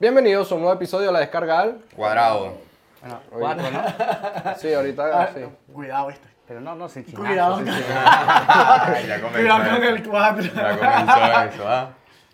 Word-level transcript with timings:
Bienvenidos 0.00 0.50
a 0.52 0.54
un 0.54 0.60
nuevo 0.62 0.74
episodio 0.76 1.06
de 1.08 1.12
La 1.12 1.18
Descarga 1.20 1.60
al... 1.60 1.80
Cuadrado. 1.96 2.54
Bueno, 3.00 3.20
cuatro, 3.30 3.70
¿no? 3.70 4.54
Sí, 4.56 4.72
ahorita 4.72 5.22
Ah, 5.22 5.30
sí. 5.34 5.40
Cuidado, 5.72 6.10
este. 6.10 6.28
Pero 6.46 6.60
no, 6.60 6.74
no, 6.76 6.88
sin 6.88 7.04
chinazos. 7.04 7.26
Cuidado, 7.26 7.56
sin 7.58 7.66
ya 7.66 9.20
cuidado 9.20 9.64
con 9.64 9.82
eso. 9.82 9.88
el 9.88 10.08
4. 10.08 10.42
Ya 10.44 10.78
comenzó 10.78 11.54
eso, 11.54 11.68
¿ah? 11.68 11.90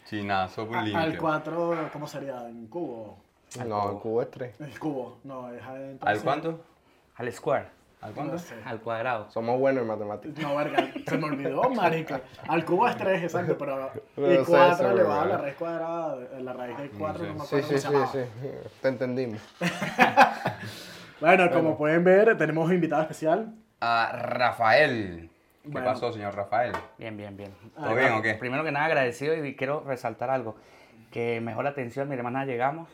Chinazo 0.09 0.67
por 0.69 0.77
Al 0.77 0.85
limpio. 0.85 1.21
4, 1.21 1.91
¿cómo 1.93 2.07
sería? 2.07 2.37
¿En 2.49 2.67
cubo? 2.67 3.19
No, 3.67 3.91
el 3.93 3.99
cubo 3.99 4.23
es 4.23 4.31
3. 4.31 4.61
El 4.61 4.79
cubo, 4.79 5.19
no, 5.25 5.51
es 5.53 5.63
adentro. 5.63 6.07
¿Al 6.09 6.21
cuánto? 6.21 6.61
Al 7.17 7.33
square, 7.33 7.67
¿Al 8.05 8.11
No 8.11 8.15
cuánto? 8.17 8.39
sé. 8.39 8.55
al 8.65 8.81
cuadrado. 8.81 9.31
Somos 9.31 9.59
buenos 9.59 9.83
en 9.83 9.89
matemáticas. 9.89 10.39
No, 10.45 10.55
verga, 10.57 10.89
se 11.07 11.17
me 11.19 11.25
olvidó, 11.25 11.71
marico. 11.71 12.15
Al 12.47 12.65
cubo 12.65 12.87
es 12.87 12.97
3, 12.97 13.23
exacto, 13.23 13.57
pero 13.59 13.91
No 14.17 14.27
el 14.27 14.45
sé, 14.45 14.53
4 14.53 14.77
se 14.77 14.83
me 14.89 14.95
le 14.95 15.03
va 15.05 15.15
a 15.15 15.19
olvidó. 15.23 15.37
la 15.37 15.43
raíz 15.43 15.55
cuadrada, 15.57 16.17
la 16.41 16.53
raíz 16.53 16.77
del 16.79 16.91
4, 16.91 17.19
sé. 17.19 17.27
no 17.27 17.35
me 17.35 17.41
Sí, 17.41 17.57
acuerdo 17.57 17.79
sí, 17.79 17.87
cómo 17.87 18.07
sí, 18.07 18.13
se 18.13 18.25
sí. 18.25 18.69
Te 18.83 18.89
entendimos. 18.89 19.41
Bueno, 21.21 21.51
como 21.51 21.77
pueden 21.79 22.05
ver, 22.05 22.37
tenemos 22.37 22.67
un 22.67 22.75
invitado 22.75 23.03
especial. 23.03 23.55
A 23.81 24.13
Rafael. 24.13 25.31
¿Qué 25.63 25.69
Bueno. 25.71 25.87
pasó, 25.87 26.13
señor 26.13 26.35
Rafael? 26.35 26.73
Bien, 26.99 27.17
bien, 27.17 27.37
bien. 27.37 27.55
¿Todo 27.75 27.95
bien 27.95 28.13
o 28.13 28.21
qué? 28.21 28.35
Primero 28.35 28.63
que 28.65 28.73
nada 28.73 28.87
agradecido 28.87 29.35
y 29.43 29.57
quiero 29.57 29.83
resaltar 29.87 30.29
algo. 30.29 30.57
Que 31.11 31.41
mejor 31.41 31.67
atención, 31.67 32.09
mi 32.09 32.17
hermana, 32.17 32.45
llegamos 32.45 32.91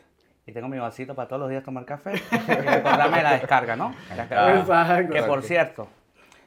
y 0.51 0.53
tengo 0.53 0.67
mi 0.67 0.77
vasito 0.77 1.15
para 1.15 1.29
todos 1.29 1.39
los 1.39 1.49
días 1.49 1.63
tomar 1.63 1.85
café 1.85 2.11
y 2.31 2.51
recordarme 2.51 3.23
la 3.23 3.33
descarga, 3.33 3.75
¿no? 3.77 3.95
La 4.09 4.15
descarga. 4.17 4.59
Exacto. 4.59 5.13
Que 5.13 5.23
por 5.23 5.43
cierto, 5.43 5.87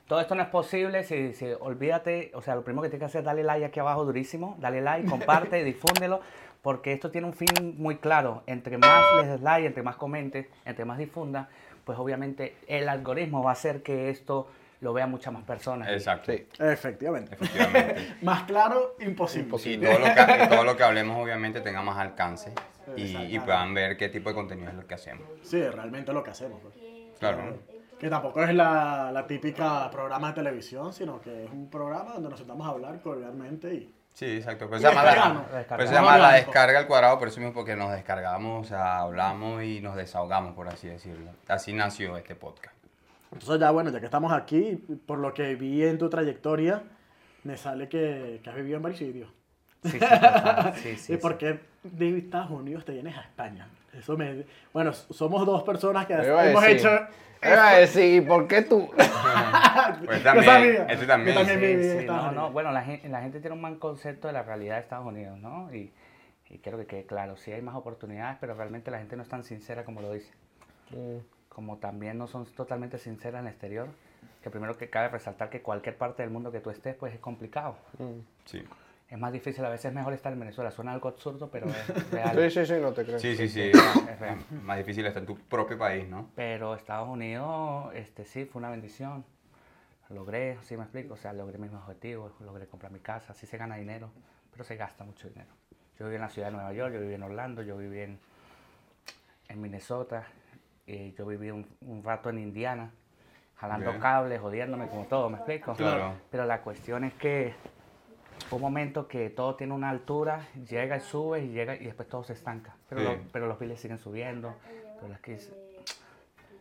todo 0.07 0.21
esto 0.21 0.35
no 0.35 0.43
es 0.43 0.49
posible 0.49 1.05
si, 1.05 1.33
si 1.33 1.47
olvídate, 1.59 2.31
o 2.35 2.43
sea, 2.43 2.55
lo 2.55 2.63
primero 2.63 2.83
que 2.83 2.91
tienes 2.91 3.01
que 3.01 3.07
hacer 3.07 3.21
es 3.21 3.25
darle 3.25 3.43
like 3.43 3.65
aquí 3.65 3.81
abajo 3.81 4.05
durísimo, 4.05 4.57
dale 4.61 4.83
like, 4.83 5.09
comparte, 5.09 5.65
difúndelo, 5.65 6.21
porque 6.61 6.93
esto 6.93 7.11
tiene 7.11 7.27
un 7.27 7.33
fin 7.33 7.49
muy 7.79 7.97
claro. 7.97 8.43
Entre 8.47 8.77
más 8.77 9.03
les 9.17 9.29
des 9.29 9.41
like, 9.41 9.67
entre 9.67 9.83
más 9.83 9.97
comentes, 9.97 10.47
entre 10.67 10.85
más 10.85 10.99
difunda, 10.99 11.49
pues 11.87 11.99
obviamente 11.99 12.57
el 12.69 12.91
algoritmo 12.91 13.43
va 13.43 13.51
a 13.51 13.53
hacer 13.55 13.83
que 13.83 14.11
esto 14.11 14.49
lo 14.81 14.93
vean 14.93 15.11
muchas 15.11 15.33
más 15.33 15.45
personas. 15.45 15.89
Exacto. 15.89 16.33
Sí. 16.33 16.47
Efectivamente. 16.59 17.35
Efectivamente. 17.35 18.17
Más 18.23 18.43
claro, 18.45 18.97
imposible. 19.01 19.43
Y 19.43 19.45
Imposible. 19.45 19.89
todo, 19.89 19.99
lo 19.99 20.05
que, 20.15 20.45
y 20.45 20.49
todo 20.49 20.65
lo 20.65 20.77
que 20.77 20.83
hablemos 20.83 21.17
obviamente 21.23 21.61
tenga 21.61 21.83
más 21.83 21.99
alcance 21.99 22.53
y, 22.97 23.39
puedan 23.39 23.75
ver 23.75 23.97
qué 23.97 24.09
tipo 24.09 24.29
de 24.29 24.35
contenido 24.35 24.69
es 24.71 24.75
lo 24.77 24.87
que 24.87 24.95
hacemos. 24.95 25.27
Sí, 25.43 25.63
realmente 25.63 26.13
lo 26.13 26.23
que 26.23 26.31
hacemos. 26.31 26.61
pues. 26.63 26.75
Claro. 27.19 27.59
Que 27.99 28.11
tampoco 28.11 28.43
es 28.43 28.53
la, 28.55 29.11
la 29.13 29.27
típica 29.27 29.89
programa 29.91 30.29
de 30.29 30.35
televisión, 30.35 30.93
sino 30.93 31.21
que 31.21 31.45
es 31.45 31.51
un 31.51 31.71
programa 31.71 32.13
donde 32.15 32.29
nos 32.29 32.39
sentamos 32.39 32.67
a 32.67 32.71
hablar 32.71 33.01
cordialmente 33.01 33.73
y... 33.73 33.95
Sí, 34.13 34.27
exacto. 34.37 34.67
Eso 34.67 34.77
se 34.77 34.83
llama, 34.83 35.03
la, 35.03 35.87
se 35.87 35.93
llama 35.93 36.15
Orgánico. 36.15 36.37
descarga 36.37 36.79
al 36.79 36.87
cuadrado, 36.87 37.19
por 37.19 37.29
eso 37.29 37.41
mismo 37.41 37.53
porque 37.53 37.75
nos 37.75 37.91
descargamos, 37.91 38.67
o 38.67 38.69
sea, 38.69 39.01
hablamos 39.01 39.65
y 39.65 39.81
nos 39.81 39.97
desahogamos, 39.97 40.55
por 40.55 40.69
así 40.69 40.87
decirlo. 40.87 41.33
Así 41.49 41.73
nació 41.73 42.17
este 42.17 42.37
podcast. 42.37 42.74
Entonces 43.35 43.61
ya 43.61 43.71
bueno, 43.71 43.91
ya 43.91 44.01
que 44.01 44.07
estamos 44.07 44.33
aquí, 44.33 44.83
por 45.07 45.19
lo 45.19 45.35
que 45.35 45.55
vi 45.57 45.85
en 45.85 45.99
tu 45.99 46.09
trayectoria, 46.09 46.83
me 47.43 47.57
sale 47.57 47.89
que, 47.89 48.41
que 48.43 48.49
has 48.51 48.57
vivido 48.57 48.77
en 48.79 48.83
varios 48.83 48.99
sitios. 48.99 49.29
Sí, 49.83 49.91
sí, 49.91 49.99
sí, 50.77 50.83
sí, 50.83 50.89
¿Y 50.91 50.97
sí. 50.97 51.17
por 51.19 51.37
qué 51.37 51.61
de 51.83 52.17
Estados 52.19 52.51
Unidos 52.51 52.85
te 52.87 52.93
vienes 52.93 53.17
a 53.17 53.21
España? 53.21 53.69
Eso 53.93 54.17
me... 54.17 54.45
Bueno, 54.73 54.93
somos 54.93 55.45
dos 55.45 55.63
personas 55.63 56.07
que 56.07 56.15
hemos 56.15 56.63
decir, 56.63 56.77
hecho... 56.79 56.89
iba 57.43 57.69
a 57.69 57.77
decir, 57.79 58.15
¿y 58.15 58.21
por 58.27 58.49
qué 58.49 58.63
tú? 58.63 58.91
Pues 60.05 60.19
Yo 60.19 60.25
también, 60.25 60.45
sabía. 60.45 60.87
este 60.87 61.07
también. 61.07 61.37
Yo 61.37 61.41
también 61.45 61.61
Sí, 61.61 61.67
viví 61.67 61.85
en 61.87 61.93
sí, 61.93 61.99
Estados 61.99 62.23
no, 62.23 62.29
Unidos. 62.29 62.45
no, 62.47 62.53
bueno, 62.53 62.73
la 62.73 62.83
gente, 62.83 63.09
la 63.09 63.21
gente 63.21 63.41
tiene 63.41 63.55
un 63.57 63.61
mal 63.61 63.79
concepto 63.79 64.29
de 64.29 64.33
la 64.33 64.43
realidad 64.43 64.77
de 64.77 64.81
Estados 64.83 65.07
Unidos, 65.07 65.39
¿no? 65.39 65.73
Y, 65.75 65.93
y 66.49 66.59
quiero 66.59 66.79
que 66.79 66.87
quede 66.87 67.05
claro, 67.07 67.37
sí 67.37 67.53
hay 67.53 67.61
más 67.61 67.75
oportunidades, 67.75 68.39
pero 68.41 68.55
realmente 68.55 68.91
la 68.91 68.99
gente 68.99 69.17
no 69.17 69.23
es 69.23 69.29
tan 69.29 69.43
sincera 69.45 69.85
como 69.85 70.01
lo 70.01 70.13
dice. 70.13 70.33
Como 71.55 71.79
también 71.79 72.19
no 72.19 72.27
son 72.27 72.47
totalmente 72.47 72.99
sinceras 72.99 73.41
en 73.41 73.47
el 73.47 73.53
exterior, 73.53 73.89
que 74.43 74.51
primero 74.51 74.77
que 74.77 74.91
cabe 74.91 75.09
resaltar 75.09 75.51
que 75.51 75.63
cualquier 75.63 75.97
parte 75.97 76.23
del 76.23 76.31
mundo 76.31 76.51
que 76.51 76.61
tú 76.61 76.71
estés, 76.71 76.97
pues 76.97 77.15
es 77.15 77.21
complicado. 77.21 77.77
Sí. 78.45 78.65
Es 79.09 79.19
más 79.19 79.33
difícil, 79.33 79.65
a 79.65 79.69
veces 79.69 79.87
es 79.87 79.93
mejor 79.93 80.13
estar 80.13 80.33
en 80.33 80.41
Venezuela. 80.41 80.71
Suena 80.71 80.93
algo 80.93 81.09
absurdo, 81.09 81.49
pero 81.51 81.69
es 81.69 82.11
real. 82.11 82.51
Sí, 82.51 82.51
sí, 82.51 82.67
sí, 82.67 82.81
no 82.81 82.93
te 82.93 83.05
creo. 83.05 83.19
Sí, 83.19 83.37
sí, 83.37 83.49
sí. 83.49 83.71
Es 83.71 84.19
real. 84.19 84.39
Más 84.65 84.79
difícil 84.79 85.07
está 85.07 85.21
en 85.21 85.27
tu 85.27 85.39
propio 85.39 85.79
país, 85.79 86.09
¿no? 86.09 86.31
Pero 86.35 86.75
Estados 86.75 87.09
Unidos, 87.09 87.95
este 87.95 88.25
sí, 88.25 88.45
fue 88.45 88.59
una 88.61 88.71
bendición. 88.71 89.25
Logré, 90.11 90.59
sí 90.63 90.77
me 90.77 90.83
explico, 90.83 91.15
o 91.15 91.17
sea, 91.17 91.33
logré 91.33 91.59
mis 91.59 91.73
objetivos, 91.73 92.33
logré 92.41 92.67
comprar 92.67 92.93
mi 92.93 93.01
casa, 93.01 93.33
sí 93.33 93.47
se 93.47 93.57
gana 93.57 93.77
dinero, 93.77 94.11
pero 94.53 94.65
se 94.65 94.77
gasta 94.77 95.05
mucho 95.05 95.29
dinero. 95.29 95.49
Yo 95.99 96.07
viví 96.07 96.17
en 96.17 96.23
la 96.23 96.29
ciudad 96.29 96.49
de 96.49 96.55
Nueva 96.55 96.73
York, 96.73 96.93
yo 96.93 97.01
viví 97.01 97.15
en 97.15 97.23
Orlando, 97.23 97.63
yo 97.63 97.77
viví 97.77 98.01
en, 98.01 98.19
en 99.49 99.61
Minnesota, 99.61 100.27
y 100.87 101.13
yo 101.13 101.27
viví 101.27 101.51
un, 101.51 101.67
un 101.83 102.03
rato 102.03 102.31
en 102.31 102.39
Indiana, 102.39 102.91
jalando 103.57 103.99
cables, 103.99 104.41
jodiéndome 104.41 104.87
como 104.89 105.05
todo, 105.07 105.31
¿me 105.31 105.37
explico? 105.37 105.75
Claro. 105.75 106.15
Pero 106.31 106.45
la 106.45 106.61
cuestión 106.61 107.05
es 107.05 107.15
que 107.15 107.55
fue 108.49 108.57
un 108.57 108.63
momento 108.63 109.09
que 109.09 109.31
todo 109.31 109.55
tiene 109.55 109.73
una 109.73 109.89
altura, 109.91 110.47
llega 110.69 110.97
y 110.97 111.01
sube 111.01 111.41
y 111.45 111.49
llega 111.49 111.75
y 111.77 111.85
después 111.85 112.09
todo 112.09 112.25
se 112.25 112.35
estanca. 112.35 112.77
Pero, 112.89 113.01
Sí. 113.01 113.07
lo- 113.07 113.19
pero 113.33 113.47
los 113.47 113.59
biles 113.59 113.81
siguen 113.81 113.99
subiendo. 113.99 114.55
pero 114.97 115.09
las 115.09 115.21
crisis- 115.21 115.53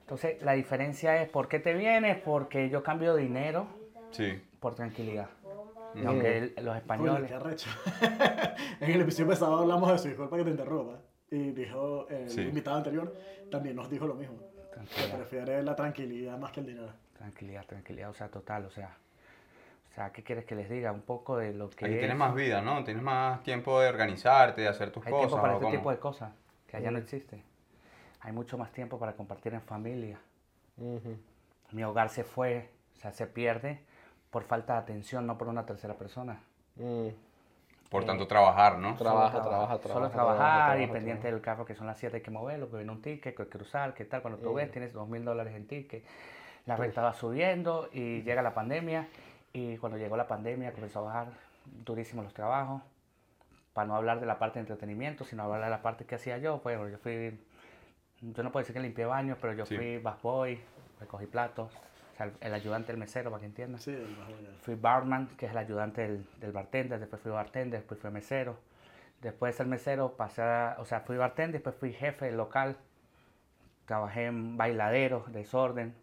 Entonces, 0.02 0.42
la 0.42 0.52
diferencia 0.54 1.22
es, 1.22 1.30
¿por 1.30 1.48
qué 1.48 1.60
te 1.60 1.74
vienes? 1.74 2.18
Porque 2.18 2.70
yo 2.70 2.84
cambio 2.84 3.16
dinero 3.16 3.68
Sí. 4.12 4.42
por 4.60 4.76
tranquilidad. 4.76 5.30
Mm. 5.96 6.08
Aunque 6.08 6.38
el- 6.38 6.56
los 6.62 6.76
españoles... 6.76 7.30
qué 7.30 7.36
arrecho. 7.36 7.70
en 8.82 8.92
el 8.92 9.02
episodio 9.02 9.30
pasado 9.30 9.60
hablamos 9.60 9.90
de 9.90 9.96
eso, 9.96 10.08
disculpa 10.10 10.38
que 10.38 10.44
te 10.44 10.50
interrumpa. 10.52 11.00
Y 11.34 11.52
dijo 11.52 12.08
el 12.10 12.30
Sí. 12.30 12.42
invitado 12.42 12.78
anterior, 12.78 13.16
también 13.50 13.76
nos 13.76 13.90
dijo 13.90 14.06
lo 14.06 14.14
mismo. 14.14 14.38
Que 14.38 14.76
Tranquilidad, 14.76 15.18
prefiere 15.18 15.64
la 15.64 15.76
tranquilidad 15.76 16.38
más 16.38 16.52
que 16.52 16.60
el 16.60 16.68
dinero. 16.68 16.92
tranquilidad, 17.18 17.66
tranquilidad, 17.66 18.10
o 18.10 18.14
sea, 18.14 18.28
total, 18.30 18.66
o 18.66 18.70
sea... 18.70 18.96
O 19.90 19.96
sea, 19.96 20.12
¿qué 20.12 20.24
quieres 20.24 20.46
que 20.46 20.56
les 20.56 20.70
diga? 20.70 20.92
Un 20.92 21.02
poco 21.04 21.38
de 21.38 21.54
lo 21.54 21.70
que 21.70 21.86
Aquí 21.86 21.94
es... 21.94 22.00
tienes 22.00 22.18
más 22.18 22.34
vida, 22.36 22.62
¿no? 22.62 22.84
Tienes 22.84 23.02
más 23.04 23.42
tiempo 23.44 23.80
de 23.80 23.88
organizarte, 23.88 24.62
de 24.62 24.68
hacer 24.68 24.92
tus 24.92 25.06
Hay 25.06 25.12
cosas. 25.12 25.28
tiempo 25.30 25.42
para 25.42 25.54
¿o 25.54 25.56
este 25.58 25.66
cómo? 25.66 25.78
tipo 25.78 25.92
de 25.92 26.00
cosas 26.00 26.32
que 26.68 26.78
allá 26.78 26.92
no 26.92 26.98
existe. 27.00 27.44
Hay 28.22 28.32
mucho 28.32 28.58
más 28.58 28.72
tiempo 28.72 28.98
para 29.00 29.14
compartir 29.14 29.54
en 29.54 29.62
familia. 29.62 30.20
Ujú. 30.78 31.16
Mi 31.72 31.84
hogar 31.84 32.10
se 32.10 32.24
fue, 32.24 32.70
o 32.96 33.00
sea, 33.00 33.12
se 33.12 33.26
pierde 33.28 33.80
por 34.32 34.44
falta 34.44 34.74
de 34.74 34.80
atención, 34.80 35.26
no 35.28 35.38
por 35.38 35.48
una 35.48 35.66
tercera 35.66 35.94
persona. 35.96 36.42
Mm. 36.76 37.10
Por 37.94 38.06
tanto, 38.06 38.26
trabajar, 38.28 38.80
¿no? 38.80 38.96
Trabaja, 38.96 39.32
Solo 39.38 39.44
trabaja, 39.44 39.68
Solo 39.68 39.80
trabaja, 39.80 40.10
trabajar 40.10 40.38
trabaja, 40.38 40.74
y 40.74 40.78
trabaja, 40.80 40.94
pendiente 40.94 41.22
trabaja. 41.22 41.36
del 41.36 41.42
carro 41.42 41.66
que 41.66 41.76
son 41.76 41.86
las 41.86 41.98
7 42.00 42.18
hay 42.18 42.24
que 42.24 42.32
moverlo, 42.32 42.70
que 42.72 42.78
viene 42.78 42.92
un 42.92 43.02
ticket, 43.04 43.22
que 43.22 43.30
hay 43.44 43.48
que 43.48 43.58
cruzar, 43.58 43.94
que 43.94 44.04
tal. 44.06 44.24
Cuando 44.24 44.40
tú 44.40 44.52
ves, 44.56 44.72
tienes 44.72 44.94
dos 44.94 45.08
mil 45.08 45.24
dólares 45.24 45.54
en 45.56 45.68
ticket. 45.68 46.04
La 46.66 46.76
renta 46.76 47.04
va 47.04 47.14
subiendo 47.14 47.90
y 47.94 48.24
llega 48.24 48.42
la 48.42 48.56
pandemia. 48.56 49.08
Y 49.54 49.78
cuando 49.78 50.00
llegó 50.00 50.18
la 50.18 50.28
pandemia 50.28 50.72
comenzó 50.74 51.00
a 51.00 51.02
bajar 51.04 51.28
durísimo 51.86 52.24
los 52.24 52.34
trabajos. 52.34 52.82
Para 53.74 53.88
no 53.88 53.96
hablar 53.96 54.20
de 54.20 54.26
la 54.26 54.40
parte 54.40 54.56
de 54.56 54.62
entretenimiento, 54.62 55.24
sino 55.24 55.44
hablar 55.44 55.64
de 55.64 55.70
la 55.70 55.84
parte 55.84 56.06
que 56.06 56.16
hacía 56.16 56.40
yo. 56.40 56.62
Bueno, 56.64 56.90
yo 56.90 56.98
fui, 56.98 57.40
yo 58.22 58.42
no 58.42 58.52
puedo 58.52 58.64
decir 58.64 58.74
que 58.74 58.80
limpié 58.82 59.06
baños, 59.06 59.38
pero 59.40 59.54
yo 59.54 59.68
Sí. 59.68 59.76
fui 59.76 59.98
busboy, 60.00 60.60
recogí 61.00 61.28
platos. 61.28 61.72
O 62.14 62.16
sea, 62.16 62.28
el, 62.28 62.34
el 62.42 62.54
ayudante 62.54 62.88
del 62.92 62.98
mesero, 63.00 63.32
para 63.32 63.42
que 63.42 63.48
entiendan. 63.48 63.82
Sí, 63.82 63.92
el 63.92 64.16
bajo 64.16 64.32
ya. 64.32 64.50
Fui 64.62 64.76
barman, 64.76 65.28
que 65.38 65.48
es 65.48 65.52
el 65.52 65.58
ayudante 65.58 66.02
del, 66.04 66.26
del 66.40 66.52
bartender, 66.52 67.00
después 67.00 67.22
fui 67.22 67.32
bartender, 67.32 67.80
después 67.80 68.00
fui 68.00 68.12
mesero. 68.12 68.58
Después 69.22 69.54
de 69.54 69.58
ser 69.58 69.68
mesero 69.68 70.14
pasé 70.16 70.42
a, 70.42 70.76
o 70.80 70.86
sea, 70.86 71.00
fui 71.02 71.18
bartender, 71.18 71.54
después 71.54 71.76
fui 71.76 71.92
jefe 71.94 72.26
del 72.26 72.38
local. 72.38 72.78
Trabajé 73.86 74.28
en 74.28 74.58
bailaderos, 74.58 75.32
desorden, 75.34 75.94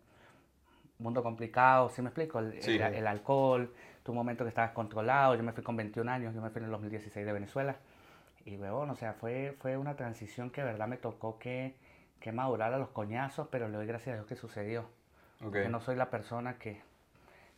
mundo 0.99 1.23
complicado, 1.23 1.89
¿sí 1.91 2.03
me 2.03 2.09
explico? 2.09 2.39
El, 2.41 2.61
Sí. 2.63 2.73
el- 2.77 2.95
el 2.95 3.07
alcohol, 3.07 3.73
tu 4.03 4.13
momento 4.13 4.45
que 4.45 4.49
estabas 4.49 4.73
controlado, 4.73 5.35
yo 5.35 5.43
me 5.43 5.53
fui 5.53 5.63
con 5.65 5.77
21 5.77 6.09
años, 6.09 6.35
yo 6.35 6.43
me 6.43 6.51
fui 6.51 6.59
en 6.59 6.67
el 6.67 6.71
2016 6.73 7.25
de 7.25 7.33
Venezuela. 7.33 7.77
Y 8.45 8.57
bueno, 8.57 8.93
o 8.93 8.97
sea, 8.97 9.13
fue, 9.15 9.57
fue 9.61 9.77
una 9.77 9.95
transición 9.97 10.51
que 10.51 10.61
de 10.63 10.67
verdad 10.69 10.89
me 10.89 10.97
tocó 10.97 11.39
que, 11.39 11.75
que 12.21 12.33
madurar 12.33 12.73
a 12.75 12.79
los 12.79 12.89
coñazos, 12.89 13.49
pero 13.51 13.69
le 13.69 13.77
doy 13.77 13.87
gracias 13.87 14.13
a 14.15 14.17
Dios 14.17 14.27
que 14.27 14.37
sucedió. 14.37 14.85
No 15.41 15.81
soy 15.81 15.97
la 15.97 16.11
persona 16.11 16.55
que, 16.59 16.81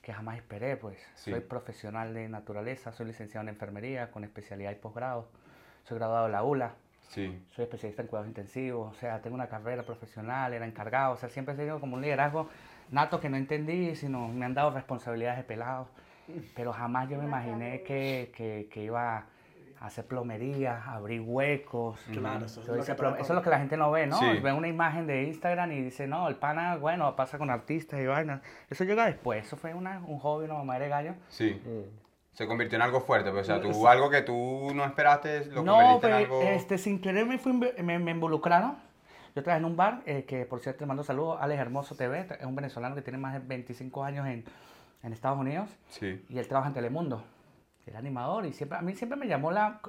que 0.03 0.13
jamás 0.13 0.37
esperé, 0.37 0.77
pues. 0.77 0.99
Sí. 1.15 1.31
Soy 1.31 1.41
profesional 1.41 2.15
de 2.15 2.29
naturaleza, 2.29 2.93
soy 2.93 3.07
licenciado 3.07 3.43
en 3.43 3.49
enfermería 3.49 4.11
con 4.11 4.25
especialidad 4.25 4.71
y 4.71 4.77
posgrado. 4.77 5.29
Soy 5.85 5.99
graduado 5.99 6.27
de 6.27 6.33
la 6.33 6.45
ULA, 6.45 6.75
Sí. 7.09 7.45
soy 7.51 7.65
especialista 7.65 8.03
en 8.03 8.09
cuidados 8.09 8.29
intensivos, 8.29 8.97
o 8.97 8.99
sea, 8.99 9.21
tengo 9.21 9.35
una 9.35 9.49
carrera 9.49 9.83
profesional, 9.83 10.55
era 10.55 10.65
encargado, 10.65 11.15
o 11.15 11.17
sea, 11.17 11.29
siempre 11.29 11.53
he 11.55 11.57
tenido 11.57 11.79
como 11.81 11.97
un 11.97 12.03
liderazgo 12.03 12.49
nato 12.91 13.21
que 13.21 13.29
no 13.29 13.37
entendí, 13.37 13.95
sino 13.97 14.29
me 14.29 14.45
han 14.47 14.55
dado 14.55 14.71
responsabilidades 14.71 15.39
de 15.39 15.45
pelado. 15.45 15.89
Pero 16.55 16.73
jamás 16.73 17.09
yo 17.11 17.19
me 17.19 17.25
imaginé 17.25 17.83
que, 17.83 18.33
que, 18.35 18.69
que 18.71 18.85
iba 18.85 19.19
a 19.19 19.25
hacer 19.87 20.07
plomería, 20.07 20.83
abrir 20.87 21.21
huecos. 21.23 21.99
Claro, 22.13 22.47
eso 22.47 22.61
es 22.61 22.69
lo 22.69 22.75
que 22.85 22.93
plom- 22.97 23.17
te 23.17 23.23
eso 23.23 23.33
es 23.33 23.37
lo 23.37 23.43
que 23.43 23.51
la 23.51 23.59
gente 23.59 23.77
no 23.77 23.91
ve, 23.91 24.07
¿no? 24.07 24.19
Sí. 24.19 24.39
Ve 24.43 24.53
una 24.53 24.69
imagen 24.69 25.07
de 25.07 25.25
Instagram 25.25 25.73
y 25.73 25.83
dice, 25.83 26.07
no, 26.07 26.29
el 26.29 26.37
pana, 26.37 26.77
bueno, 26.77 27.15
pasa 27.17 27.39
con 27.39 27.51
artistas 27.51 28.01
y 28.01 28.07
vainas. 28.07 28.41
Eso 28.71 28.85
llega 28.85 29.07
después, 29.07 29.45
eso 29.47 29.57
fue 29.57 29.75
una, 29.75 30.01
un 30.07 30.19
hobby, 30.19 30.45
una 30.45 30.55
mamá 30.55 30.79
de 30.79 30.89
gallo. 30.89 31.15
Sí. 31.29 31.61
Mm. 31.65 32.01
Se 32.33 32.47
convirtió 32.47 32.77
en 32.77 32.83
algo 32.83 33.01
fuerte, 33.01 33.31
pues, 33.31 33.43
o 33.43 33.53
sea, 33.53 33.61
tú 33.61 33.87
algo 33.87 34.09
que 34.09 34.23
tú 34.23 34.71
no 34.75 34.85
esperaste 34.85 35.47
lo 35.47 35.63
No, 35.63 35.73
convertiste 35.75 36.01
pero 36.07 36.17
en 36.17 36.23
algo... 36.25 36.43
este, 36.43 36.79
sin 36.79 37.01
querer 37.01 37.27
me, 37.27 37.39
fui, 37.39 37.53
me 37.53 38.11
involucraron. 38.11 38.77
Yo 39.35 39.43
trabajé 39.43 39.61
en 39.61 39.65
un 39.65 39.77
bar, 39.77 40.03
eh, 40.07 40.25
que 40.25 40.45
por 40.47 40.61
cierto 40.61 40.81
te 40.81 40.87
mando 40.87 41.03
saludos, 41.05 41.39
Alex 41.41 41.61
Hermoso 41.61 41.95
TV, 41.95 42.27
es 42.39 42.45
un 42.47 42.55
venezolano 42.55 42.95
que 42.95 43.03
tiene 43.03 43.19
más 43.19 43.33
de 43.35 43.39
25 43.41 44.05
años 44.05 44.27
en, 44.27 44.45
en 45.03 45.13
Estados 45.13 45.39
Unidos 45.39 45.69
Sí. 45.89 46.23
y 46.29 46.39
él 46.39 46.47
trabaja 46.49 46.69
en 46.69 46.75
Telemundo. 46.75 47.23
Era 47.87 47.99
animador 47.99 48.47
y 48.47 48.53
siempre, 48.53 48.79
a 48.79 48.83
mí 48.83 48.95
siempre 48.95 49.19
me 49.19 49.27
llamó 49.27 49.51
la 49.51 49.81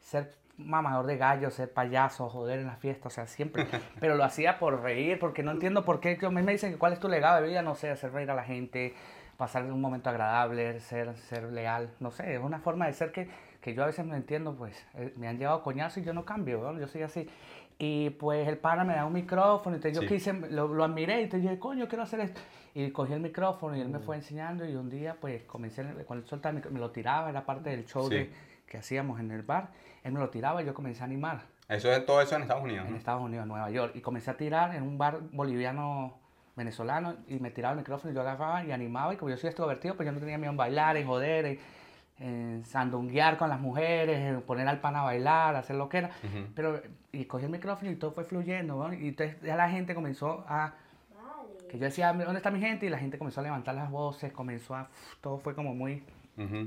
ser 0.00 0.34
mamador 0.58 1.06
de 1.06 1.16
gallos, 1.16 1.54
ser 1.54 1.72
payaso, 1.72 2.28
joder 2.28 2.58
en 2.58 2.66
las 2.66 2.78
fiestas, 2.78 3.12
o 3.12 3.14
sea, 3.14 3.26
siempre. 3.26 3.66
Pero 4.00 4.16
lo 4.16 4.24
hacía 4.24 4.58
por 4.58 4.82
reír, 4.82 5.18
porque 5.18 5.42
no 5.42 5.52
entiendo 5.52 5.84
por 5.84 6.00
qué. 6.00 6.18
A 6.20 6.30
mí 6.30 6.42
me 6.42 6.52
dicen 6.52 6.72
que 6.72 6.78
cuál 6.78 6.92
es 6.92 7.00
tu 7.00 7.08
legado 7.08 7.40
de 7.40 7.48
vida, 7.48 7.62
no 7.62 7.74
sé, 7.74 7.90
hacer 7.90 8.12
reír 8.12 8.30
a 8.30 8.34
la 8.34 8.44
gente, 8.44 8.94
pasar 9.38 9.62
un 9.64 9.80
momento 9.80 10.10
agradable, 10.10 10.80
ser, 10.80 11.16
ser 11.16 11.44
leal, 11.44 11.90
no 12.00 12.10
sé, 12.10 12.34
es 12.34 12.40
una 12.42 12.58
forma 12.58 12.86
de 12.86 12.92
ser 12.92 13.12
que, 13.12 13.28
que 13.60 13.72
yo 13.72 13.84
a 13.84 13.86
veces 13.86 14.04
no 14.04 14.16
entiendo, 14.16 14.56
pues 14.56 14.84
eh, 14.94 15.14
me 15.16 15.28
han 15.28 15.38
llevado 15.38 15.62
coñazo 15.62 16.00
y 16.00 16.02
yo 16.02 16.12
no 16.12 16.24
cambio, 16.24 16.60
¿no? 16.60 16.78
yo 16.78 16.88
soy 16.88 17.02
así. 17.02 17.28
Y 17.78 18.10
pues 18.10 18.48
el 18.48 18.58
pana 18.58 18.82
me 18.84 18.94
da 18.94 19.04
un 19.04 19.12
micrófono, 19.12 19.76
entonces 19.76 19.94
yo 19.94 20.02
Sí. 20.02 20.14
quise, 20.14 20.32
lo, 20.50 20.66
lo 20.68 20.82
admiré, 20.84 21.20
y 21.20 21.24
entonces 21.24 21.44
yo 21.44 21.50
dije, 21.50 21.60
coño, 21.60 21.86
quiero 21.88 22.02
hacer 22.02 22.20
esto. 22.20 22.40
Y 22.74 22.90
cogí 22.90 23.12
el 23.12 23.20
micrófono 23.20 23.76
y 23.76 23.80
él 23.80 23.88
me 23.88 23.98
fue 24.00 24.16
enseñando 24.16 24.64
y 24.66 24.74
un 24.74 24.90
día 24.90 25.16
pues 25.20 25.42
comencé, 25.44 25.82
cuando 26.06 26.24
él 26.24 26.28
soltaba 26.28 26.60
me 26.70 26.78
lo 26.80 26.90
tiraba, 26.90 27.30
era 27.30 27.44
parte 27.46 27.70
del 27.70 27.84
show 27.86 28.08
Sí. 28.08 28.14
de- 28.14 28.30
que 28.66 28.76
hacíamos 28.78 29.18
en 29.20 29.30
el 29.30 29.42
bar, 29.42 29.68
él 30.04 30.12
me 30.12 30.20
lo 30.20 30.28
tiraba 30.28 30.62
y 30.62 30.66
yo 30.66 30.74
comencé 30.74 31.00
a 31.02 31.06
animar 31.06 31.40
Eso 31.68 31.90
es 31.92 32.04
todo 32.04 32.20
eso 32.20 32.36
en 32.36 32.42
Estados 32.42 32.62
Unidos, 32.64 32.84
en 32.86 32.92
¿no? 32.92 32.98
Estados 32.98 33.22
Unidos, 33.22 33.46
Nueva 33.46 33.70
York. 33.70 33.92
Y 33.94 34.00
comencé 34.00 34.30
a 34.30 34.36
tirar 34.36 34.74
en 34.74 34.82
un 34.82 34.96
bar 34.98 35.20
boliviano 35.32 36.18
venezolano 36.56 37.14
y 37.28 37.38
me 37.40 37.50
tiraba 37.50 37.72
el 37.72 37.78
micrófono 37.78 38.10
y 38.12 38.14
yo 38.14 38.20
agarraba 38.22 38.64
y 38.64 38.72
animaba. 38.72 39.14
Y 39.14 39.16
como 39.16 39.30
yo 39.30 39.36
soy 39.36 39.48
extrovertido, 39.48 39.94
pues 39.94 40.06
yo 40.06 40.12
no 40.12 40.18
tenía 40.18 40.36
miedo 40.38 40.50
en 40.50 40.56
bailar, 40.56 40.96
en 40.96 41.06
joder, 41.06 41.44
en, 41.46 41.58
en 42.20 42.64
sandunguear 42.64 43.36
con 43.36 43.48
las 43.48 43.60
mujeres, 43.60 44.18
en 44.18 44.42
poner 44.42 44.66
al 44.68 44.80
pan 44.80 44.96
a 44.96 45.02
bailar, 45.02 45.54
hacer 45.56 45.76
lo 45.76 45.88
que 45.88 45.98
era. 45.98 46.08
Ujú. 46.24 46.46
Pero, 46.54 46.80
y 47.12 47.24
cogí 47.26 47.44
el 47.44 47.50
micrófono 47.50 47.90
y 47.90 47.96
todo 47.96 48.12
fue 48.12 48.24
fluyendo, 48.24 48.76
¿no? 48.76 48.92
Y 48.92 49.08
entonces 49.08 49.40
ya 49.42 49.56
la 49.56 49.68
gente 49.70 49.94
comenzó 49.94 50.44
a... 50.48 50.72
Que 51.70 51.78
yo 51.78 51.84
decía, 51.84 52.12
¿dónde 52.14 52.36
está 52.38 52.50
mi 52.50 52.60
gente? 52.60 52.86
Y 52.86 52.88
la 52.88 52.98
gente 52.98 53.18
comenzó 53.18 53.40
a 53.40 53.42
levantar 53.44 53.74
las 53.74 53.90
voces, 53.90 54.32
comenzó 54.32 54.74
a... 54.74 54.88
Todo 55.20 55.38
fue 55.38 55.54
como 55.54 55.74
muy 55.74 56.02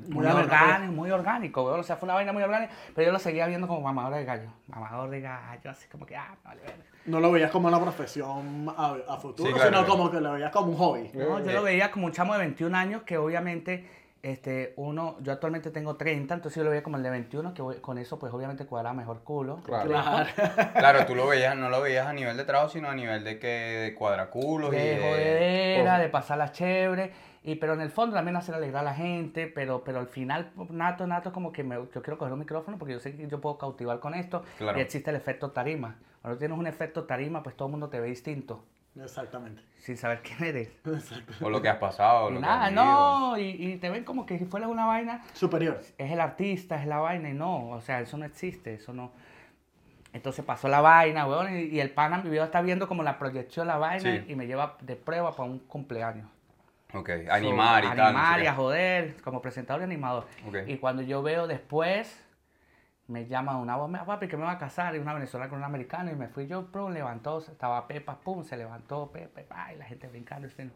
muy 0.09 0.25
orgánico, 0.25 0.92
muy 0.92 1.12
orgánico. 1.12 1.63
O 1.63 1.81
sea, 1.83 1.95
fue 1.95 2.06
una 2.07 2.15
vaina 2.15 2.33
muy 2.33 2.44
orgánica, 2.44 2.74
pero 2.94 3.06
yo 3.07 3.13
lo 3.13 3.19
seguía 3.19 3.47
viendo 3.47 3.68
como 3.68 3.80
mamador 3.81 4.15
de 4.15 4.25
gallo. 4.25 4.50
Mamador 4.68 5.09
de 5.09 5.21
gallo, 5.21 5.69
así 5.69 5.88
como 5.88 6.06
que, 6.06 6.15
ah, 6.15 6.36
vale, 6.44 6.59
vale. 6.62 6.75
No 7.06 7.19
lo 7.21 7.31
veías 7.31 7.50
como 7.51 7.69
una 7.69 7.80
profesión 7.80 8.68
a, 8.77 8.95
a 9.07 9.18
futuro, 9.18 9.47
Sí, 9.50 9.56
claro. 9.56 9.69
sino 9.80 9.88
como 9.88 10.12
que 10.12 10.19
lo 10.19 10.33
veías 10.33 10.51
como 10.51 10.71
un 10.71 10.77
hobby. 10.77 11.09
No, 11.13 11.39
yo 11.39 11.50
Eh. 11.50 11.54
lo 11.54 11.63
veía 11.63 11.89
como 11.89 12.07
un 12.07 12.12
chamo 12.12 12.33
de 12.33 12.39
21 12.39 12.75
años 12.77 13.04
que 13.04 13.18
obviamente, 13.18 13.89
este, 14.23 14.73
uno, 14.77 15.18
yo 15.21 15.31
actualmente 15.33 15.71
tengo 15.71 15.95
30, 15.95 16.33
entonces 16.35 16.57
yo 16.57 16.63
lo 16.63 16.69
veía 16.69 16.83
como 16.83 16.97
el 16.97 17.03
de 17.03 17.09
21, 17.09 17.53
que 17.53 17.62
voy- 17.62 17.77
con 17.77 17.97
eso 17.97 18.19
pues 18.19 18.31
obviamente 18.33 18.65
cuadraba 18.65 18.94
mejor 18.94 19.23
culo. 19.23 19.57
Claro. 19.63 19.89
Claro. 19.89 20.29
Claro, 20.73 21.06
tú 21.06 21.15
lo 21.15 21.27
veías, 21.27 21.56
no 21.57 21.69
lo 21.69 21.81
veías 21.81 22.06
a 22.07 22.13
nivel 22.13 22.38
de 22.38 22.44
trabajo, 22.45 22.69
sino 22.69 22.88
a 22.89 22.95
nivel 22.95 23.23
de 23.23 23.39
que 23.39 23.47
de 23.47 23.95
cuadraculos 23.95 24.71
y 24.73 24.77
De 24.77 24.83
de... 24.95 24.97
jodedera, 25.01 25.94
Ojo. 25.94 26.01
de 26.03 26.09
pasarla 26.09 26.51
chévere. 26.51 27.12
Y, 27.44 27.56
pero 27.56 27.73
en 27.73 27.81
el 27.81 27.89
fondo 27.89 28.15
también 28.15 28.35
hacer 28.35 28.53
alegrar 28.53 28.81
a 28.81 28.85
la 28.85 28.94
gente, 28.94 29.47
pero, 29.47 29.83
pero 29.83 29.97
al 30.00 30.06
final, 30.07 30.51
nato, 30.69 31.07
nato, 31.07 31.31
como 31.33 31.51
que 31.51 31.63
me, 31.63 31.73
yo 31.75 31.89
quiero 32.03 32.19
coger 32.19 32.33
un 32.33 32.39
micrófono 32.39 32.77
porque 32.77 32.94
yo 32.94 33.00
sé 33.00 33.15
que 33.18 33.27
yo 33.27 33.41
puedo 33.41 33.57
cautivar 33.57 34.00
con 34.00 34.13
esto. 34.13 34.44
Claro. 34.59 34.77
Y 34.77 34.81
existe 34.81 35.09
el 35.09 35.15
efecto 35.15 35.50
tarima. 35.50 35.97
Cuando 36.21 36.38
tienes 36.38 36.56
un 36.56 36.68
efecto 36.68 37.06
tarima, 37.06 37.41
pues 37.41 37.56
todo 37.57 37.68
el 37.68 37.71
mundo 37.71 37.89
te 37.89 38.00
ve 38.00 38.07
distinto, 38.09 38.63
Exactamente. 39.00 39.62
sin 39.78 39.96
saber 39.98 40.22
quién 40.22 40.44
eres. 40.44 40.70
Exacto. 40.86 41.34
O 41.46 41.50
lo 41.50 41.62
que 41.62 41.70
has 41.70 41.78
pasado, 41.78 42.30
lo 42.30 42.40
nada, 42.40 42.60
que 42.60 42.64
has 42.66 42.70
vivido. 42.72 42.86
no, 42.86 43.38
y, 43.38 43.44
y 43.74 43.78
te 43.78 43.90
ven 43.90 44.04
como 44.04 44.26
que 44.26 44.38
si 44.38 44.46
fueras 44.46 44.70
una 44.70 44.86
vaina, 44.86 45.22
Superior. 45.34 45.80
es 45.98 46.12
el 46.12 46.20
artista, 46.20 46.80
es 46.82 46.88
la 46.88 46.98
vaina, 47.00 47.30
y 47.30 47.34
no, 47.34 47.70
o 47.70 47.82
sea, 47.82 48.02
eso 48.02 48.18
no 48.18 48.26
existe, 48.26 48.74
eso 48.76 48.94
no. 48.94 49.12
Entonces 50.14 50.44
pasó 50.44 50.68
la 50.68 50.82
vaina, 50.82 51.26
weón, 51.26 51.58
y, 51.58 51.62
y 51.64 51.80
el 51.80 51.90
pana 51.92 52.18
mi 52.18 52.30
video 52.30 52.44
está 52.44 52.62
viendo 52.62 52.88
como 52.88 53.02
la 53.02 53.18
proyección 53.18 53.66
la 53.68 53.78
vaina 53.78 54.02
Sí. 54.24 54.26
y 54.28 54.36
me 54.36 54.46
lleva 54.46 54.76
de 54.82 54.98
prueba 54.98 55.32
para 55.36 55.50
un 55.50 55.60
cumpleaños. 55.60 56.28
Ok, 56.94 57.10
animar 57.30 57.86
y 57.86 57.88
So, 57.88 57.96
tal. 57.96 58.06
Animar 58.08 58.42
y 58.44 58.48
a 58.48 58.54
joder, 58.54 59.22
como 59.22 59.42
presentador 59.42 59.80
y 59.82 59.86
animador. 59.86 60.28
Ok. 60.46 60.58
Y 60.68 60.76
cuando 60.80 61.02
yo 61.02 61.24
veo 61.24 61.48
después, 61.48 62.22
me 63.12 63.28
llama 63.28 63.58
una 63.58 63.75
voz, 63.75 63.90
"Mira, 63.90 64.06
papi, 64.06 64.28
que 64.28 64.38
me 64.38 64.44
va 64.46 64.52
a 64.52 64.58
casar, 64.58 64.96
y 64.96 65.00
una 65.00 65.13
venezolana 65.13 65.50
con 65.50 65.60
un 65.60 65.66
americano, 65.66 66.10
y 66.12 66.16
me 66.16 66.28
fui 66.30 66.48
yo, 66.48 66.66
pum, 66.72 66.92
levantó, 66.94 67.40
estaba 67.40 67.88
Pepa, 67.88 68.16
pum, 68.19 68.44
se 68.44 68.56
levantó 68.58 69.12
Pepa, 69.12 69.74
y 69.74 69.78
la 69.78 69.86
gente 69.86 70.08
brincando. 70.08 70.48
y 70.48 70.52
se- 70.52 70.69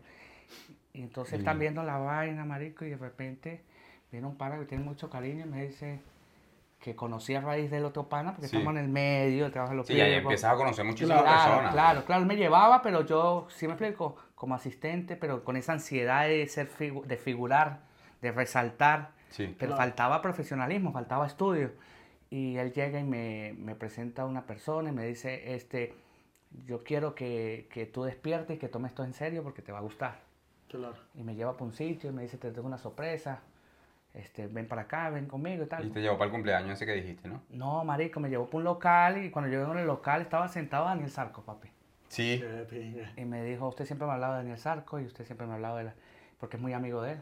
Y 0.94 1.02
entonces 1.02 1.34
Mm. 1.34 1.42
están 1.42 1.60
viendo 1.60 1.84
la 1.84 1.98
vaina, 1.98 2.46
marico, 2.46 2.86
y 2.86 2.92
de 2.92 2.98
repente 2.98 3.64
viene 4.12 4.28
un 4.28 4.38
pana 4.38 4.58
que 4.60 4.66
tiene 4.66 4.84
mucho 4.84 5.10
cariño 5.10 5.46
y 5.46 5.50
me 5.50 5.66
dice 5.66 6.02
que 6.80 6.96
conocí 6.96 7.34
a 7.34 7.42
raíz 7.42 7.72
del 7.72 7.84
otro 7.84 8.08
pana, 8.08 8.32
porque 8.34 8.48
Sí. 8.48 8.56
estamos 8.58 8.78
en 8.78 8.84
el 8.86 8.90
medio, 8.92 9.46
el 9.48 9.52
trabajo 9.52 9.72
de 9.72 9.78
los 9.78 9.88
Sí, 9.88 9.94
ahí 10.00 10.08
pies, 10.12 10.22
empiezas 10.22 10.54
a 10.54 10.56
conocer 10.56 10.86
muchísimas 10.86 11.24
Claro, 11.24 11.36
personas. 11.54 11.74
claro, 11.74 12.06
claro, 12.06 12.22
él 12.22 12.28
me 12.28 12.36
llevaba, 12.36 12.82
pero 12.84 13.02
yo, 13.06 13.48
sí 13.50 13.66
me 13.68 13.74
explico, 13.74 14.16
como 14.36 14.54
asistente, 14.56 15.16
pero 15.16 15.44
con 15.44 15.58
esa 15.58 15.74
ansiedad 15.74 16.28
de 16.28 16.46
ser 16.48 16.70
figu- 16.70 17.04
de 17.06 17.18
figurar, 17.18 17.80
de 18.22 18.32
resaltar, 18.32 19.10
Sí. 19.30 19.56
pero 19.58 19.72
Claro. 19.74 19.78
faltaba 19.78 20.22
profesionalismo, 20.22 20.92
faltaba 20.92 21.26
estudio. 21.26 21.72
Y 22.30 22.58
él 22.58 22.74
llega 22.74 23.00
y 23.00 23.04
me, 23.04 23.56
me 23.58 23.76
presenta 23.76 24.24
a 24.24 24.26
una 24.26 24.46
persona 24.46 24.90
y 24.90 24.92
me 24.92 25.06
dice, 25.06 25.56
este, 25.56 25.94
yo 26.66 26.84
quiero 26.84 27.16
que, 27.16 27.68
que 27.72 27.86
tú 27.86 28.04
despiertes 28.04 28.58
y 28.58 28.60
que 28.60 28.68
tomes 28.68 28.92
esto 28.92 29.04
en 29.04 29.14
serio 29.14 29.44
porque 29.44 29.62
te 29.62 29.72
va 29.72 29.80
a 29.80 29.82
gustar. 29.82 30.20
Claro. 30.68 30.96
Y 31.14 31.24
me 31.24 31.36
lleva 31.36 31.54
para 31.54 31.66
un 31.66 31.74
sitio 31.74 32.10
y 32.10 32.14
me 32.14 32.24
dice, 32.24 32.38
te 32.38 32.52
tengo 32.52 32.68
una 32.68 32.78
sorpresa, 32.78 33.42
este, 34.14 34.48
ven 34.48 34.68
para 34.68 34.84
acá, 34.84 35.10
ven 35.10 35.28
conmigo 35.28 35.64
y 35.64 35.68
tal. 35.68 35.86
Y 35.86 35.90
te 35.90 36.02
llevó 36.02 36.18
para 36.18 36.28
el 36.28 36.32
cumpleaños 36.32 36.72
ese 36.72 36.86
que 36.86 36.94
dijiste, 36.94 37.28
¿no? 37.28 37.42
No, 37.50 37.84
marico, 37.84 38.20
me 38.20 38.30
llevó 38.30 38.46
para 38.46 38.58
un 38.58 38.64
local 38.64 39.24
y 39.24 39.30
cuando 39.30 39.52
yo 39.52 39.60
vengo 39.60 39.74
en 39.74 39.80
el 39.80 39.88
local 39.88 40.22
estaba 40.22 40.48
sentado 40.48 40.86
Daniel 40.86 41.12
Sarco, 41.12 41.42
papi. 41.44 41.70
Sí. 42.08 42.42
Y 43.18 43.26
me 43.26 43.44
dijo, 43.44 43.68
usted 43.68 43.86
siempre 43.86 44.06
me 44.06 44.12
ha 44.12 44.16
hablado 44.16 44.34
de 44.34 44.40
Daniel 44.40 44.58
Sarcos 44.58 45.02
y 45.02 45.06
usted 45.06 45.26
siempre 45.26 45.46
me 45.48 45.54
ha 45.54 45.56
hablado 45.56 45.78
de 45.78 45.86
la... 45.86 45.96
porque 46.40 46.58
es 46.58 46.62
muy 46.62 46.74
amigo 46.74 47.02
de 47.02 47.14
él. 47.14 47.18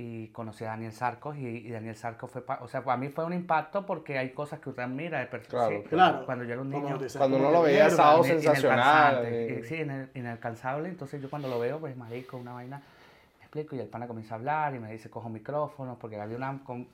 Y 0.00 0.28
conocí 0.28 0.62
a 0.62 0.68
Daniel 0.68 0.92
Sarcos 0.92 1.36
y, 1.36 1.44
y 1.44 1.70
Daniel 1.72 1.96
Sarcos 1.96 2.30
fue, 2.30 2.40
pa- 2.40 2.60
o 2.62 2.68
sea, 2.68 2.84
para 2.84 2.96
mí 2.96 3.08
fue 3.08 3.24
un 3.24 3.32
impacto 3.32 3.84
porque 3.84 4.16
hay 4.16 4.30
cosas 4.30 4.60
que 4.60 4.68
usted 4.68 4.84
admira 4.84 5.18
de 5.18 5.26
personas. 5.26 5.66
Claro, 5.70 5.82
Claro. 5.88 6.24
Cuando 6.24 6.44
yo 6.44 6.52
era 6.52 6.62
un 6.62 6.70
niño. 6.70 6.98
dices, 6.98 7.16
Cuando 7.16 7.36
uno 7.38 7.50
lo 7.50 7.62
veía 7.62 7.90
sábado 7.90 8.22
sensacional, 8.22 9.22
eh. 9.26 9.64
Sí, 9.64 10.18
inalcanzable. 10.20 10.88
Entonces 10.88 11.20
yo 11.20 11.28
cuando 11.28 11.48
lo 11.48 11.58
veo, 11.58 11.80
pues 11.80 11.96
marico, 11.96 12.36
una 12.36 12.52
vaina, 12.52 12.76
me 12.78 13.42
explico, 13.44 13.74
y 13.74 13.80
el 13.80 13.88
pana 13.88 14.06
comienza 14.06 14.34
a 14.34 14.38
hablar 14.38 14.76
y 14.76 14.78
me 14.78 14.92
dice, 14.92 15.10
cojo 15.10 15.28
micrófono, 15.28 15.96
porque 16.00 16.14
había 16.20 16.36
una, 16.36 16.60
con- 16.62 16.86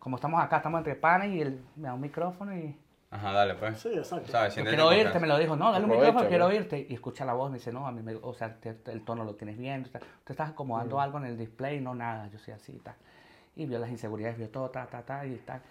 como 0.00 0.16
estamos 0.16 0.42
acá, 0.42 0.56
estamos 0.56 0.78
entre 0.78 0.96
panes 0.96 1.30
y 1.34 1.40
él 1.40 1.60
me 1.76 1.84
da 1.86 1.94
un 1.94 2.00
micrófono 2.00 2.56
y 2.56 2.74
Ajá, 3.10 3.32
dale, 3.32 3.54
pues. 3.54 3.78
Sí, 3.78 3.88
exacto. 3.88 4.30
¿Sabes? 4.30 4.52
Siéntete 4.52 4.76
quiero 4.76 4.88
oírte, 4.88 5.04
confianza. 5.04 5.20
me 5.20 5.26
lo 5.28 5.38
dijo, 5.38 5.56
no, 5.56 5.72
dale 5.72 5.84
un 5.84 5.90
Aprovecha, 5.90 6.06
micrófono, 6.08 6.28
quiero 6.28 6.44
¿no? 6.44 6.50
oírte. 6.50 6.86
Y 6.90 6.94
escucha 6.94 7.24
la 7.24 7.32
voz, 7.32 7.50
me 7.50 7.56
dice, 7.56 7.72
no, 7.72 7.86
a 7.86 7.92
mí 7.92 8.02
me, 8.02 8.14
o 8.16 8.34
sea, 8.34 8.54
te- 8.60 8.74
te- 8.74 8.92
el 8.92 9.02
tono 9.02 9.24
lo 9.24 9.34
tienes 9.34 9.56
bien, 9.56 9.82
tú 9.82 9.86
estás, 9.86 10.02
tú 10.24 10.32
estás 10.34 10.50
acomodando 10.50 10.96
Mm. 10.96 11.00
algo 11.00 11.18
en 11.18 11.24
el 11.24 11.38
display, 11.38 11.80
no 11.80 11.94
nada, 11.94 12.28
yo 12.28 12.38
soy 12.38 12.52
así 12.54 12.72
y 12.72 12.78
tal. 12.80 12.94
Y 13.56 13.64
vio 13.66 13.78
las 13.78 13.90
inseguridades, 13.90 14.36
vio 14.36 14.50
todo, 14.50 14.68
ta, 14.70 14.86
ta, 14.86 15.02
ta, 15.02 15.24
y 15.26 15.36
tal. 15.36 15.62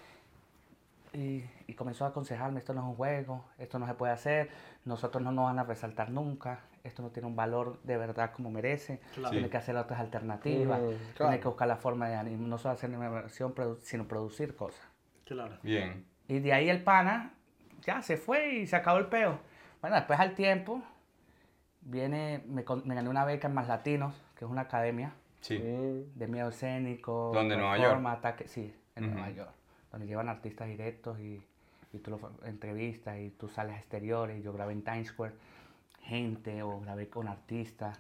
Y, 1.14 1.44
y 1.68 1.74
comenzó 1.74 2.06
a 2.06 2.10
aconsejarme, 2.10 2.60
esto 2.60 2.74
no 2.74 2.82
es 2.82 2.88
un 2.88 2.96
juego, 2.96 3.46
esto 3.58 3.80
no 3.80 3.88
se 3.88 3.94
puede 3.94 4.14
hacer, 4.14 4.50
nosotros 4.86 5.24
no 5.24 5.32
nos 5.32 5.46
van 5.46 5.60
a 5.60 5.64
resaltar 5.64 6.10
nunca, 6.10 6.60
esto 6.84 7.02
no 7.02 7.10
tiene 7.10 7.28
un 7.28 7.36
valor 7.36 7.80
de 7.84 7.98
verdad 7.98 8.32
como 8.34 8.52
merece, 8.52 9.00
Claro. 9.16 9.30
tiene 9.32 9.50
que 9.50 9.58
hacer 9.58 9.76
otras 9.78 10.00
alternativas, 10.00 10.80
Ujú, 10.80 10.90
tiene 10.92 11.14
claro. 11.16 11.40
que 11.40 11.48
buscar 11.48 11.68
la 11.68 11.78
forma 11.78 12.10
de 12.10 12.16
anim- 12.16 12.38
no 12.40 12.58
solo 12.58 12.74
hacer 12.74 12.90
animación, 12.94 13.56
produ- 13.56 13.80
sino 13.80 14.08
producir 14.08 14.56
cosas. 14.56 14.86
Claro. 15.24 15.58
Bien. 15.64 16.06
Y 16.28 16.40
de 16.40 16.54
ahí 16.54 16.70
el 16.70 16.84
pana 16.84 17.34
ya 17.82 18.02
se 18.02 18.18
fue 18.18 18.56
y 18.56 18.68
se 18.68 18.76
acabó 18.76 19.00
el 19.00 19.08
peo. 19.08 19.40
Bueno, 19.82 19.96
después 19.96 20.20
al 20.20 20.34
tiempo, 20.36 20.82
viene, 21.82 22.44
me, 22.48 22.64
me 22.84 22.96
gané 22.96 23.10
una 23.10 23.26
beca 23.26 23.48
en 23.48 23.54
Más 23.54 23.68
Latinos, 23.68 24.22
que 24.36 24.46
es 24.46 24.52
una 24.52 24.62
academia 24.62 25.14
Sí. 25.42 25.58
De 25.58 26.28
miedo 26.28 26.50
escénico. 26.50 27.32
¿Dónde, 27.34 27.56
en 27.56 27.62
Nueva 27.62 27.78
performance, 27.78 28.18
ataque, 28.18 28.48
sí, 28.48 28.74
en. 28.96 29.14
Nueva 29.14 29.30
York. 29.30 29.52
Donde 29.92 30.08
llevan 30.08 30.30
artistas 30.30 30.68
directos 30.68 31.20
y, 31.20 31.42
y 31.94 32.00
tú 32.00 32.12
lo 32.12 32.32
entrevistas 32.44 33.18
y 33.20 33.30
tú 33.30 33.48
sales 33.48 33.76
a 33.76 33.80
exteriores. 33.80 34.40
Y 34.40 34.42
yo 34.42 34.52
grabé 34.52 34.74
en 34.74 34.84
Times 34.84 35.08
Square 35.08 35.34
gente 36.08 36.64
o 36.64 36.80
grabé 36.80 37.10
con 37.10 37.28
artistas 37.28 37.98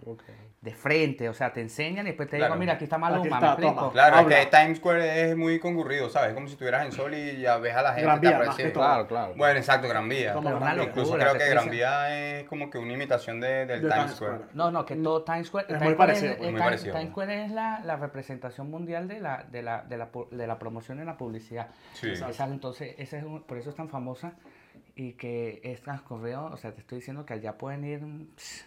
de 0.61 0.71
frente, 0.73 1.27
o 1.29 1.33
sea, 1.33 1.51
te 1.51 1.61
enseñan 1.61 2.05
y 2.07 2.09
después 2.11 2.29
te 2.29 2.37
Claro. 2.37 2.53
digo, 2.53 2.59
mira, 2.61 2.73
aquí 2.73 2.85
está 2.85 2.97
Maluma, 2.97 3.19
Aquí 3.21 3.29
¿me 3.29 3.35
está, 3.35 3.47
explico? 3.47 3.75
toma. 3.75 3.91
Claro, 3.91 4.15
Habla. 4.17 4.39
es 4.39 4.45
que 4.45 4.57
Times 4.57 4.77
Square 4.77 5.29
es 5.29 5.37
muy 5.37 5.59
concurrido, 5.59 6.09
¿sabes? 6.09 6.29
Es 6.29 6.33
como 6.35 6.47
si 6.47 6.53
estuvieras 6.53 6.85
en 6.85 6.91
Sol 6.93 7.13
y 7.13 7.41
ya 7.41 7.57
ves 7.57 7.75
a 7.75 7.81
la 7.81 7.89
gente. 7.89 8.03
Gran 8.03 8.21
te 8.21 8.27
Vía, 8.27 8.37
más 8.39 8.55
que 8.55 8.63
todo. 8.69 8.83
Claro, 8.83 9.07
claro. 9.07 9.33
Bueno, 9.35 9.59
exacto, 9.59 9.87
Gran 9.89 10.07
Vía. 10.09 10.33
Como 10.33 10.57
Gran. 10.59 10.81
Incluso 10.81 11.13
creo 11.17 11.33
que 11.37 11.49
Gran. 11.49 11.69
Vía 11.69 12.39
es 12.39 12.47
como 12.47 12.69
que 12.69 12.77
una 12.77 12.93
imitación 12.93 13.39
de, 13.41 13.65
del 13.65 13.81
De 13.81 13.89
Times 13.89 13.93
Times 13.95 14.11
Square. 14.15 14.35
Square. 14.37 14.51
No, 14.53 14.71
no, 14.71 14.85
que 14.85 14.95
todo 14.95 15.23
Times 15.23 15.47
Square, 15.47 15.65
Es 15.65 15.73
Times 15.73 15.83
muy 15.83 15.95
parecido, 15.95 16.31
es, 16.31 16.37
muy 16.39 16.47
Times- 16.47 16.63
parecido. 16.63 16.93
Times 16.95 17.09
Square 17.11 17.45
es 17.45 17.51
la, 17.51 17.79
la 17.83 17.95
representación 17.97 18.69
mundial 18.71 19.07
de 19.07 19.19
la, 19.19 19.43
de, 19.43 19.61
la, 19.61 19.81
de, 19.83 19.97
la, 19.97 20.11
pu- 20.11 20.29
de 20.29 20.47
la 20.47 20.57
promoción 20.57 21.01
y 21.01 21.05
la 21.05 21.17
publicidad. 21.17 21.67
Sí. 21.93 22.11
Esa, 22.11 22.45
entonces, 22.45 22.95
esa 22.97 23.17
es 23.17 23.23
un- 23.23 23.43
por 23.43 23.57
eso 23.57 23.69
es 23.69 23.75
tan 23.75 23.89
famosa 23.89 24.33
y 24.97 25.13
que 25.13 25.61
es 25.63 25.81
transcorrido, 25.81 26.45
o 26.45 26.57
sea, 26.57 26.73
te 26.73 26.81
estoy 26.81 26.97
diciendo 26.97 27.25
que 27.25 27.33
allá 27.35 27.57
pueden 27.57 27.85
ir 27.85 27.99
pss, 28.35 28.65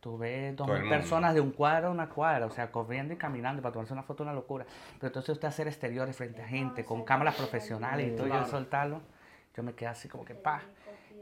tú 0.00 0.18
ves 0.18 0.56
dos 0.56 0.68
mil 0.68 0.88
personas 0.88 1.32
de 1.32 1.40
un 1.40 1.52
cuadro 1.52 1.88
a 1.88 1.90
una 1.92 2.08
cuadra, 2.08 2.46
o 2.46 2.50
sea, 2.50 2.72
corriendo 2.72 3.14
y 3.14 3.16
caminando 3.16 3.62
para 3.62 3.72
tomarse 3.72 3.92
una 3.92 4.02
foto, 4.02 4.24
una 4.24 4.32
locura. 4.32 4.66
Pero 4.98 5.06
entonces 5.06 5.30
usted 5.30 5.46
hacer 5.46 5.68
exteriores 5.68 6.16
frente 6.16 6.42
a 6.42 6.48
gente, 6.48 6.84
con 6.84 7.04
cámaras 7.04 7.36
profesionales 7.36 8.12
y 8.12 8.16
todo, 8.16 8.26
yo 8.26 8.44
soltarlo, 8.46 9.00
yo 9.56 9.62
me 9.62 9.72
quedé 9.74 9.88
así 9.88 10.08
como 10.08 10.24
que 10.24 10.34
pa. 10.34 10.62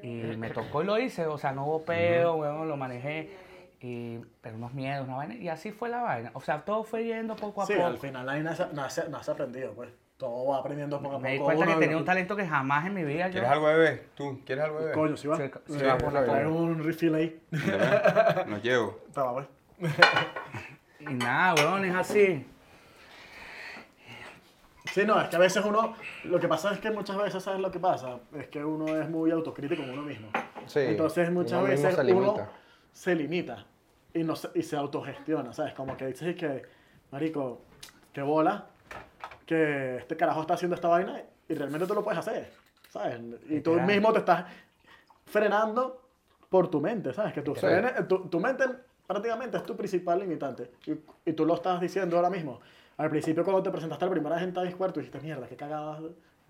Y 0.01 0.23
me 0.39 0.49
tocó 0.51 0.83
y 0.83 0.87
lo 0.87 0.99
hice, 0.99 1.27
o 1.27 1.37
sea, 1.37 1.53
no 1.53 1.67
hubo 1.67 1.85
peo, 1.85 2.37
weón, 2.37 2.69
lo 2.69 2.77
manejé. 2.77 3.31
Y, 3.81 4.19
pero 4.41 4.57
unos 4.57 4.73
miedos, 4.75 5.07
una 5.07 5.17
vaina, 5.19 5.35
y 5.37 5.49
así 5.49 5.73
fue 5.73 5.89
la 5.89 6.03
vaina. 6.03 6.31
O 6.35 6.41
sea, 6.41 6.65
todo 6.65 6.83
fue 6.85 7.05
yendo 7.05 7.37
poco 7.37 7.63
a 7.63 7.67
Sí, 7.67 7.75
poco. 7.75 7.87
al 7.87 7.99
final 7.99 8.29
ahí 8.29 8.43
nace, 8.43 8.65
nace, 8.73 9.09
nace 9.09 9.31
aprendido, 9.31 9.73
pues. 9.75 9.91
Todo 10.19 10.49
va 10.49 10.59
aprendiendo 10.59 11.01
poco 11.01 11.15
a 11.15 11.19
poco. 11.19 11.23
Me 11.23 11.33
di 11.33 11.39
cuenta 11.39 11.67
que 11.67 11.75
tenía 11.77 11.97
un 11.97 12.05
talento 12.05 12.35
que 12.35 12.45
jamás 12.45 12.87
en 12.87 12.95
mi 12.95 13.05
vida 13.05 13.29
yo... 13.29 13.35
¿Quieres 13.35 13.51
algo 13.51 13.69
de 13.69 13.75
beber? 13.77 14.07
¿Tú? 14.17 14.41
¿Quieres 14.45 14.65
algo 14.65 14.79
de 14.79 14.85
beber? 14.87 14.99
Coño, 14.99 15.17
si 15.17 15.29
va. 15.29 15.37
Sí, 15.37 15.85
va 15.87 15.97
por 15.97 16.17
a 16.17 16.25
traer 16.25 16.49
un 16.49 16.83
refill 16.83 17.15
ahí. 17.15 17.41
No 18.49 18.59
llevo. 18.59 18.99
Toma, 19.15 19.33
pues. 19.35 19.47
Y 21.01 21.15
nada, 21.15 21.55
weón, 21.55 21.85
es 21.85 21.95
así. 21.95 22.45
Sí, 24.93 25.05
no, 25.07 25.21
es 25.21 25.29
que 25.29 25.37
a 25.37 25.39
veces 25.39 25.65
uno. 25.65 25.95
Lo 26.25 26.41
que 26.41 26.49
pasa 26.49 26.73
es 26.73 26.81
que 26.81 26.91
muchas 26.91 27.17
veces, 27.17 27.41
¿sabes 27.41 27.61
lo 27.61 27.71
que 27.71 27.79
pasa? 27.79 28.19
Es 28.37 28.49
que 28.49 28.65
uno 28.65 29.01
es 29.01 29.09
muy 29.09 29.31
autocrítico 29.31 29.83
con 29.83 29.91
uno 29.91 30.03
mismo. 30.03 30.31
Sí. 30.67 30.81
Entonces 30.81 31.31
muchas 31.31 31.61
Uno 31.61 31.69
mismo 31.69 31.89
veces 31.89 31.95
se 31.95 32.13
uno 32.13 32.49
se 32.93 33.15
limita 33.15 33.65
y, 34.13 34.25
no 34.25 34.35
se, 34.35 34.51
y 34.57 34.63
se 34.65 34.77
autogestiona, 34.77 35.53
¿sabes? 35.53 35.75
Como 35.75 35.97
que 35.97 36.09
dices 36.09 36.35
que, 36.35 36.65
marico, 37.13 37.61
qué 38.13 38.23
bola, 38.23 38.67
que 39.49 39.97
este 39.97 40.15
carajo 40.15 40.43
está 40.43 40.55
haciendo 40.55 40.75
esta 40.75 40.89
vaina 40.89 41.23
y 41.49 41.55
realmente 41.55 41.87
tú 41.87 41.95
lo 41.95 42.05
puedes 42.05 42.19
hacer, 42.19 42.51
¿sabes? 42.91 43.19
Y 43.49 43.61
tú 43.61 43.73
mismo 43.81 44.13
te 44.13 44.19
estás 44.19 44.45
frenando 45.27 46.03
por 46.49 46.69
tu 46.69 46.81
mente, 46.81 47.13
¿sabes? 47.15 47.33
Que 47.33 47.43
tu, 47.43 47.55
frene- 47.55 48.07
tu, 48.07 48.29
tu 48.29 48.41
mente 48.41 48.65
prácticamente 49.07 49.57
es 49.57 49.63
tu 49.65 49.75
principal 49.75 50.19
limitante 50.21 50.71
y, 50.87 50.93
y 51.31 51.33
tú 51.33 51.47
lo 51.47 51.55
estás 51.55 51.81
diciendo 51.81 52.17
ahora 52.17 52.31
mismo. 52.31 52.61
Al 52.99 53.09
principio 53.11 53.43
cuando 53.45 53.63
te 53.63 53.71
presentaste 53.71 54.05
la 54.05 54.11
primera 54.11 54.35
vez 54.37 54.45
en 54.45 54.53
Times 54.53 54.73
Square, 54.73 54.93
tú 54.93 55.01
dijiste, 55.01 55.21
mierda, 55.21 55.47
qué 55.47 55.57
cagadas 55.57 56.01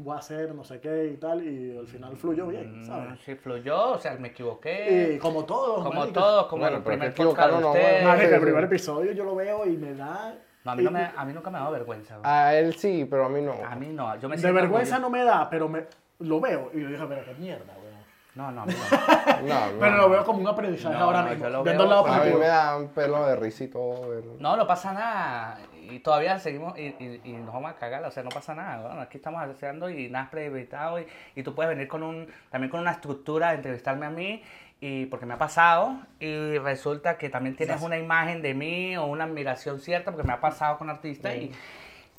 voy 0.00 0.14
a 0.14 0.18
hacer, 0.18 0.54
no 0.54 0.64
sé 0.64 0.80
qué 0.80 1.10
y 1.12 1.16
tal, 1.18 1.44
y 1.44 1.76
al 1.76 1.86
final 1.86 2.16
fluyó 2.16 2.46
bien, 2.46 2.82
Mm, 2.82 2.86
¿sabes? 2.86 3.20
Sí, 3.24 3.34
fluyó, 3.34 3.92
o 3.92 3.98
sea, 3.98 4.14
me 4.14 4.28
equivoqué. 4.28 5.14
Y 5.14 5.18
como 5.18 5.44
todos, 5.44 5.84
como 5.84 6.00
marico. 6.00 6.20
todos, 6.20 6.46
como 6.46 6.62
Bueno, 6.62 6.76
el 6.78 6.82
primer 6.84 7.12
que 7.14 7.22
podcast 7.24 7.52
de 7.54 7.60
no, 7.60 7.68
ustedes. 7.68 7.90
bueno. 7.92 8.08
Marico, 8.08 8.28
Sí, 8.28 8.34
el 8.34 8.40
primer 8.40 8.64
episodio 8.64 9.12
yo 9.12 9.24
lo 9.24 9.34
veo 9.34 9.66
y 9.66 9.76
me 9.76 9.94
da... 9.94 10.34
No, 10.64 10.72
a 10.72 10.74
mí, 10.76 10.82
no 10.82 10.90
me, 10.90 11.10
a 11.16 11.24
mí 11.24 11.32
nunca 11.32 11.50
me 11.50 11.56
ha 11.58 11.60
dado 11.60 11.72
vergüenza. 11.72 12.16
güey. 12.18 12.30
A 12.30 12.54
él 12.58 12.74
sí, 12.74 13.06
pero 13.08 13.26
a 13.26 13.28
mí 13.28 13.40
no. 13.40 13.54
A 13.64 13.74
mí 13.76 13.86
no, 13.88 14.14
yo 14.18 14.28
me 14.28 14.36
De 14.36 14.42
siento 14.42 14.54
vergüenza 14.60 14.96
orgulloso. 14.96 15.00
no 15.00 15.10
me 15.10 15.24
da, 15.24 15.48
pero 15.50 15.68
me, 15.68 15.84
lo 16.20 16.40
veo 16.40 16.70
y 16.74 16.80
yo 16.82 16.88
dije, 16.88 17.04
pero 17.08 17.24
qué 17.24 17.34
mierda, 17.34 17.72
weón. 17.80 17.88
No, 18.34 18.52
no, 18.52 18.62
a 18.62 18.66
mí 18.66 18.72
no. 18.74 18.98
No, 19.48 19.72
no. 19.72 19.78
Pero 19.80 19.96
lo 19.96 20.10
veo 20.10 20.24
como 20.24 20.40
un 20.40 20.48
aprendizaje 20.48 20.94
No, 20.96 21.04
ahora 21.04 21.22
no, 21.22 21.28
mismo. 21.30 21.44
yo 21.44 21.50
lo 21.50 21.62
Viendo 21.64 21.84
el 21.84 21.88
lado 21.90 22.06
A 22.06 22.10
mí 22.10 22.16
positivo. 22.18 22.38
me 22.40 22.46
da 22.46 22.76
un 22.76 22.88
pelo 22.88 23.26
de 23.26 23.36
risa 23.36 23.64
y 23.64 23.68
todo. 23.68 24.22
No, 24.38 24.56
no 24.56 24.66
pasa 24.66 24.92
nada. 24.92 25.58
Y 25.90 26.00
todavía 26.00 26.38
seguimos 26.38 26.78
y, 26.78 26.82
y, 26.98 27.20
y 27.24 27.32
nos 27.32 27.54
vamos 27.54 27.70
a 27.70 27.74
cagar, 27.76 28.04
o 28.04 28.10
sea, 28.10 28.22
no 28.22 28.28
pasa 28.28 28.54
nada. 28.54 28.82
Bueno, 28.86 29.00
aquí 29.00 29.16
estamos 29.16 29.40
haciendo 29.42 29.88
y 29.88 30.10
nada 30.10 30.24
es 30.26 30.30
premeditado 30.30 31.00
y, 31.00 31.06
y 31.34 31.42
tú 31.42 31.54
puedes 31.54 31.70
venir 31.70 31.88
con 31.88 32.02
un, 32.02 32.28
también 32.50 32.70
con 32.70 32.80
una 32.80 32.90
estructura 32.92 33.48
de 33.50 33.54
entrevistarme 33.56 34.04
a 34.04 34.10
mí 34.10 34.42
y 34.80 35.06
porque 35.06 35.26
me 35.26 35.35
ha 35.35 35.38
pasado 35.38 35.97
y 36.20 36.58
resulta 36.58 37.18
que 37.18 37.28
también 37.28 37.56
tienes 37.56 37.82
una 37.82 37.99
imagen 37.99 38.42
de 38.42 38.54
mí 38.54 38.97
o 38.97 39.06
una 39.06 39.25
admiración 39.25 39.80
cierta 39.80 40.12
porque 40.12 40.26
me 40.26 40.32
ha 40.32 40.40
pasado 40.40 40.78
con 40.78 40.88
artistas 40.88 41.35
y 41.35 41.50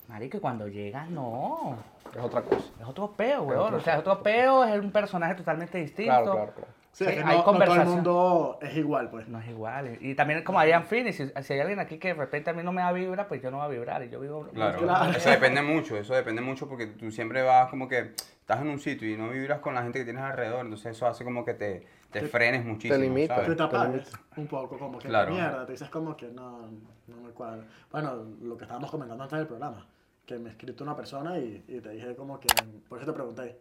marico, 0.07 0.37
y 0.37 0.39
cuando 0.39 0.67
llegas 0.67 1.09
no, 1.09 1.77
Es 2.13 2.21
otra 2.21 2.41
cosa. 2.41 2.65
es 2.81 2.85
otro 2.87 3.11
peo, 3.11 3.43
weón, 3.43 3.73
o 3.75 3.79
sea, 3.79 3.93
es 3.93 3.99
otro 3.99 4.21
peo, 4.21 4.63
es 4.65 4.79
un 4.79 4.91
personaje 4.91 5.35
totalmente 5.35 5.77
distinto. 5.77 6.11
Claro, 6.11 6.31
claro, 6.31 6.51
claro. 6.53 6.67
Sí, 6.91 7.05
Sí, 7.05 7.11
es 7.11 7.17
que 7.17 7.19
hay 7.23 7.37
no, 7.37 7.53
no 7.53 7.65
todo 7.65 7.75
el 7.75 7.85
mundo 7.85 8.59
es 8.63 8.75
igual, 8.75 9.09
pues. 9.11 9.27
No 9.29 9.39
es 9.39 9.47
igual. 9.47 9.97
Y, 10.01 10.09
y 10.11 10.15
también 10.15 10.43
como 10.43 10.61
Ian 10.65 10.85
Finney, 10.85 11.13
si, 11.13 11.27
si 11.43 11.53
hay 11.53 11.59
alguien 11.59 11.79
aquí 11.79 11.99
que 11.99 12.09
de 12.09 12.13
repente 12.15 12.49
a 12.49 12.53
mí 12.53 12.63
no 12.63 12.71
me 12.71 12.81
da 12.81 12.91
vibra, 12.91 13.27
pues 13.27 13.41
yo 13.43 13.51
no 13.51 13.57
voy 13.57 13.67
a 13.67 13.69
vibrar. 13.69 14.03
Y 14.03 14.09
yo 14.09 14.19
vivo... 14.19 14.47
Claro, 14.53 14.79
Claro. 14.79 15.11
eso 15.11 15.29
depende 15.29 15.61
mucho, 15.61 15.95
eso 15.95 16.15
depende 16.15 16.41
mucho 16.41 16.67
porque 16.67 16.87
tú 16.87 17.11
siempre 17.11 17.43
vas 17.43 17.69
como 17.69 17.87
que 17.87 18.15
estás 18.49 18.61
en 18.65 18.69
un 18.71 18.79
sitio 18.79 19.07
y 19.07 19.15
no 19.15 19.29
vibras 19.29 19.59
con 19.59 19.75
la 19.75 19.83
gente 19.83 19.99
que 19.99 20.05
tienes 20.05 20.23
alrededor, 20.23 20.61
entonces 20.65 20.95
eso 20.97 21.05
hace 21.05 21.23
como 21.23 21.45
que 21.45 21.53
te, 21.53 21.85
te 22.09 22.21
frenes 22.27 22.65
muchísimo. 22.65 22.99
limita. 22.99 23.35
¿sabes? 23.35 23.49
Te 23.49 23.53
Te 23.53 23.57
tapas 23.57 24.11
un 24.37 24.47
poco, 24.47 24.79
como 24.79 24.97
que 24.97 25.07
Claro. 25.07 25.31
mierda, 25.31 25.67
te 25.67 25.73
dices 25.73 25.87
como 25.89 26.17
que 26.17 26.29
no, 26.29 26.67
no 27.05 27.17
me 27.21 27.29
cuadra. 27.29 27.63
Bueno, 27.91 28.25
lo 28.41 28.57
que 28.57 28.63
estábamos 28.63 28.89
comentando 28.89 29.23
antes 29.23 29.37
del 29.37 29.47
programa, 29.47 29.85
que 30.25 30.39
me 30.39 30.49
escrito 30.49 30.83
una 30.83 30.95
persona 30.95 31.37
y, 31.37 31.63
y 31.67 31.79
te 31.79 31.89
dije 31.91 32.15
como 32.15 32.39
que, 32.39 32.47
por 32.87 32.97
eso 32.97 33.05
te 33.11 33.13
pregunté, 33.13 33.59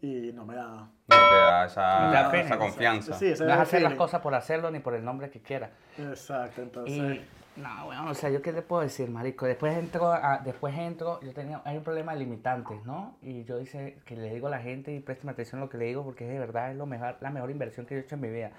y 0.00 0.32
no 0.32 0.46
me 0.46 0.54
da... 0.54 0.66
No 0.68 0.88
te 1.08 1.14
da 1.14 1.66
esa, 1.66 2.10
te 2.30 2.36
da 2.38 2.40
esa 2.40 2.58
confianza. 2.58 3.12
Sí, 3.18 3.34
No 3.38 3.52
es 3.52 3.58
hacer 3.58 3.82
las 3.82 3.94
cosas 3.96 4.22
por 4.22 4.34
hacerlo 4.34 4.70
ni 4.70 4.78
por 4.80 4.94
el 4.94 5.04
nombre 5.04 5.28
que 5.28 5.42
quiera. 5.42 5.72
Exacto, 5.98 6.62
entonces... 6.62 6.96
Y, 7.18 7.20
no, 7.56 7.86
bueno, 7.86 8.10
o 8.10 8.14
sea, 8.14 8.30
yo 8.30 8.42
qué 8.42 8.52
le 8.52 8.62
puedo 8.62 8.82
decir, 8.82 9.08
marico. 9.10 9.46
Después 9.46 9.76
entro, 9.76 10.12
a- 10.12 10.38
después 10.44 10.76
entro, 10.76 11.20
yo 11.22 11.32
tenía, 11.32 11.62
hay 11.64 11.76
un 11.76 11.84
problema 11.84 12.12
de 12.12 12.18
limitantes, 12.20 12.84
¿no? 12.84 13.16
Y 13.22 13.44
yo 13.44 13.58
dice 13.58 13.98
que 14.04 14.16
le 14.16 14.32
digo 14.34 14.48
a 14.48 14.50
la 14.50 14.58
gente 14.60 14.92
y 14.92 15.00
présteme 15.00 15.32
atención 15.32 15.60
a 15.60 15.64
lo 15.64 15.70
que 15.70 15.78
le 15.78 15.86
digo 15.86 16.04
porque 16.04 16.24
es 16.26 16.30
de 16.32 16.38
verdad 16.38 16.70
es 16.70 16.76
lo 16.76 16.86
mejor, 16.86 17.16
la 17.20 17.30
mejor 17.30 17.50
inversión 17.50 17.86
que 17.86 17.94
yo 17.94 18.00
he 18.00 18.04
hecho 18.04 18.14
en 18.16 18.20
mi 18.20 18.28
vida. 18.30 18.50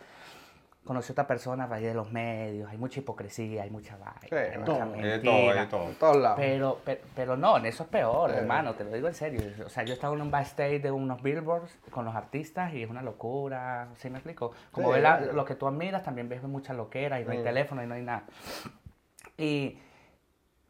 Conocí 0.83 1.11
a 1.11 1.13
otra 1.13 1.27
persona 1.27 1.65
a 1.65 1.67
raíz 1.67 1.85
de 1.85 1.93
los 1.93 2.13
medios, 2.13 2.69
hay 2.71 2.77
mucha 2.77 3.01
hipocresía, 3.01 3.63
hay 3.63 3.69
mucha 3.69 3.97
vaina, 3.97 4.21
Sí, 4.29 4.33
hay 4.35 4.63
todo. 4.63 4.85
mucha 4.85 4.93
Hay 4.97 5.03
de 5.03 5.19
todo, 5.19 5.33
hay 5.51 5.59
de 5.59 5.65
todo. 5.65 5.89
En 5.89 5.95
todos 5.95 6.15
lados. 6.15 6.39
Pero, 6.39 6.79
pero, 6.85 7.01
pero 7.13 7.35
no, 7.35 7.57
en 7.57 7.65
eso 7.65 7.83
es 7.83 7.89
peor, 7.89 8.31
Eh. 8.31 8.37
hermano, 8.37 8.73
te 8.73 8.85
lo 8.85 8.91
digo 8.93 9.09
en 9.09 9.13
serio. 9.13 9.41
O 9.65 9.69
sea, 9.69 9.83
yo 9.83 9.93
estaba 9.93 10.15
en 10.15 10.21
un 10.21 10.31
backstage 10.31 10.81
de 10.81 10.89
unos 10.89 11.21
billboards 11.21 11.77
con 11.91 12.05
los 12.05 12.15
artistas 12.15 12.73
y 12.73 12.83
es 12.83 12.89
una 12.89 13.01
locura, 13.01 13.89
¿sí 13.97 14.09
me 14.09 14.19
explico? 14.19 14.53
Como 14.71 14.87
Sí. 14.87 14.93
ves 14.93 15.03
la- 15.03 15.19
lo 15.19 15.43
que 15.43 15.55
tú 15.55 15.67
admiras, 15.67 16.03
también 16.03 16.29
ves 16.29 16.41
mucha 16.43 16.73
loquera 16.73 17.19
y 17.19 17.25
no 17.25 17.31
hay 17.31 17.39
Mm. 17.39 17.43
teléfono 17.43 17.83
y 17.83 17.87
no 17.87 17.93
hay 17.95 18.03
nada. 18.03 18.23
Y 19.37 19.77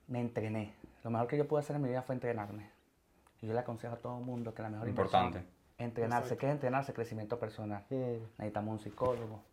me 0.08 0.20
entrené. 0.20 0.74
Lo 1.04 1.10
mejor 1.10 1.28
que 1.28 1.38
yo 1.38 1.48
pude 1.48 1.62
hacer 1.62 1.76
en 1.76 1.82
mi 1.84 1.90
vida 1.90 2.02
fue 2.02 2.16
entrenarme. 2.16 2.70
Y 3.42 3.48
yo 3.48 3.54
le 3.54 3.60
aconsejo 3.60 3.94
a 3.96 3.98
todo 3.98 4.18
el 4.20 4.26
mundo 4.26 4.54
que 4.54 4.62
la 4.62 4.70
mejor 4.70 4.88
Importante. 4.88 5.40
inversión 5.40 5.58
entrenarse. 5.78 6.38
¿Qué 6.38 6.48
es 6.48 6.52
entrenarse? 6.52 6.94
Crecimiento 6.94 7.40
personal. 7.40 7.84
Mm. 7.90 8.18
Necesitamos 8.38 8.72
un 8.74 8.80
psicólogo, 8.80 9.44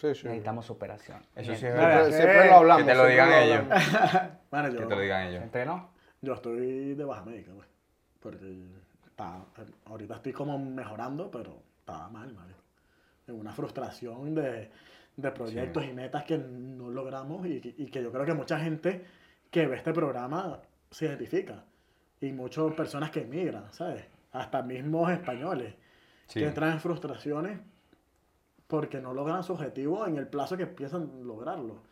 Sí, 0.00 0.14
sí. 0.14 0.24
necesitamos 0.26 0.66
superación. 0.66 1.18
Eso 1.34 1.52
sí. 1.52 1.58
Siempre, 1.58 2.12
siempre 2.12 2.46
lo 2.46 2.54
hablamos. 2.56 2.82
Que 2.84 2.90
te 2.90 2.96
lo 2.96 3.06
digan 3.06 3.32
ellos. 3.32 3.64
Bueno, 4.50 4.68
Que 4.70 4.74
yo, 4.78 4.88
te 4.88 4.94
lo 4.94 5.00
digan 5.00 5.22
¿Se 5.24 5.30
ellos. 5.30 5.42
entrenó? 5.42 5.88
yo 6.22 6.34
estoy 6.34 6.94
de 6.94 7.04
baja 7.04 7.24
médica, 7.24 7.52
pues. 7.54 7.68
Porque 8.20 8.64
está, 9.06 9.38
ahorita 9.84 10.16
estoy 10.16 10.32
como 10.32 10.58
mejorando, 10.58 11.30
pero 11.30 11.62
estaba 11.80 12.08
mal, 12.08 12.32
marico. 12.32 12.58
En 13.28 13.38
una 13.38 13.52
frustración 13.52 14.34
de, 14.34 14.70
de 15.16 15.30
proyectos 15.30 15.84
y 15.84 15.92
metas 15.92 16.24
que 16.24 16.36
no 16.38 16.90
logramos 16.90 17.46
y, 17.46 17.60
que- 17.60 17.74
y 17.76 17.86
que 17.86 18.02
yo 18.02 18.12
creo 18.12 18.24
que 18.26 18.34
mucha 18.34 18.58
gente 18.60 19.04
que 19.50 19.66
ve 19.66 19.76
este 19.76 19.92
programa 19.92 20.60
se 20.90 21.06
identifica. 21.06 21.64
Y 22.20 22.32
muchas 22.32 22.72
personas 22.74 23.10
que 23.10 23.20
emigran, 23.22 23.72
¿sabes? 23.72 24.04
Hasta 24.32 24.62
mismos 24.62 25.10
españoles 25.10 25.74
Sí. 26.26 26.40
que 26.40 26.46
entran 26.46 26.72
en 26.72 26.80
frustraciones 26.80 27.58
porque 28.66 29.00
no 29.00 29.14
logran 29.14 29.42
su 29.44 29.52
objetivo 29.52 30.06
en 30.06 30.16
el 30.16 30.26
plazo 30.26 30.56
que 30.56 30.66
piensan 30.66 31.08
lograrlo. 31.26 31.82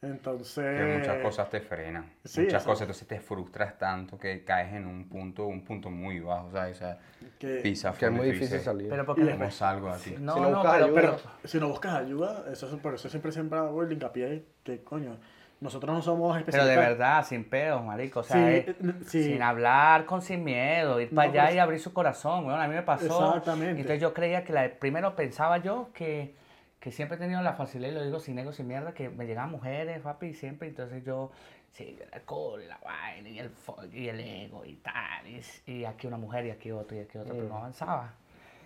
Entonces... 0.00 0.78
Que 0.78 0.96
muchas 0.98 1.22
cosas 1.22 1.50
te 1.50 1.60
frenan. 1.60 2.04
sí, 2.24 2.40
muchas 2.40 2.44
exacto. 2.44 2.66
cosas, 2.70 2.80
entonces 2.82 3.08
te 3.08 3.20
frustras 3.20 3.76
tanto 3.78 4.16
que 4.16 4.44
caes 4.44 4.72
en 4.74 4.86
un 4.86 5.08
punto, 5.08 5.46
un 5.46 5.64
punto 5.64 5.90
muy 5.90 6.20
bajo, 6.20 6.52
¿sabes? 6.52 6.76
O 6.76 6.78
sea, 6.78 6.98
que- 7.38 7.56
pisa 7.56 7.92
Que 7.98 8.06
es 8.06 8.12
muy 8.12 8.26
difícil 8.26 8.48
dices, 8.48 8.62
salir. 8.62 8.88
Pero 8.88 9.04
porque... 9.04 9.28
¿Cómo 9.28 9.50
salgo 9.50 9.88
así? 9.88 10.14
No, 10.20 10.34
Si 10.34 10.40
no 10.40 10.50
no, 10.50 10.62
pero, 10.62 10.84
ayuda. 10.84 10.94
pero, 10.94 11.16
Si 11.44 11.58
no 11.58 11.68
buscas 11.68 11.94
ayuda, 11.94 12.44
eso 12.52 12.72
es 12.72 12.80
por 12.80 12.94
eso 12.94 13.08
siempre 13.08 13.32
siempre 13.32 13.58
hago 13.58 13.82
el 13.82 13.90
hincapié 13.92 14.44
que, 14.62 14.84
coño, 14.84 15.16
nosotros 15.60 15.92
no 15.92 16.00
somos 16.00 16.28
Pero 16.36 16.38
especialistas. 16.42 16.76
de 16.84 16.88
verdad, 16.90 17.26
sin 17.26 17.44
peos, 17.50 17.84
marico. 17.84 18.20
O 18.20 18.22
sea, 18.22 18.36
Sí, 18.36 18.54
es- 18.54 18.68
eh, 18.68 18.74
sí. 19.04 19.24
sin 19.24 19.42
hablar, 19.42 20.06
con 20.06 20.22
sin 20.22 20.44
miedo, 20.44 21.00
ir 21.00 21.08
No, 21.12 21.16
para 21.16 21.28
allá 21.30 21.44
pues- 21.46 21.54
y 21.56 21.58
abrir 21.58 21.80
su 21.80 21.92
corazón. 21.92 22.44
Bueno, 22.44 22.60
a 22.60 22.68
mí 22.68 22.74
me 22.76 22.82
pasó. 22.82 23.30
Exactamente. 23.30 23.80
Entonces 23.80 24.00
yo 24.00 24.14
creía 24.14 24.44
que 24.44 24.52
la, 24.52 24.68
primero 24.78 25.16
pensaba 25.16 25.58
yo 25.58 25.90
que, 25.92 26.36
que 26.80 26.92
siempre 26.92 27.16
he 27.16 27.20
tenido 27.20 27.42
la 27.42 27.54
facilidad, 27.54 27.90
y 27.90 27.94
lo 27.94 28.04
digo 28.04 28.20
sin 28.20 28.38
ego, 28.38 28.52
sin 28.52 28.68
mierda, 28.68 28.94
que 28.94 29.08
me 29.08 29.26
llegaban 29.26 29.50
mujeres, 29.50 30.00
papi, 30.00 30.34
siempre. 30.34 30.68
Entonces 30.68 31.04
yo, 31.04 31.30
sí, 31.72 31.98
el 32.00 32.14
alcohol, 32.14 32.66
la 32.68 32.78
vaina, 32.78 33.28
y 33.28 33.38
el, 33.38 33.50
y 33.92 34.08
el 34.08 34.20
ego 34.20 34.64
y 34.64 34.74
tal. 34.76 35.26
Y, 35.26 35.42
y 35.66 35.84
aquí 35.84 36.06
una 36.06 36.18
mujer 36.18 36.46
y 36.46 36.50
aquí 36.50 36.70
otra 36.70 36.96
y 36.96 37.00
aquí 37.00 37.18
otra, 37.18 37.34
pero 37.34 37.48
no 37.48 37.56
avanzaba. 37.56 38.14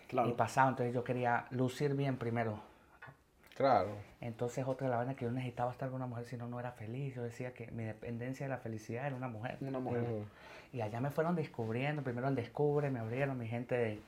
Claro. 0.09 0.28
Y 0.28 0.33
pasaba, 0.33 0.69
entonces 0.69 0.95
yo 0.95 1.02
quería 1.04 1.47
lucir 1.50 1.95
bien 1.95 2.19
primero. 2.19 2.61
Claro. 3.57 3.90
Entonces 4.21 4.66
otra 4.66 4.87
de 4.87 4.90
la 4.90 4.97
vaina 4.99 5.14
que 5.14 5.25
yo 5.25 5.31
necesitaba 5.31 5.73
estar 5.73 5.88
con 5.88 5.97
una 5.97 6.07
mujer, 6.07 6.25
si 6.25 6.37
no, 6.37 6.49
no 6.49 6.61
era 6.61 6.73
feliz. 6.73 7.14
Yo 7.14 7.23
decía 7.23 7.54
que 7.54 7.71
mi 7.71 7.85
dependencia 7.85 8.45
de 8.47 8.50
la 8.50 8.59
felicidad 8.59 9.07
era 9.07 9.16
una 9.16 9.28
mujer. 9.28 9.57
Una 9.61 9.78
mujer. 9.78 10.04
Y 10.73 10.81
allá 10.81 11.00
me 11.00 11.11
fueron 11.11 11.35
descubriendo, 11.35 12.02
primero 12.02 12.28
el 12.28 12.35
Descubre, 12.35 12.90
me 12.90 12.99
abrieron 12.99 13.38
mi 13.38 13.47
gente 13.47 13.75
de, 13.75 14.00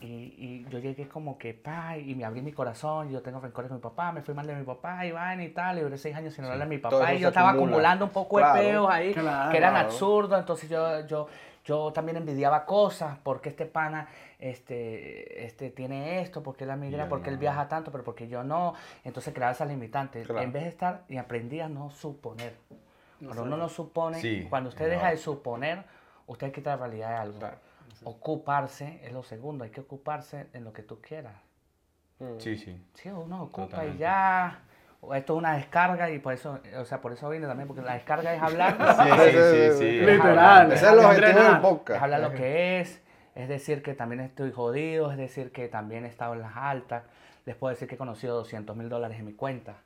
y, 0.00 0.34
y 0.38 0.66
yo 0.70 0.78
llegué 0.78 1.08
como 1.08 1.38
que, 1.38 1.54
pa, 1.54 1.96
y 1.98 2.14
me 2.14 2.24
abrí 2.24 2.40
mi 2.42 2.52
corazón, 2.52 3.10
yo 3.10 3.20
tengo 3.22 3.40
rencores 3.40 3.68
con 3.68 3.78
mi 3.78 3.82
papá, 3.82 4.12
me 4.12 4.22
fui 4.22 4.34
mal 4.34 4.46
de 4.46 4.54
mi 4.54 4.64
papá, 4.64 5.00
vaina 5.12 5.42
y 5.44 5.48
tal, 5.50 5.78
y 5.78 5.80
duré 5.82 5.98
seis 5.98 6.14
años 6.14 6.34
sin 6.34 6.44
hablarle 6.44 6.64
a 6.64 6.68
mi 6.68 6.78
papá, 6.78 7.14
y 7.14 7.18
yo 7.18 7.28
estaba 7.28 7.50
acumula. 7.50 7.70
acumulando 7.72 8.04
un 8.04 8.10
poco 8.12 8.36
Claro. 8.36 8.54
de 8.60 8.68
peos 8.68 8.88
ahí, 8.90 9.12
Claro. 9.14 9.50
que 9.50 9.56
eran 9.56 9.76
absurdos, 9.76 10.38
entonces 10.38 10.68
yo, 10.70 11.06
yo, 11.06 11.26
yo 11.64 11.92
también 11.92 12.16
envidiaba 12.16 12.64
cosas, 12.64 13.18
porque 13.22 13.48
este 13.48 13.66
pana 13.66 14.08
este, 14.38 15.44
este 15.46 15.70
tiene 15.70 16.20
esto, 16.20 16.42
porque 16.42 16.64
él 16.64 16.76
migra, 16.76 17.04
Yo 17.04 17.08
porque 17.08 17.30
él 17.30 17.38
viaja 17.38 17.68
tanto, 17.68 17.90
pero 17.90 18.04
porque 18.04 18.28
yo 18.28 18.44
no, 18.44 18.74
entonces 19.04 19.34
creaba 19.34 19.52
esas 19.52 19.68
limitantes, 19.68 20.28
en 20.30 20.52
vez 20.52 20.62
de 20.62 20.68
estar, 20.68 21.02
y 21.08 21.16
aprendí 21.16 21.60
a 21.60 21.68
no 21.68 21.90
suponer, 21.90 22.54
cuando 23.24 23.42
uno 23.42 23.56
no 23.56 23.68
supone, 23.68 24.20
Sí, 24.20 24.46
cuando 24.48 24.68
usted 24.68 24.84
no. 24.86 24.90
deja 24.92 25.10
de 25.10 25.16
suponer, 25.16 25.82
usted 26.28 26.52
quita 26.52 26.70
la 26.70 26.76
realidad 26.86 27.08
de 27.10 27.14
algo. 27.16 27.38
Ocuparse 28.04 29.00
es 29.02 29.12
lo 29.12 29.22
segundo, 29.22 29.64
hay 29.64 29.70
que 29.70 29.80
ocuparse 29.80 30.46
en 30.52 30.64
lo 30.64 30.72
que 30.72 30.82
tú 30.82 31.00
quieras. 31.00 31.34
Sí, 32.38 32.56
sí. 32.56 32.80
Sí, 32.94 33.08
uno 33.10 33.44
ocupa 33.44 33.86
y 33.86 33.96
ya. 33.96 34.62
O 35.00 35.14
Esto 35.14 35.34
es 35.34 35.38
una 35.38 35.54
descarga 35.54 36.10
y 36.10 36.18
por 36.18 36.34
eso, 36.34 36.58
o 36.76 36.84
sea, 36.84 37.00
por 37.00 37.12
eso 37.12 37.28
vine 37.28 37.46
también, 37.46 37.68
porque 37.68 37.82
la 37.82 37.94
descarga 37.94 38.34
es 38.34 38.42
hablar. 38.42 38.76
Sí, 38.98 39.30
sí, 39.30 39.38
sí, 39.38 39.78
sí. 39.78 40.00
Literal. 40.00 40.72
Ese 40.72 40.86
es 40.86 40.92
el 40.92 40.98
objetivo 40.98 41.38
del. 41.38 41.52
Es 41.54 41.60
podcast. 41.60 42.02
hablar 42.02 42.20
lo 42.20 42.32
que 42.32 42.80
es, 42.80 43.00
es 43.36 43.48
decir 43.48 43.82
que 43.82 43.94
también 43.94 44.20
estoy 44.20 44.50
jodido, 44.50 45.12
es 45.12 45.18
decir 45.18 45.52
que 45.52 45.68
también 45.68 46.04
he 46.04 46.08
estado 46.08 46.34
en 46.34 46.40
las 46.40 46.56
altas. 46.56 47.04
Les 47.46 47.54
puedo 47.54 47.70
decir 47.70 47.86
que 47.86 47.94
he 47.94 47.98
conocido 47.98 48.34
200 48.34 48.76
mil 48.76 48.88
dólares 48.88 49.18
en 49.20 49.26
mi 49.26 49.34
cuenta. 49.34 49.76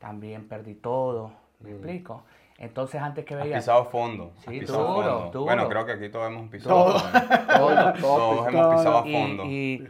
También 0.00 0.48
perdí 0.48 0.74
todo, 0.74 1.32
¿me 1.60 1.70
explico? 1.70 2.24
Entonces 2.58 3.00
antes 3.00 3.24
que 3.24 3.34
Has 3.34 3.42
veía... 3.44 3.56
pisado 3.56 3.84
fondo. 3.86 4.32
has 4.36 4.44
Sí, 4.44 4.58
pisado 4.60 4.78
duro, 4.94 4.94
fondo. 5.20 5.30
duro. 5.30 5.44
Bueno, 5.44 5.68
creo 5.68 5.86
que 5.86 5.92
aquí 5.92 6.08
todos 6.08 6.26
hemos 6.26 6.50
pisado 6.50 6.74
Todo. 6.74 6.98
fondo. 6.98 7.28
todo, 7.46 7.92
Todos 8.00 8.48
hemos 8.48 8.76
pisado 8.76 9.06
y, 9.06 9.12
fondo. 9.12 9.44
y 9.44 9.88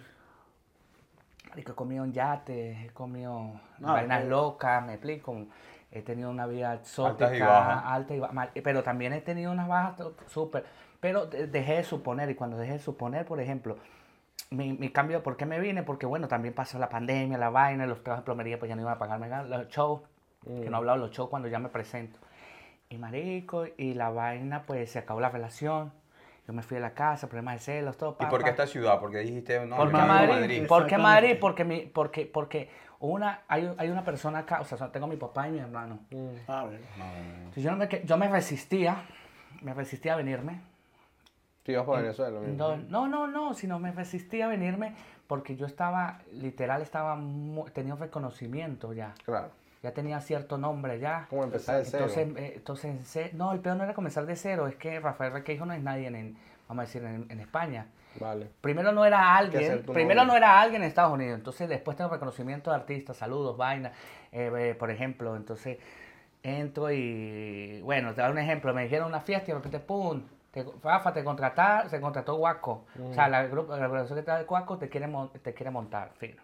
marico, 1.51 1.73
he 1.73 1.75
comido 1.75 2.05
en 2.05 2.13
yates, 2.13 2.85
he 2.85 2.91
comido 2.91 3.53
vainas 3.79 4.25
locas, 4.27 4.85
me 4.85 4.95
explico. 4.95 5.47
He 5.91 6.03
tenido 6.03 6.29
una 6.29 6.47
vida 6.47 6.75
exótica, 6.75 7.25
Altas 7.29 7.39
y 7.39 7.41
bajas. 7.41 7.83
alta 7.87 8.15
y 8.15 8.19
baja, 8.21 8.49
pero 8.63 8.83
también 8.83 9.15
he 9.15 9.23
tenido 9.23 9.51
unas 9.51 9.67
bajas 9.69 9.97
to- 9.97 10.15
súper. 10.27 10.67
Pero 11.01 11.25
de- 11.27 11.47
dejé 11.47 11.77
de 11.77 11.85
suponer, 11.85 12.29
y 12.29 12.35
cuando 12.35 12.59
dejé 12.59 12.75
de 12.75 12.79
suponer, 12.79 13.25
por 13.25 13.41
ejemplo, 13.41 13.79
mi, 14.51 14.75
mi 14.75 14.91
cambio, 14.91 15.23
¿por 15.23 15.39
qué 15.39 15.47
me 15.47 15.59
vine? 15.61 15.83
Porque 15.85 16.05
bueno, 16.05 16.29
también 16.29 16.53
pasó 16.55 16.79
la 16.79 16.91
pandemia, 16.91 17.39
la 17.39 17.49
vaina, 17.49 17.87
los 17.87 18.03
trabajos 18.03 18.25
de 18.25 18.27
plomería, 18.27 18.59
pues 18.59 18.69
ya 18.69 18.77
no 18.77 18.83
iban 18.83 18.95
a 18.95 18.99
pagarme 18.99 19.29
nada, 19.29 19.45
los 19.45 19.69
shows, 19.69 20.03
que 20.45 20.69
no 20.69 20.77
he 20.77 20.79
hablado 20.79 20.99
de 20.99 21.07
los 21.07 21.17
shows 21.17 21.31
cuando 21.31 21.49
ya 21.49 21.59
me 21.59 21.71
presento. 21.71 22.19
Y 22.91 22.97
marico, 22.99 23.67
y 23.77 23.95
la 23.95 24.11
vaina, 24.11 24.63
pues 24.67 24.91
se 24.91 24.99
acabó 24.99 25.21
la 25.21 25.29
relación. 25.29 25.93
Yo 26.47 26.55
me 26.55 26.63
fui 26.63 26.77
de 26.77 26.81
la 26.81 26.95
casa, 26.95 27.29
problemas 27.29 27.57
de 27.57 27.61
celos, 27.61 27.99
todo. 27.99 28.17
¿Y 28.21 28.25
por 28.27 28.39
qué 28.39 28.45
pa. 28.45 28.51
esta 28.51 28.67
ciudad? 28.67 28.99
Porque 28.99 29.19
dijiste, 29.19 29.65
no, 29.67 29.77
¿Por 29.77 29.89
qué 29.91 29.97
Madrid? 29.99 30.29
Madrid. 30.31 30.67
¿Por 30.67 30.87
qué. 30.87 30.97
Madrid? 30.99 31.37
Porque, 31.39 31.65
mi, 31.65 31.81
porque, 31.83 32.25
porque 32.27 32.71
una, 33.01 33.43
hay, 33.49 33.71
hay 33.77 33.91
una 33.91 34.03
persona 34.03 34.39
acá, 34.41 34.61
o 34.63 34.65
sea, 34.65 34.91
tengo 34.91 35.05
a 35.05 35.09
mi 35.11 35.17
papá 35.17 35.47
y 35.49 35.53
mi 35.53 35.59
hermano. 35.59 35.99
A 36.47 36.65
ver. 36.65 36.81
No, 36.97 37.05
no, 37.05 37.13
no. 37.13 37.35
Entonces, 37.37 37.63
yo, 37.63 37.71
no 37.71 37.77
me, 37.77 37.89
que- 37.89 38.03
yo 38.07 38.17
me 38.17 38.29
resistía, 38.29 39.03
me 39.61 39.75
resistía 39.75 40.15
a 40.15 40.17
venirme. 40.17 40.61
Tú 41.63 41.73
ibas 41.73 41.85
por 41.85 42.01
Venezuela. 42.01 42.41
No, 42.57 42.79
no, 42.79 43.07
no, 43.09 43.27
no, 43.27 43.53
sino 43.53 43.79
me 43.79 43.93
resistía 43.93 44.47
a 44.47 44.49
venirme 44.49 44.95
porque 45.27 45.55
yo 45.57 45.67
estaba, 45.67 46.21
literal, 46.33 46.81
estaba, 46.81 47.15
mu- 47.17 47.67
tenía 47.69 47.93
un 47.93 48.01
reconocimiento 48.01 48.95
ya. 48.95 49.13
Claro. 49.27 49.51
Ya 49.83 49.93
tenía 49.93 50.21
cierto 50.21 50.59
nombre 50.59 50.99
ya. 50.99 51.27
Como 51.31 51.45
empezar 51.45 51.79
de 51.79 51.85
cero. 51.85 52.07
Entonces, 52.09 52.37
eh, 52.43 52.53
entonces 52.57 52.85
en 52.87 53.05
ce- 53.05 53.31
no, 53.35 53.53
el 53.53 53.61
peor 53.61 53.77
no 53.77 53.85
era 53.85 53.95
comenzar 53.95 54.27
de 54.27 54.35
cero, 54.37 54.67
es 54.67 54.75
que 54.77 54.99
Rafael 55.01 55.33
Requeijo 55.33 55.65
no 55.67 55.73
es 55.73 55.83
nadie 55.83 56.09
en, 56.09 56.37
vamos 56.69 56.83
a 56.83 56.87
decir, 56.87 57.05
en, 57.05 57.27
en 57.31 57.41
España. 57.41 57.87
Vale. 58.19 58.51
Primero 58.61 58.91
no 58.91 59.05
era 59.05 59.37
alguien, 59.37 59.83
primero 59.85 60.21
nombre. 60.23 60.27
no 60.27 60.37
era 60.37 60.61
alguien 60.61 60.83
en 60.83 60.89
Estados 60.89 61.13
Unidos, 61.13 61.39
entonces 61.39 61.69
después 61.69 61.97
tengo 61.97 62.11
reconocimiento 62.11 62.71
de 62.71 62.77
artistas, 62.77 63.17
saludos, 63.17 63.57
vainas, 63.57 63.93
eh, 64.33 64.51
eh, 64.57 64.75
por 64.75 64.91
ejemplo, 64.91 65.37
entonces 65.37 65.79
entro 66.43 66.91
y, 66.91 67.81
bueno, 67.83 68.15
te 68.15 68.23
doy 68.23 68.31
un 68.33 68.39
ejemplo, 68.39 68.75
me 68.75 68.83
dijeron 68.85 69.07
una 69.09 69.21
fiesta 69.21 69.51
y 69.51 69.53
de 69.53 69.59
repente, 69.59 69.79
pum, 69.79 70.23
te, 70.51 70.65
Rafa, 70.83 71.13
te 71.13 71.23
contratar, 71.23 71.89
se 71.91 72.01
contrató 72.01 72.35
Guaco, 72.37 72.87
o 73.11 73.13
sea, 73.15 73.29
la, 73.29 73.45
grupo, 73.45 73.77
la 73.77 73.85
organización 73.85 74.17
que 74.17 74.21
está 74.21 74.39
de 74.39 74.45
Guaco 74.45 74.79
te 74.79 74.89
quiere, 74.89 75.09
te 75.43 75.55
quiere 75.55 75.71
montar, 75.71 76.11
fino. 76.17 76.43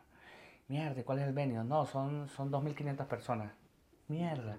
Mierda, 0.68 1.00
¿y 1.00 1.04
¿cuál 1.04 1.18
es 1.18 1.26
el 1.26 1.32
venue? 1.32 1.62
No, 1.64 1.86
son, 1.86 2.28
son 2.28 2.50
2.500 2.50 3.06
personas. 3.06 3.52
Mierda. 4.06 4.58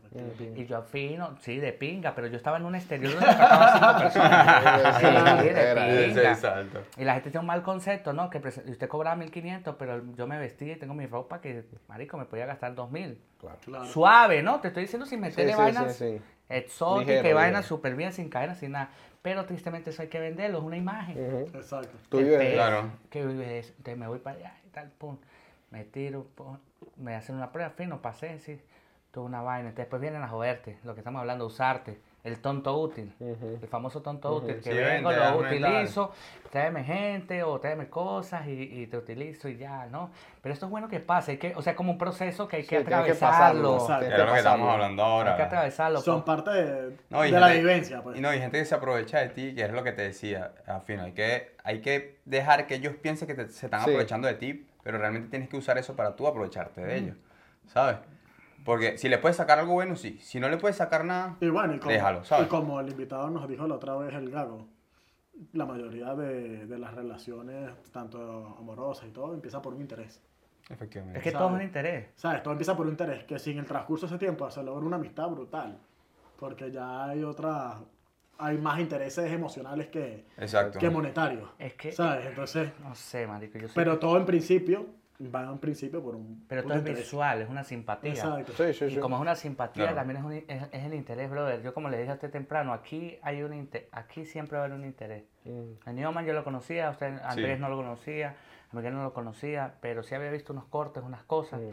Y 0.56 0.66
yo 0.66 0.82
fino, 0.82 1.38
sí, 1.40 1.58
de 1.58 1.72
pinga, 1.72 2.16
pero 2.16 2.26
yo 2.26 2.36
estaba 2.36 2.58
en 2.58 2.66
un 2.66 2.74
exterior 2.74 3.14
donde 3.14 3.28
faltaban 3.28 3.74
cinco 3.74 3.98
personas. 4.02 5.00
Sí, 5.00 5.48
de 5.48 5.76
pinga. 5.76 6.82
Y 6.98 7.04
la 7.04 7.14
gente 7.14 7.30
tiene 7.30 7.42
un 7.42 7.46
mal 7.46 7.62
concepto, 7.62 8.12
¿no? 8.12 8.32
Que 8.32 8.40
usted 8.40 8.88
cobraba 8.88 9.16
1500, 9.18 9.76
pero 9.78 10.02
yo 10.16 10.26
me 10.26 10.40
vestí 10.40 10.72
y 10.72 10.76
tengo 10.78 10.96
mi 10.96 11.06
ropa 11.06 11.42
que, 11.42 11.64
marico, 11.88 12.18
me 12.18 12.26
podía 12.26 12.48
gastar 12.48 12.74
2000. 12.74 13.22
Claro. 13.40 13.58
Claro. 13.64 13.86
Suave, 13.86 14.42
¿no? 14.42 14.60
Te 14.62 14.70
estoy 14.70 14.84
diciendo 14.84 15.06
sin 15.06 15.20
meterle 15.20 15.52
sí, 15.52 15.58
vainas 15.58 15.96
sí, 15.96 16.18
sí. 16.18 16.22
exóticas 16.50 17.24
y 17.26 17.34
vainas 17.34 17.66
súper 17.66 17.96
bien, 17.96 18.14
sin 18.14 18.30
cadenas, 18.30 18.58
sin 18.58 18.72
nada. 18.72 18.90
Pero 19.22 19.46
tristemente 19.46 19.92
eso 19.92 20.02
hay 20.02 20.08
que 20.08 20.20
venderlo, 20.20 20.58
es 20.58 20.64
una 20.64 20.78
imagen. 20.78 21.46
Exacto. 21.54 21.96
Tú 22.10 22.18
vives 22.18 22.54
Claro. 22.54 22.90
Que 23.12 23.24
vives. 23.24 23.70
Entonces 23.78 23.98
me 23.98 24.08
voy 24.08 24.20
para 24.20 24.38
allá 24.38 24.54
y 24.66 24.70
tal, 24.70 24.90
pum. 24.98 25.18
Me 25.76 25.84
tiro, 25.84 26.28
me 26.96 27.16
hacen 27.16 27.36
una 27.36 27.52
prueba, 27.52 27.70
fino, 27.72 28.02
pasé, 28.02 28.40
sí. 28.40 28.62
Tuve 29.12 29.26
una 29.26 29.42
vaina. 29.42 29.70
Entonces 29.70 29.84
después 29.88 30.02
vienen 30.02 30.22
a 30.24 30.28
joderte, 30.30 30.78
lo 30.86 30.94
que 30.94 31.02
estamos 31.02 31.20
hablando, 31.20 31.46
usarte. 31.46 32.00
El 32.24 32.40
tonto 32.40 32.76
útil, 32.80 33.14
Ujú. 33.20 33.60
el 33.62 33.68
famoso 33.68 34.02
tonto 34.02 34.34
útil, 34.38 34.56
que 34.56 34.72
Sí, 34.72 34.78
vengo, 34.78 35.10
vente, 35.10 35.24
lo 35.26 35.40
tal. 35.42 35.46
utilizo, 35.46 36.12
tráeme 36.50 36.84
gente 36.84 37.44
o 37.44 37.60
tráeme 37.60 37.88
cosas 37.88 38.48
y, 38.48 38.52
y 38.54 38.88
te 38.88 38.98
utilizo 38.98 39.48
y 39.48 39.58
ya, 39.58 39.86
¿no? 39.92 40.10
Pero 40.42 40.54
esto 40.54 40.66
es 40.66 40.72
bueno 40.72 40.88
que 40.88 41.00
pase, 41.02 41.34
hay 41.34 41.38
que, 41.38 41.54
o 41.56 41.62
sea, 41.62 41.72
es 41.72 41.78
como 41.78 41.92
un 41.92 41.98
proceso 42.00 42.48
que 42.48 42.56
hay 42.56 42.62
que 42.64 42.80
Sí, 42.80 42.84
que 42.84 42.94
atravesarlo. 42.96 43.78
pasarlo, 43.78 44.08
Que 44.08 44.14
es 44.16 44.20
lo 44.26 44.32
que 44.32 44.38
estamos 44.40 44.70
hablando 44.74 45.04
hay 45.04 45.10
que 45.26 45.32
ahora. 45.32 45.46
atravesarlo. 45.46 46.00
Son 46.02 46.24
pues. 46.24 46.38
parte 46.38 46.50
de, 46.52 46.98
No, 47.12 47.22
de 47.22 47.32
la 47.32 47.48
gente- 47.50 47.60
vivencia, 47.60 48.02
pues. 48.02 48.18
Y 48.18 48.22
no, 48.22 48.30
hay 48.30 48.40
gente 48.40 48.58
que 48.58 48.66
se 48.66 48.74
aprovecha 48.76 49.20
de 49.20 49.30
ti, 49.30 49.54
que 49.54 49.64
es 49.66 49.72
lo 49.72 49.84
que 49.84 49.92
te 49.92 50.02
decía, 50.02 50.52
al 50.66 50.82
fin, 50.82 51.00
hay 51.02 51.12
que, 51.12 51.52
hay 51.64 51.82
que 51.82 52.18
dejar 52.26 52.66
que 52.66 52.76
ellos 52.76 52.96
piensen 52.96 53.28
que 53.28 53.36
te- 53.36 53.50
se 53.50 53.68
están 53.68 53.82
Sí. 53.82 53.92
aprovechando 53.92 54.28
de 54.28 54.34
ti, 54.34 54.66
pero 54.86 55.00
realmente 55.00 55.30
tienes 55.30 55.50
que 55.50 55.58
usar 55.58 55.80
eso 55.80 55.96
para 55.96 56.16
tú 56.16 56.28
aprovecharte 56.28 56.80
de 56.80 56.96
ellos, 56.96 57.18
¿sabes? 57.66 57.98
Porque 58.64 59.00
si 59.00 59.10
le 59.10 59.18
puedes 59.18 59.36
sacar 59.36 59.58
algo 59.58 59.74
bueno, 59.74 59.96
sí. 59.96 60.20
Si 60.22 60.40
no 60.40 60.48
le 60.48 60.58
puedes 60.58 60.78
sacar 60.78 61.04
nada, 61.06 61.38
Y 61.42 61.50
bueno, 61.50 61.74
y 61.74 61.80
como, 61.80 61.92
Déjalo, 61.92 62.24
¿sabes? 62.24 62.46
y 62.46 62.50
como 62.50 62.80
el 62.80 62.90
invitado 62.90 63.32
nos 63.32 63.48
dijo 63.48 63.68
la 63.68 63.76
otra 63.76 63.96
vez, 63.96 64.14
el 64.14 64.30
gago, 64.30 64.68
la 65.54 65.66
mayoría 65.66 66.14
de, 66.14 66.68
de 66.68 66.78
las 66.78 66.94
relaciones, 66.94 67.72
tanto 67.92 68.56
amorosas 68.60 69.08
y 69.08 69.12
todo, 69.12 69.34
empieza 69.34 69.60
por 69.60 69.74
un 69.74 69.82
interés. 69.82 70.22
efectivamente. 70.70 71.18
Es 71.18 71.24
que 71.24 71.32
¿sabes? 71.32 71.40
todo 71.44 71.50
es 71.50 71.56
un 71.56 71.62
interés. 71.68 72.08
¿Sabes? 72.16 72.44
Todo 72.44 72.54
empieza 72.54 72.78
por 72.78 72.86
un 72.86 72.92
interés, 72.92 73.24
que 73.24 73.40
si 73.40 73.52
en 73.52 73.58
el 73.58 73.66
transcurso 73.66 74.06
de 74.06 74.14
ese 74.16 74.20
tiempo 74.20 74.50
se 74.52 74.62
logra 74.62 74.86
una 74.86 74.98
amistad 74.98 75.28
brutal, 75.30 75.80
porque 76.38 76.70
ya 76.72 77.06
hay 77.06 77.24
otra, 77.24 77.80
hay 78.38 78.58
más 78.58 78.80
intereses 78.80 79.32
emocionales 79.32 79.88
que, 79.88 80.26
Exacto. 80.38 80.80
que 80.80 80.90
monetarios. 80.90 81.50
Es 81.60 81.74
que, 81.74 81.92
¿Sabes? 81.92 82.26
Entonces, 82.28 82.70
no 82.82 82.94
sé, 82.96 83.28
marico, 83.28 83.58
yo 83.58 83.68
sé 83.68 83.74
pero 83.76 83.98
todo 84.00 84.18
en 84.18 84.26
principio, 84.26 84.86
va 85.34 85.44
en 85.44 85.58
principio 85.60 86.04
por 86.04 86.16
un 86.16 86.44
Pero 86.48 86.64
todo 86.64 86.74
es 86.74 86.80
interés. 86.80 87.00
visual, 87.00 87.42
es 87.42 87.50
una 87.50 87.64
simpatía. 87.64 88.12
Exacto. 88.12 88.52
Sí, 88.58 88.74
sí, 88.74 88.86
Y 88.96 88.98
como 89.00 89.16
es 89.16 89.22
una 89.22 89.36
simpatía, 89.36 89.84
Claro. 89.86 89.96
también 89.98 90.18
es, 90.18 90.24
un, 90.26 90.34
es, 90.34 90.64
es 90.72 90.84
el 90.86 90.94
interés, 90.94 91.30
brother. 91.30 91.62
Yo 91.62 91.74
como 91.74 91.90
le 91.90 91.98
dije 92.00 92.12
a 92.12 92.16
usted 92.16 92.30
temprano, 92.32 92.74
aquí 92.74 93.18
hay 93.22 93.42
un 93.42 93.54
inte- 93.54 93.88
aquí 93.94 94.26
siempre 94.26 94.58
va 94.58 94.64
a 94.64 94.66
haber 94.68 94.78
un 94.78 94.86
interés. 94.86 95.24
Mm. 95.46 95.88
A 95.90 95.94
Newman 95.94 96.26
yo 96.26 96.34
lo 96.34 96.44
conocía, 96.44 96.88
a 96.90 96.92
usted 96.92 97.18
Andrés 97.24 97.56
Sí. 97.56 97.62
no 97.62 97.70
lo 97.70 97.78
conocía, 97.78 98.36
a 98.72 98.76
Miguel 98.76 98.94
no 98.94 99.04
lo 99.04 99.14
conocía, 99.14 99.76
pero 99.80 100.04
sí 100.04 100.14
había 100.16 100.32
visto 100.32 100.52
unos 100.52 100.66
cortes, 100.66 101.02
unas 101.04 101.24
cosas. 101.24 101.62
Mm. 101.62 101.70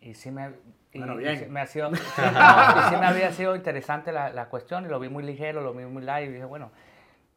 Y 0.00 0.14
sí 0.14 0.30
me, 0.30 0.52
y, 0.92 0.98
Bueno, 0.98 1.14
y 1.20 1.24
bien. 1.24 1.38
sí 1.38 1.46
me 1.46 1.60
ha 1.60 1.66
sido, 1.66 1.94
sí, 1.94 2.02
no, 2.16 2.80
y 2.80 2.88
sí 2.90 2.96
me 2.96 3.06
había 3.06 3.32
sido 3.32 3.54
interesante 3.54 4.12
la, 4.12 4.30
la 4.30 4.48
cuestión 4.48 4.84
y 4.86 4.88
lo 4.88 4.98
vi 4.98 5.08
muy 5.08 5.22
ligero, 5.22 5.60
lo 5.60 5.74
vi 5.74 5.84
muy 5.84 6.02
live 6.02 6.24
y 6.24 6.28
dije, 6.32 6.44
bueno, 6.44 6.70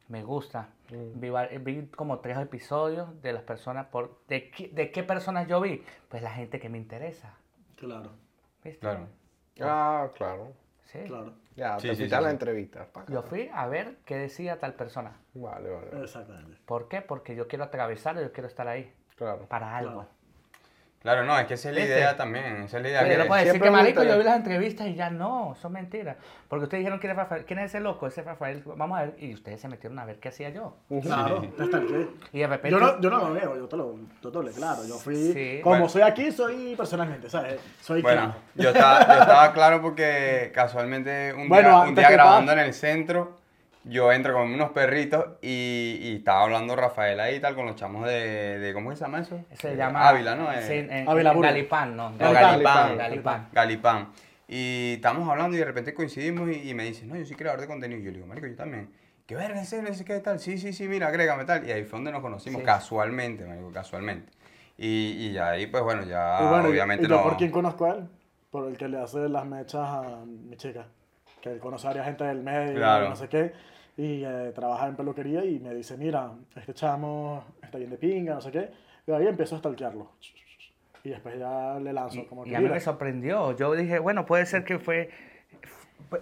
me 0.07 0.23
gusta. 0.23 0.69
Mm. 0.89 1.19
Vi, 1.19 1.57
vi 1.59 1.87
como 1.87 2.19
tres 2.19 2.37
episodios 2.37 3.21
de 3.21 3.33
las 3.33 3.43
personas, 3.43 3.87
por, 3.87 4.21
de, 4.27 4.49
qué- 4.49 4.69
¿de 4.69 4.91
qué 4.91 5.03
personas 5.03 5.47
yo 5.47 5.59
vi? 5.59 5.83
Pues 6.09 6.21
la 6.23 6.31
gente 6.31 6.59
que 6.59 6.69
me 6.69 6.77
interesa. 6.77 7.33
Claro, 7.75 8.11
¿viste? 8.63 8.79
Claro. 8.79 9.07
Ah, 9.61 10.07
claro. 10.15 10.53
Sí. 10.85 10.99
claro. 11.05 11.33
Ya, 11.55 11.79
Sí, 11.79 11.87
te 11.95 12.15
a 12.15 12.21
la 12.21 12.29
sí. 12.29 12.33
entrevista. 12.33 12.87
Yo 13.09 13.21
fui 13.23 13.49
a 13.53 13.67
ver 13.67 13.97
qué 14.05 14.15
decía 14.17 14.59
tal 14.59 14.73
persona. 14.73 15.17
Vale, 15.33 15.69
vale. 15.69 15.89
vale. 15.91 16.03
Exactamente. 16.03 16.57
¿Por 16.65 16.87
qué? 16.87 17.01
Porque 17.01 17.35
yo 17.35 17.47
quiero 17.47 17.63
atravesarlo, 17.65 18.21
yo 18.21 18.31
quiero 18.31 18.47
estar 18.47 18.67
ahí, 18.67 18.91
Claro. 19.15 19.45
para 19.47 19.75
algo. 19.77 19.91
Claro. 19.93 20.09
Claro, 21.03 21.25
no, 21.25 21.37
es 21.37 21.45
que 21.47 21.55
esa 21.55 21.69
es 21.69 21.75
la 21.75 21.81
¿Viste? 21.81 21.95
idea 21.97 22.15
también. 22.15 22.45
Esa 22.63 22.77
es 22.77 22.83
la 22.83 22.89
idea. 22.89 23.03
Sí, 23.03 23.09
que- 23.09 23.17
no 23.17 23.25
puede 23.27 23.45
decir 23.45 23.61
que 23.61 23.69
marico, 23.69 24.03
yo 24.03 24.17
vi 24.17 24.23
las 24.23 24.37
entrevistas 24.37 24.87
y 24.87 24.95
ya 24.95 25.09
no, 25.09 25.53
son 25.61 25.73
mentiras. 25.73 26.15
Porque 26.47 26.63
ustedes 26.63 26.79
dijeron 26.79 26.99
quién 26.99 27.11
es 27.11 27.17
Rafael, 27.17 27.43
quién 27.45 27.59
es 27.59 27.65
ese 27.65 27.81
loco, 27.81 28.07
ese 28.07 28.21
Rafael, 28.21 28.63
vamos 28.65 28.97
a 28.97 29.03
ver, 29.03 29.15
y 29.19 29.33
ustedes 29.33 29.59
se 29.59 29.67
metieron 29.67 29.99
a 29.99 30.05
ver 30.05 30.19
qué 30.19 30.29
hacía 30.29 30.49
yo. 30.49 30.77
Claro, 31.01 31.43
stalkeé. 31.61 32.07
Y 32.31 32.39
de 32.39 32.47
repente, 32.47 32.69
Yo 32.71 32.79
no, 32.79 33.01
yo 33.01 33.09
no 33.09 33.17
lo 33.17 33.33
veo, 33.33 33.57
yo 33.57 33.67
te 33.67 33.75
lo, 33.75 33.95
yo 34.21 34.31
te 34.31 34.37
lo 34.37 34.43
declaro. 34.43 34.85
Yo 34.87 34.95
fui, 34.97 35.15
Sí. 35.33 35.59
como 35.61 35.75
Bueno. 35.75 35.89
soy 35.89 36.03
aquí, 36.03 36.31
soy 36.31 36.73
personalmente, 36.77 37.29
¿sabes? 37.29 37.59
Soy 37.81 38.01
Bueno, 38.01 38.21
claro. 38.21 38.35
yo 38.55 38.69
estaba, 38.69 39.05
yo 39.15 39.21
estaba 39.23 39.53
claro 39.53 39.81
porque 39.81 40.51
casualmente 40.55 41.33
un 41.33 41.49
Bueno, 41.49 41.69
día, 41.81 41.89
un 41.89 41.95
día 41.95 42.07
que 42.07 42.13
grabando 42.13 42.53
en 42.53 42.59
el 42.59 42.73
centro 42.73 43.42
yo 43.85 44.11
entro 44.11 44.33
con 44.33 44.53
unos 44.53 44.71
perritos 44.71 45.25
y, 45.41 45.99
y 46.01 46.15
estaba 46.17 46.43
hablando 46.43 46.75
Rafael 46.75 47.19
ahí 47.19 47.35
y 47.35 47.39
tal 47.39 47.55
con 47.55 47.65
los 47.65 47.75
chamos 47.75 48.07
de, 48.07 48.59
de 48.59 48.73
¿cómo 48.73 48.95
se 48.95 49.01
llama 49.03 49.19
eso? 49.19 49.39
Se 49.53 49.73
Eh, 49.73 49.75
llama... 49.75 50.07
Ávila, 50.07 50.35
¿no? 50.35 50.51
Eh, 50.51 50.61
Sí, 50.61 50.73
en, 50.73 51.07
Ávila 51.09 51.31
en 51.31 51.35
Burgo. 51.35 51.49
Galipán, 51.49 51.95
no. 51.97 52.13
Galipán, 52.17 52.41
Galipán. 52.51 52.97
Galipán. 52.97 53.47
Galipán. 53.51 54.09
Y 54.47 54.93
estábamos 54.95 55.27
hablando 55.29 55.55
y 55.55 55.59
de 55.59 55.65
repente 55.65 55.93
coincidimos 55.93 56.49
y, 56.49 56.69
y 56.69 56.73
me 56.73 56.83
dice, 56.83 57.05
no, 57.05 57.15
yo 57.15 57.25
soy 57.25 57.35
creador 57.35 57.61
de 57.61 57.67
contenido. 57.67 57.99
Y 57.99 58.03
yo 58.03 58.11
le 58.11 58.15
digo, 58.17 58.27
marico, 58.27 58.47
yo 58.47 58.55
también. 58.55 58.89
¿Qué 59.25 59.35
verga, 59.35 59.57
en 59.59 59.65
serio? 59.65 59.87
No 59.89 59.95
sé 59.95 60.03
qué 60.05 60.19
tal. 60.19 60.39
Sí, 60.39 60.57
sí, 60.57 60.73
sí, 60.73 60.87
mira, 60.87 61.07
agrégame 61.07 61.45
tal. 61.45 61.67
Y 61.67 61.71
ahí 61.71 61.83
fue 61.85 61.97
donde 61.97 62.11
nos 62.11 62.21
conocimos, 62.21 62.59
Sí. 62.61 62.65
casualmente, 62.65 63.45
marico, 63.45 63.71
casualmente. 63.71 64.31
Y, 64.77 65.27
y 65.27 65.31
ya 65.33 65.51
ahí, 65.51 65.67
pues 65.67 65.81
bueno, 65.83 66.03
ya 66.03 66.39
y 66.41 66.47
bueno, 66.47 66.69
obviamente 66.69 67.05
y 67.05 67.09
yo 67.09 67.15
no... 67.17 67.23
por 67.23 67.37
quién 67.37 67.51
conozco 67.51 67.85
a 67.85 67.95
él, 67.95 68.07
por 68.51 68.67
el 68.67 68.77
que 68.77 68.87
le 68.87 68.97
hace 68.99 69.29
las 69.29 69.45
mechas 69.45 69.81
a 69.81 70.23
mi 70.25 70.57
chica, 70.57 70.87
que 71.41 71.51
él 71.51 71.59
conoce 71.59 71.85
a 71.87 71.91
varias 71.91 72.05
gente 72.07 72.23
del 72.23 72.41
medio, 72.41 72.75
Claro. 72.75 73.09
no 73.09 73.15
sé 73.15 73.29
qué, 73.29 73.53
y 73.97 74.23
eh, 74.25 74.51
trabaja 74.55 74.87
en 74.87 74.95
peluquería 74.95 75.45
y 75.45 75.59
me 75.59 75.73
dice, 75.73 75.97
mira, 75.97 76.31
este 76.55 76.73
chamo 76.73 77.43
está 77.61 77.77
bien 77.77 77.89
de 77.91 77.97
pinga, 77.97 78.33
no 78.35 78.41
sé 78.41 78.51
qué, 78.51 78.69
y 79.05 79.11
ahí 79.11 79.27
empiezo 79.27 79.55
a 79.55 79.59
stalkearlo. 79.59 80.09
Y 81.03 81.09
después 81.09 81.37
ya 81.37 81.79
le 81.81 81.91
lanzo 81.93 82.19
Y, 82.21 82.25
como 82.25 82.45
y 82.45 82.49
que 82.49 82.55
a 82.55 82.61
mí 82.61 82.69
me 82.69 82.79
sorprendió. 82.79 83.55
Yo 83.57 83.73
dije, 83.75 83.99
bueno, 83.99 84.25
puede 84.25 84.45
ser 84.45 84.63
que 84.63 84.79
fue... 84.79 85.09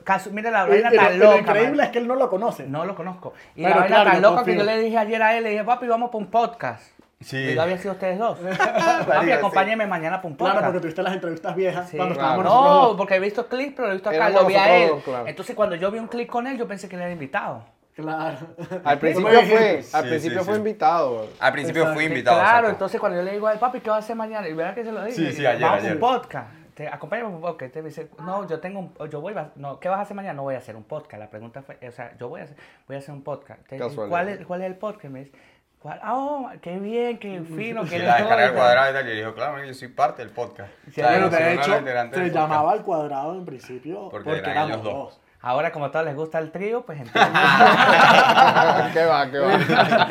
caso- 0.03 0.31
mira 0.31 0.49
la 0.49 0.65
vaina 0.65 0.91
y 0.91 0.97
tan 0.97 1.13
y 1.15 1.17
lo 1.17 1.25
loca. 1.25 1.39
increíble 1.39 1.77
man. 1.77 1.85
es 1.85 1.91
que 1.91 1.99
él 1.99 2.07
no 2.07 2.15
lo 2.15 2.29
conoce. 2.29 2.65
No 2.67 2.85
lo 2.85 2.95
conozco. 2.95 3.33
Y 3.55 3.61
Pero 3.63 3.75
la 3.75 3.81
vaina 3.81 3.95
claro, 3.95 4.11
tan 4.11 4.21
loca 4.23 4.43
que 4.43 4.57
yo 4.57 4.63
le 4.63 4.79
dije 4.79 4.97
ayer 4.97 5.21
a 5.21 5.37
él, 5.37 5.43
le 5.43 5.49
dije, 5.51 5.63
papi, 5.63 5.85
vamos 5.87 6.09
para 6.09 6.23
un 6.23 6.31
podcast. 6.31 6.99
Sí. 7.21 7.37
Y 7.37 7.57
había 7.57 7.77
sido 7.77 7.93
ustedes 7.93 8.17
dos. 8.19 8.37
papi, 9.07 9.31
acompáñeme 9.31 9.85
mañana 9.87 10.17
para 10.17 10.27
un 10.29 10.35
podcast. 10.37 10.57
Claro, 10.57 10.67
porque 10.73 10.81
tuviste 10.81 11.03
las 11.03 11.13
entrevistas 11.13 11.55
viejas 11.55 11.89
Sí. 11.89 11.97
cuando 11.97 12.15
Claro. 12.15 12.41
estábamos 12.41 12.89
No, 12.91 12.97
porque 12.97 13.15
he 13.15 13.19
visto 13.19 13.47
clips, 13.47 13.73
pero 13.75 13.89
he 13.89 13.93
visto 13.93 14.09
acá, 14.09 14.15
Éramos 14.17 14.41
lo 14.41 14.47
vi 14.47 14.55
a 14.55 14.75
él. 14.77 14.91
claro. 15.03 15.27
Entonces 15.27 15.55
cuando 15.55 15.75
yo 15.75 15.91
vi 15.91 15.99
un 15.99 16.07
clip 16.07 16.29
con 16.29 16.47
él, 16.47 16.57
yo 16.57 16.67
pensé 16.67 16.89
que 16.89 16.95
él 16.95 17.01
era 17.03 17.11
invitado. 17.11 17.63
Claro. 17.95 18.37
Al 18.83 18.99
principio 18.99 19.41
fue, 19.43 19.77
al 19.93 20.03
Sí, 20.03 20.09
principio 20.09 20.39
sí, 20.39 20.45
fue 20.45 20.53
sí. 20.55 20.59
invitado. 20.59 21.27
Al 21.39 21.51
principio 21.51 21.93
fui 21.93 22.05
invitado. 22.05 22.37
claro, 22.39 22.49
exacto. 22.57 22.69
entonces 22.71 22.99
cuando 22.99 23.17
yo 23.19 23.23
le 23.23 23.31
digo 23.33 23.47
al 23.47 23.59
papi, 23.59 23.81
¿qué 23.81 23.89
va 23.89 23.97
a 23.97 23.99
hacer 23.99 24.15
mañana? 24.15 24.47
Y 24.47 24.53
verá 24.53 24.73
que 24.73 24.83
se 24.83 24.91
lo 24.91 25.03
dije. 25.03 25.15
Sí, 25.17 25.31
sí, 25.33 25.45
ayer, 25.45 25.61
Vamos 25.61 25.79
ayer. 25.79 25.93
un 25.93 25.99
podcast. 25.99 26.49
Te 26.73 26.87
acompáñame 26.87 27.27
a 27.29 27.35
un 27.35 27.41
podcast. 27.41 27.73
Te 27.73 27.81
dice, 27.81 28.07
no, 28.25 28.47
yo 28.47 28.59
tengo 28.61 28.79
un, 28.79 29.09
yo 29.09 29.19
voy, 29.19 29.33
a- 29.33 29.51
no, 29.57 29.77
¿qué 29.79 29.89
vas 29.89 29.99
a 29.99 30.01
hacer 30.03 30.15
mañana? 30.15 30.35
No 30.35 30.43
voy 30.43 30.55
a 30.55 30.59
hacer 30.59 30.77
un 30.77 30.83
podcast. 30.85 31.19
La 31.19 31.29
pregunta 31.29 31.61
fue, 31.61 31.77
o 31.85 31.91
sea, 31.91 32.13
yo 32.17 32.29
voy 32.29 32.39
a 32.39 32.43
hacer, 32.45 32.55
voy 32.87 32.95
a 32.95 32.99
hacer 32.99 33.13
un 33.13 33.23
podcast. 33.23 33.61
Te- 33.67 33.77
Casualidad. 33.77 34.07
¿cuál, 34.09 34.29
es, 34.29 34.45
¿Cuál 34.47 34.61
es 34.61 34.67
el 34.67 34.75
podcast? 34.77 35.13
Me 35.13 35.19
dice, 35.25 35.31
¿cuál? 35.81 35.99
Ah, 36.03 36.13
oh, 36.15 36.49
qué 36.61 36.77
bien, 36.79 37.17
qué 37.17 37.41
fino, 37.41 37.83
Y 37.83 37.87
qué 37.89 37.99
la 37.99 38.15
descarga 38.17 38.33
al 38.35 38.39
lindo". 38.49 38.55
cuadrado 38.61 38.89
y 38.89 38.93
tal. 38.93 39.03
Y 39.05 39.09
le 39.09 39.15
dijo, 39.15 39.33
claro, 39.33 39.63
yo 39.65 39.73
soy 39.73 39.87
parte 39.89 40.21
del 40.23 40.31
podcast. 40.31 40.71
Sí, 40.85 40.89
O 40.89 40.93
sea, 40.93 41.07
Bueno, 41.09 41.25
yo 41.29 41.31
soy 41.37 41.43
de 41.43 41.55
los 41.55 41.65
hecho, 41.67 42.13
se 42.19 42.29
llamaba 42.31 42.71
al 42.71 42.81
cuadrado 42.83 43.33
en 43.35 43.45
principio 43.45 44.09
Porque 44.09 44.29
porque, 44.29 44.39
eran 44.49 44.67
éramos 44.69 44.83
dos. 44.83 44.93
dos. 44.93 45.19
Ahora, 45.43 45.71
como 45.71 45.85
a 45.85 45.91
todos 45.91 46.05
les 46.05 46.15
gusta 46.15 46.37
el 46.39 46.51
trío, 46.51 46.85
pues 46.85 46.99
entonces... 47.01 47.31
¿Qué 48.93 49.05
va, 49.05 49.29
qué 49.31 49.39
va? 49.39 50.07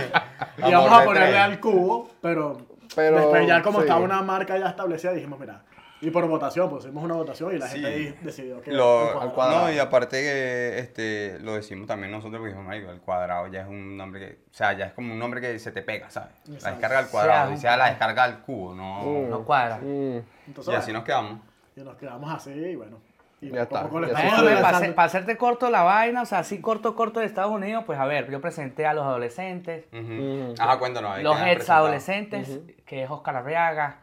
Y 0.59 0.73
vamos 0.73 0.93
a 0.93 1.05
ponerle 1.05 1.29
tres. 1.29 1.41
al 1.41 1.61
cubo, 1.61 2.11
pero, 2.21 2.59
Pero, 2.97 3.17
después 3.17 3.47
ya 3.47 3.63
como 3.63 3.79
sí. 3.79 3.85
estaba 3.85 4.01
una 4.01 4.23
marca 4.23 4.59
ya 4.59 4.69
establecida, 4.71 5.13
dijimos, 5.13 5.39
mira, 5.39 5.63
y 6.03 6.11
por 6.11 6.27
votación, 6.27 6.71
pues 6.71 6.85
hicimos 6.85 7.05
una 7.05 7.15
votación 7.15 7.55
y 7.55 7.59
la 7.59 7.67
Sí. 7.67 7.75
gente 7.81 7.89
ahí 7.89 8.19
decidió 8.23 8.61
que 8.63 8.73
Lo- 8.73 9.21
al 9.21 9.33
cuadrado. 9.33 9.67
No, 9.67 9.73
y 9.73 9.79
aparte 9.79 10.17
que 10.21 10.79
este, 10.79 11.39
lo 11.41 11.55
decimos 11.55 11.87
también 11.87 12.11
nosotros, 12.11 12.39
porque 12.41 12.49
dijimos, 12.55 12.67
marico, 12.67 12.91
el 12.91 13.01
cuadrado 13.01 13.47
ya 13.49 13.63
es 13.63 13.69
un 13.69 13.97
nombre 13.97 14.21
que, 14.21 14.33
o 14.51 14.55
sea, 14.55 14.73
ya 14.73 14.87
es 14.87 14.93
como 14.93 15.13
un 15.13 15.19
nombre 15.19 15.41
que 15.41 15.59
se 15.59 15.73
te 15.73 15.83
pega, 15.83 16.09
¿sabes? 16.11 16.31
La 16.63 16.71
descarga 16.71 16.99
al 17.01 17.09
cuadrado, 17.09 17.49
Sí, 17.51 17.55
y 17.55 17.59
sea 17.59 17.77
la 17.77 17.91
descarga 17.91 18.25
al 18.25 18.41
cubo, 18.41 18.75
no... 18.75 19.03
Mm. 19.03 19.29
no 19.31 19.45
cuadra. 19.45 19.79
Entonces, 19.83 20.73
Y 20.73 20.77
así 20.77 20.93
nos 20.93 21.05
quedamos. 21.05 21.41
y 21.77 21.81
nos 21.81 21.97
quedamos 21.97 22.33
así 22.33 22.51
y 22.51 22.77
bueno. 22.77 22.99
Y 23.43 23.51
Ya 23.51 23.63
está, 23.63 23.85
ya 23.85 23.89
para, 23.89 24.69
avanzando. 24.69 25.01
hacerte 25.01 25.37
corto 25.39 25.71
la 25.71 25.83
vaina, 25.83 26.21
o 26.23 26.27
sea, 26.27 26.41
así 26.41 26.61
corto, 26.61 26.95
corto 26.95 27.21
de 27.21 27.27
Estados 27.27 27.51
Unidos, 27.51 27.85
pues 27.87 27.99
a 27.99 28.05
ver, 28.05 28.31
yo 28.31 28.39
presenté 28.43 28.85
a 28.87 28.93
los 28.93 29.03
adolescentes, 29.05 29.87
Ujú. 29.95 30.01
Mm. 30.03 30.55
Ajá, 30.59 30.79
cuéntanos. 30.79 31.23
los 31.23 31.37
¿qué 31.37 31.43
han 31.43 31.49
ex 31.49 31.71
adolescentes, 31.71 32.59
que 32.85 33.03
es 33.05 33.11
Oscar 33.11 33.37
Arriaga. 33.37 34.01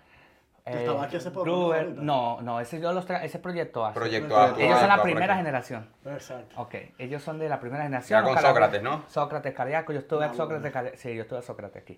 Aquí 1.01 1.15
hace 1.17 1.32
poco, 1.32 1.45
¿no? 1.45 1.51
Gruber. 1.67 1.89
No, 1.97 2.41
no, 2.41 2.60
ese 2.60 2.80
yo 2.82 2.91
los 2.93 3.08
tra- 3.08 3.23
ese 3.23 3.39
proyecto 3.39 3.86
hace. 3.86 3.99
Proyecto 3.99 4.38
A. 4.38 4.56
Ellos 4.58 4.80
son 4.80 4.88
la 4.89 4.95
A, 4.95 5.01
primera 5.03 5.36
generación. 5.36 5.88
Exacto. 6.06 6.62
Ok, 6.62 6.75
ellos 6.97 7.21
son 7.23 7.39
de 7.39 7.47
la 7.49 7.60
primera 7.60 7.84
generación. 7.84 8.19
Ya 8.19 8.25
con 8.25 8.38
Sócrates, 8.41 8.82
¿no? 8.84 9.03
Sócrates 9.08 9.53
Cariaco, 9.53 9.93
yo 9.93 9.99
estuve 9.99 10.25
a 10.25 10.27
No, 10.30 10.34
Sócrates 10.34 10.71
Cariaco. 10.71 10.97
Sí, 10.97 11.15
yo 11.15 11.21
estuve 11.21 11.39
a 11.39 11.41
Sócrates 11.41 11.82
aquí. 11.84 11.97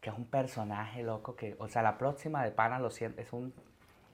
Que 0.00 0.10
es 0.10 0.16
un 0.16 0.26
personaje 0.26 1.02
loco 1.02 1.34
que, 1.36 1.56
o 1.58 1.68
sea, 1.68 1.82
la 1.82 1.98
próxima 1.98 2.44
de 2.44 2.50
Pana 2.52 2.78
lo 2.78 2.90
siento, 2.90 3.20
es 3.20 3.32
un. 3.32 3.52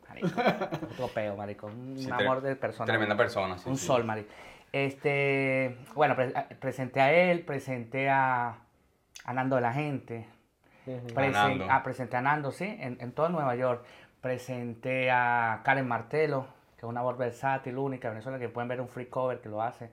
Marico, 0.09 0.29
un 0.83 0.89
tropeo, 0.97 1.37
marico. 1.37 1.67
Un 1.69 1.97
Sí, 1.99 2.11
amor 2.11 2.41
de 2.43 2.57
persona. 2.57 2.87
Tremenda 2.87 3.17
persona, 3.17 3.57
sí. 3.59 3.69
un 3.69 3.77
sí. 3.77 3.87
sol, 3.87 4.05
Mari. 4.05 4.27
Este, 4.73 5.77
bueno, 5.95 6.17
pre- 6.17 6.33
presenté 6.59 7.01
a 7.01 7.13
él, 7.13 7.45
presenté 7.45 8.11
a, 8.11 8.57
a 9.25 9.33
Nando 9.33 9.57
de 9.57 9.63
la 9.63 9.73
Gente, 9.73 10.27
presen- 10.87 11.33
Nando. 11.33 11.67
ah, 11.71 11.83
presenté 11.83 12.17
a 12.17 12.21
Nando, 12.21 12.51
sí, 12.53 12.65
en, 12.81 12.97
en 13.01 13.13
todo 13.13 13.29
Nueva 13.29 13.55
York. 13.57 13.85
Presenté 14.21 15.11
a 15.11 15.61
Karen 15.65 15.87
Martelo, 15.89 16.47
que 16.77 16.87
es 16.87 16.91
una 16.91 17.03
voz 17.03 17.19
versátil, 17.19 17.77
única 17.79 18.09
de 18.09 18.15
Venezuela, 18.15 18.39
que 18.39 18.49
pueden 18.49 18.69
ver 18.69 18.81
un 18.81 18.89
free 18.89 19.07
cover 19.07 19.41
que 19.41 19.49
lo 19.49 19.63
hace. 19.63 19.91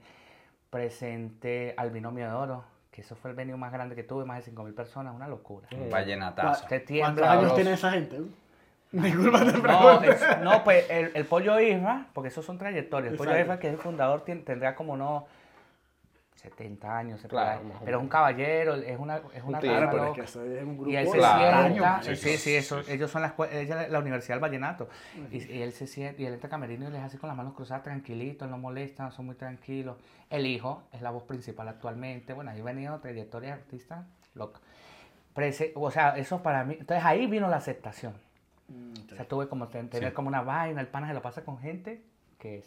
Presenté 0.70 1.74
al 1.76 1.90
Binomio 1.90 2.26
de 2.26 2.32
Oro, 2.32 2.64
que 2.92 3.00
eso 3.00 3.16
fue 3.16 3.30
el 3.30 3.36
venue 3.36 3.56
más 3.56 3.72
grande 3.72 3.96
que 3.96 4.04
tuve, 4.04 4.24
más 4.24 4.44
de 4.44 4.52
5.000 4.52 4.74
personas, 4.74 5.14
una 5.14 5.26
locura. 5.26 5.66
Un 5.72 5.90
vallenatazo. 5.90 6.66
¿Cuántos 7.00 7.26
años 7.26 7.54
tiene 7.56 7.72
esa 7.72 7.90
gente? 7.90 8.20
Disculpa, 8.92 9.40
te 9.40 9.52
No, 9.58 10.02
es- 10.02 10.40
no, 10.42 10.62
pues 10.64 10.88
el, 10.90 11.10
el 11.14 11.24
Pollo 11.24 11.58
Isra, 11.60 12.06
porque 12.12 12.28
esos 12.28 12.44
son 12.44 12.56
trayectorias. 12.58 13.12
El 13.12 13.18
Pollo. 13.18 13.36
Isra, 13.38 13.58
que 13.58 13.66
es 13.68 13.74
el 13.74 13.78
fundador, 13.80 14.22
tendrá 14.22 14.74
como 14.76 14.92
unos 14.92 15.24
70 16.40 16.96
años, 16.96 17.20
Claro, 17.28 17.60
pero 17.84 17.98
es 17.98 18.02
un 18.02 18.08
caballero, 18.08 18.74
es 18.74 18.98
una, 18.98 19.16
es 19.34 19.42
una 19.44 19.58
Claro, 19.58 19.90
pero 19.90 20.02
es 20.04 20.08
loca. 20.08 20.14
que 20.14 20.20
ese 20.26 20.58
es 20.58 20.64
un 20.64 20.76
grupo 20.78 20.90
Y 20.90 20.96
él 20.96 21.06
se 21.08 21.18
Claro. 21.18 21.68
sienta, 21.68 21.94
años. 21.96 22.06
sí, 22.06 22.16
Sí, 22.16 22.28
sí, 22.30 22.38
sí, 22.38 22.54
eso, 22.56 22.82
sí. 22.82 22.92
ellos 22.92 23.10
son 23.10 23.20
la, 23.22 23.34
ella 23.52 23.82
es 23.84 23.90
la 23.90 23.98
Universidad 23.98 24.36
del 24.36 24.40
Vallenato. 24.40 24.88
Y, 25.30 25.36
y 25.52 25.62
él 25.62 25.72
se 25.72 25.86
sienta, 25.86 26.20
y 26.22 26.24
él 26.24 26.32
entra 26.34 26.48
camerino 26.48 26.88
y 26.88 26.92
les 26.92 27.02
hace 27.02 27.18
con 27.18 27.28
las 27.28 27.36
manos 27.36 27.52
cruzadas 27.54 27.82
tranquilito, 27.82 28.46
él 28.46 28.50
no 28.50 28.58
molesta, 28.58 29.10
son 29.10 29.26
muy 29.26 29.34
tranquilos. 29.34 29.96
El 30.30 30.46
hijo 30.46 30.82
es 30.92 31.02
la 31.02 31.10
voz 31.10 31.24
principal 31.24 31.68
actualmente. 31.68 32.32
Bueno, 32.32 32.50
ahí 32.52 32.62
venido 32.62 32.98
trayectoria 33.00 33.48
de 33.50 33.54
artista 33.60 34.06
loca. 34.34 34.60
Prese- 35.34 35.72
o 35.74 35.90
sea, 35.90 36.16
eso 36.16 36.42
para 36.42 36.64
mí. 36.64 36.76
Entonces 36.80 37.04
ahí 37.04 37.26
vino 37.26 37.48
la 37.48 37.56
aceptación. 37.56 38.14
Mm. 38.68 39.12
O 39.12 39.16
sea, 39.16 39.24
tuve 39.26 39.48
como 39.48 39.68
ten- 39.68 39.88
tener 39.88 40.10
Sí. 40.10 40.14
como 40.14 40.28
una 40.28 40.42
vaina, 40.42 40.80
el 40.80 40.86
pana 40.88 41.06
se 41.08 41.14
lo 41.14 41.20
pasa 41.22 41.44
con 41.44 41.58
gente 41.58 42.02
que 42.38 42.58
es. 42.58 42.64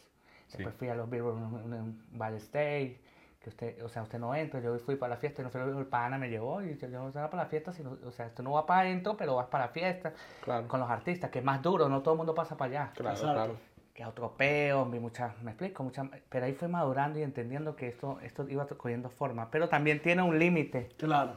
Sí. 0.48 0.58
Después 0.58 0.76
fui 0.76 0.90
a 0.90 0.96
los 0.96 1.10
Beatles 1.10 1.34
en 1.66 1.74
un 1.74 2.04
backstage, 2.12 2.98
que 3.44 3.50
usted, 3.50 3.84
o 3.84 3.90
sea, 3.90 4.04
usted 4.04 4.20
no 4.20 4.34
entra, 4.34 4.62
yo 4.62 4.80
fui 4.80 4.96
para 4.96 5.16
la 5.16 5.18
fiesta 5.20 5.42
y 5.42 5.44
no 5.46 5.52
fui 5.52 5.60
a 5.60 5.66
los 5.66 5.74
Beatles, 5.74 5.86
el 5.86 5.90
pana 5.92 6.18
me 6.18 6.30
llevó 6.30 6.62
y 6.64 6.78
yo, 6.78 6.88
yo 6.88 7.00
no 7.02 7.10
estaba 7.10 7.30
para 7.30 7.44
la 7.44 7.50
fiesta, 7.50 7.74
sino, 7.74 7.98
o 8.06 8.12
sea, 8.12 8.34
tú 8.34 8.42
no 8.42 8.52
vas 8.54 8.64
para 8.64 8.82
adentro, 8.82 9.18
pero 9.18 9.36
vas 9.36 9.48
para 9.48 9.66
la 9.66 9.72
fiesta 9.72 10.14
Claro, 10.42 10.68
con 10.70 10.80
los 10.80 10.90
artistas, 10.90 11.30
que 11.30 11.40
es 11.40 11.46
más 11.46 11.62
duro, 11.62 11.90
no 11.90 12.02
todo 12.02 12.14
el 12.14 12.18
mundo 12.20 12.34
pasa 12.34 12.56
para 12.56 12.82
allá. 12.84 12.92
claro, 12.96 13.16
Exacto. 13.16 13.34
claro. 13.34 13.58
Que 13.94 14.04
atropeo, 14.04 14.86
vi 14.86 15.00
muchas, 15.00 15.40
me 15.44 15.52
explico, 15.52 15.84
muchas, 15.84 16.08
pero 16.30 16.46
ahí 16.46 16.54
fui 16.54 16.68
madurando 16.70 17.20
y 17.20 17.24
entendiendo 17.24 17.76
que 17.76 17.90
esto, 17.90 18.18
esto 18.24 18.48
iba 18.50 18.66
cogiendo 18.66 19.10
forma, 19.10 19.52
pero 19.52 19.68
también 19.70 20.02
tiene 20.02 20.24
un 20.24 20.40
límite 20.40 20.90
Claro. 20.98 21.34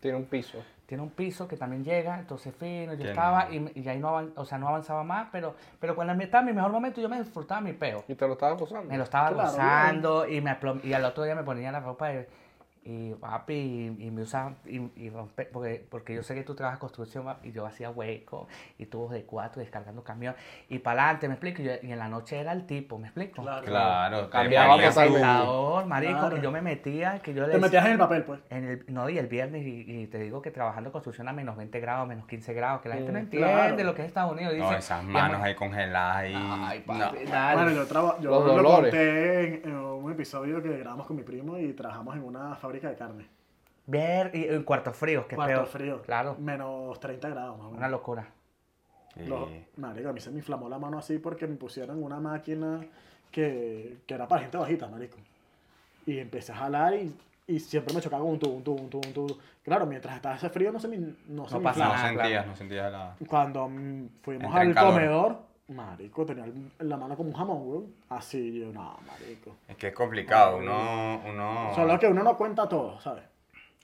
Tiene 0.00 0.16
un 0.16 0.24
piso. 0.24 0.58
tiene 0.86 1.02
un 1.04 1.10
piso 1.10 1.46
que 1.46 1.56
también 1.56 1.84
llega, 1.84 2.18
entonces 2.18 2.52
fino, 2.54 2.94
yo 2.94 3.04
estaba 3.04 3.44
no. 3.44 3.52
y, 3.54 3.72
y 3.80 3.88
ahí 3.88 3.98
no, 4.00 4.08
avan- 4.08 4.32
o 4.34 4.44
sea, 4.44 4.58
no 4.58 4.66
avanzaba 4.68 5.04
más, 5.04 5.28
pero, 5.30 5.54
pero 5.78 5.94
cuando 5.94 6.14
estaba 6.24 6.40
en 6.40 6.46
mi 6.46 6.52
mejor 6.52 6.72
momento 6.72 7.00
yo 7.00 7.08
me 7.08 7.18
disfrutaba 7.18 7.60
mi 7.60 7.72
peo. 7.74 8.02
Y 8.08 8.14
te 8.14 8.26
lo 8.26 8.32
estaban 8.32 8.56
gozando. 8.58 8.90
Me 8.90 8.96
lo 8.98 9.04
estaba 9.04 9.28
Claro, 9.28 9.42
gozando 9.50 10.26
y, 10.26 10.40
me 10.40 10.56
y 10.82 10.92
al 10.92 11.04
otro 11.04 11.22
día 11.24 11.34
me 11.36 11.44
ponía 11.44 11.70
la 11.70 11.80
ropa 11.80 12.08
de- 12.08 12.28
y 12.82 13.12
papi 13.14 13.52
y, 13.98 14.06
y 14.06 14.10
me 14.10 14.22
usaba 14.22 14.54
y, 14.64 14.76
y 14.78 15.10
rompe- 15.10 15.48
porque, 15.52 15.86
porque 15.90 16.14
yo 16.14 16.22
sé 16.22 16.34
que 16.34 16.42
tú 16.42 16.54
trabajas 16.54 16.78
construcción 16.80 17.24
papi, 17.26 17.48
y 17.48 17.52
yo 17.52 17.66
hacía 17.66 17.90
hueco 17.90 18.48
y 18.78 18.86
tubos 18.86 19.12
de 19.12 19.24
cuatro 19.24 19.60
descargando 19.60 20.02
camión 20.02 20.34
y 20.68 20.78
para 20.78 21.02
adelante, 21.04 21.28
me 21.28 21.34
explico, 21.34 21.60
y, 21.62 21.66
yo- 21.66 21.72
y 21.82 21.92
en 21.92 21.98
la 21.98 22.08
noche 22.08 22.38
era 22.38 22.52
el 22.52 22.66
tipo, 22.66 22.98
me 22.98 23.08
explico. 23.08 23.42
Claro. 23.42 23.64
Claro, 23.66 24.30
Cambiaba. 24.30 24.76
Presentador, 24.78 25.86
marico, 25.86 26.18
Claro. 26.20 26.36
y 26.36 26.40
yo 26.40 26.50
me 26.50 26.62
metía, 26.62 27.18
que 27.20 27.34
yo 27.34 27.46
le 27.46 27.52
Te 27.52 27.58
metías 27.58 27.84
en 27.86 27.92
el 27.92 27.98
papel, 27.98 28.24
pues. 28.24 28.40
en 28.50 28.64
el, 28.64 28.84
no, 28.88 29.08
y 29.08 29.18
el 29.18 29.26
viernes, 29.26 29.64
y, 29.66 29.84
y 30.02 30.06
te 30.06 30.18
digo 30.18 30.40
que 30.42 30.50
trabajando 30.50 30.90
construcción 30.92 31.28
a 31.28 31.32
menos 31.32 31.56
20 31.56 31.80
grados, 31.80 32.08
menos 32.08 32.26
15 32.26 32.52
grados, 32.54 32.80
que 32.82 32.88
la 32.88 32.96
gente 32.96 33.12
no 33.12 33.18
Mm, 33.18 33.22
entiende 33.22 33.48
claro. 33.52 33.84
lo 33.84 33.94
que 33.94 34.02
es 34.02 34.08
Estados 34.08 34.32
Unidos. 34.32 34.54
Dice, 34.54 34.64
No, 34.64 34.76
esas 34.76 35.04
manos 35.04 35.38
muy- 35.38 35.48
ahí 35.48 35.54
congeladas 35.54 36.16
ahí. 36.16 36.34
Ay, 36.34 36.78
No. 36.86 36.98
papi, 36.98 37.24
dale. 37.24 37.62
Bueno, 37.62 37.70
yo, 37.76 37.86
traba- 37.86 38.16
yo 38.20 38.30
Los 38.30 38.46
lo 38.46 38.52
dolores. 38.54 38.90
conté 38.90 39.44
en, 39.64 39.68
en 39.70 39.76
un 39.76 40.12
episodio 40.12 40.62
que 40.62 40.78
grabamos 40.78 41.06
con 41.06 41.16
mi 41.16 41.22
primo 41.22 41.58
y 41.58 41.72
trabajamos 41.72 42.16
en 42.16 42.24
una 42.24 42.54
fábrica 42.70 42.88
de 42.90 42.96
carne. 42.96 43.26
Ver 43.86 44.30
y 44.34 44.44
en 44.44 44.62
cuartos 44.62 44.96
fríos, 44.96 45.26
que 45.26 45.34
es 45.34 45.36
Cuarto 45.36 45.54
peor. 45.54 45.66
frío. 45.66 46.02
Claro, 46.02 46.36
Menos 46.38 47.00
30 47.00 47.28
grados 47.28 47.56
más 47.58 47.66
o 47.66 47.70
una 47.70 47.76
menos. 47.78 47.90
locura. 47.90 48.28
Sí. 49.14 49.24
Lo- 49.24 49.48
marico, 49.76 50.08
a 50.08 50.12
mí 50.12 50.20
se 50.20 50.30
me 50.30 50.38
inflamó 50.38 50.68
la 50.68 50.78
mano 50.78 50.98
así 50.98 51.18
porque 51.18 51.46
me 51.48 51.56
pusieron 51.56 52.00
una 52.02 52.20
máquina 52.20 52.80
que, 53.32 53.98
que 54.06 54.14
era 54.14 54.28
para 54.28 54.42
gente 54.42 54.56
bajita, 54.56 54.86
marico. 54.86 55.16
Y 56.06 56.18
empecé 56.18 56.52
a 56.52 56.56
jalar 56.56 56.94
y, 56.94 57.12
y 57.48 57.58
siempre 57.58 57.92
me 57.92 58.00
chocaba 58.00 58.22
con 58.22 58.32
un 58.32 58.38
tubo, 58.38 58.54
un 58.54 58.62
tubo, 58.62 58.80
un 58.80 58.90
tubo, 58.90 59.06
un 59.08 59.12
tubo. 59.12 59.38
Claro, 59.64 59.86
mientras 59.86 60.14
estaba 60.14 60.36
ese 60.36 60.48
frío 60.50 60.70
no 60.70 60.78
se 60.78 60.86
me, 60.86 60.96
no 61.26 61.48
se 61.48 61.54
No 61.54 61.58
me 61.60 61.64
pasa 61.64 61.88
No 61.88 61.98
sentías, 61.98 62.28
claro. 62.28 62.46
no 62.50 62.56
sentías 62.56 62.92
la... 62.92 63.16
Cuando 63.28 63.68
mm, 63.68 64.08
fuimos 64.22 64.54
al 64.54 64.72
calor. 64.74 64.92
comedor, 64.94 65.38
Marico, 65.70 66.26
tenía 66.26 66.46
la 66.80 66.96
mano 66.96 67.16
como 67.16 67.28
un 67.30 67.34
jamón, 67.36 67.62
weón. 67.64 67.94
Así, 68.08 68.58
yo, 68.60 68.72
no, 68.72 68.98
marico. 69.06 69.56
Es 69.68 69.76
que 69.76 69.88
es 69.88 69.94
complicado, 69.94 70.56
uno, 70.58 71.22
uno 71.24 71.72
Solo 71.74 71.98
que 71.98 72.08
uno 72.08 72.22
no 72.24 72.36
cuenta 72.36 72.68
todo, 72.68 73.00
¿sabes? 73.00 73.22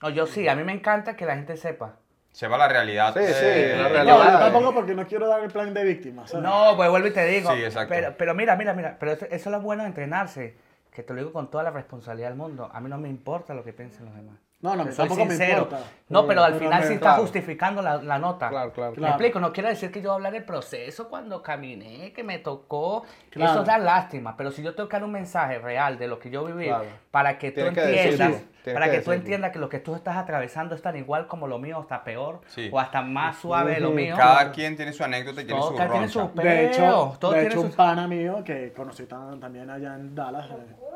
No, 0.03 0.11
yo 0.11 0.27
sí, 0.27 0.49
a 0.49 0.57
mí 0.57 0.64
me 0.64 0.72
encanta 0.72 1.14
que 1.16 1.25
la 1.25 1.37
gente 1.37 1.57
sepa. 1.57 1.94
sepa 2.33 2.59
la 2.59 2.68
realidad. 2.68 3.14
Sí, 3.16 3.25
sí, 3.25 3.33
eh, 3.44 3.75
la 3.77 3.83
No, 3.85 3.88
realidad. 3.88 4.33
yo 4.33 4.38
tampoco 4.40 4.75
porque 4.75 4.94
no 4.94 5.07
quiero 5.07 5.29
dar 5.29 5.42
el 5.44 5.51
plan 5.51 5.72
de 5.72 5.85
víctima, 5.85 6.27
¿sabes? 6.27 6.44
No, 6.44 6.75
pues 6.77 6.90
vuelvo 6.90 7.07
y 7.07 7.12
te 7.12 7.25
digo. 7.25 7.51
Sí, 7.55 7.62
exacto. 7.64 7.94
Pero, 7.94 8.14
pero 8.18 8.35
mira, 8.35 8.57
mira, 8.57 8.75
mira. 8.75 8.96
Pero 8.99 9.12
eso, 9.12 9.25
eso 9.27 9.35
es 9.35 9.46
lo 9.46 9.61
bueno 9.61 9.85
de 9.85 9.88
entrenarse. 9.88 10.57
Que 10.90 11.03
te 11.03 11.12
lo 11.12 11.20
digo 11.20 11.33
con 11.33 11.51
toda 11.51 11.62
la 11.62 11.70
responsabilidad 11.70 12.29
del 12.31 12.38
mundo. 12.38 12.68
A 12.72 12.81
mí 12.81 12.88
no 12.90 12.99
me 12.99 13.09
importa 13.09 13.55
lo 13.55 13.62
que 13.62 13.72
piensen 13.72 14.07
los 14.07 14.14
demás. 14.16 14.37
No, 14.62 14.74
no, 14.74 14.84
Te 14.86 14.92
soy 14.92 15.06
tampoco 15.06 15.24
me 15.26 15.30
sincero. 15.36 15.62
importa. 15.64 15.84
No, 16.08 16.26
pero 16.26 16.42
al 16.42 16.52
Pero 16.54 16.64
final 16.64 16.80
me- 16.80 16.86
sí 16.86 16.94
está 16.94 17.06
claro. 17.08 17.22
justificando 17.22 17.82
la, 17.82 17.96
la 18.02 18.18
nota. 18.18 18.48
Claro, 18.48 18.72
claro. 18.72 18.92
Me 18.92 18.96
Claro. 18.98 19.12
explico, 19.14 19.38
no 19.40 19.52
quiero 19.52 19.68
decir 19.68 19.90
que 19.92 20.00
yo 20.00 20.08
voy 20.08 20.12
a 20.12 20.14
hablar 20.14 20.32
del 20.32 20.44
proceso 20.44 21.08
cuando 21.08 21.42
caminé, 21.42 22.12
que 22.14 22.22
me 22.24 22.38
tocó. 22.38 23.04
Claro. 23.30 23.52
Eso 23.52 23.64
da 23.64 23.76
lástima, 23.76 24.34
pero 24.36 24.50
si 24.50 24.62
yo 24.62 24.74
tengo 24.74 24.88
que 24.88 24.96
dar 24.96 25.04
un 25.04 25.12
mensaje 25.12 25.58
real 25.58 25.98
de 25.98 26.08
lo 26.08 26.18
que 26.18 26.30
yo 26.30 26.44
viví, 26.46 26.66
Claro. 26.66 26.84
para 27.10 27.38
que 27.38 27.50
tú 27.50 27.60
que 27.60 27.66
entiendas, 27.68 28.30
decirlo, 28.30 28.72
para 28.74 28.86
que 28.86 28.92
que 28.98 29.02
tú 29.02 29.12
entiendas 29.12 29.50
que 29.52 29.58
lo 29.58 29.68
que 29.68 29.78
tú 29.80 29.94
estás 29.94 30.16
atravesando 30.16 30.74
es 30.74 30.80
tan 30.80 30.96
igual 30.96 31.26
como 31.26 31.46
lo 31.48 31.58
mío, 31.58 31.78
hasta 31.80 32.02
peor, 32.02 32.40
Sí. 32.46 32.70
o 32.72 32.80
hasta 32.80 33.02
más 33.02 33.36
suave 33.36 33.74
de 33.74 33.80
lo 33.80 33.90
mío. 33.90 34.14
Cada 34.16 34.52
quien 34.52 34.74
tiene 34.76 34.92
su 34.94 35.04
anécdota 35.04 35.42
y 35.42 35.44
tiene 35.44 35.60
su 35.60 35.74
cada 35.74 35.90
quien 35.90 36.08
tiene 36.08 36.12
su- 36.12 36.32
De 36.34 36.66
hecho, 36.66 37.16
todo 37.20 37.32
de 37.32 37.40
tiene 37.40 37.52
hecho 37.52 37.60
sus- 37.62 37.70
un 37.70 37.76
pana 37.76 38.08
mío 38.08 38.42
que 38.44 38.72
conocí 38.72 39.04
también 39.06 39.68
allá 39.68 39.96
en 39.96 40.14
Dallas, 40.14 40.46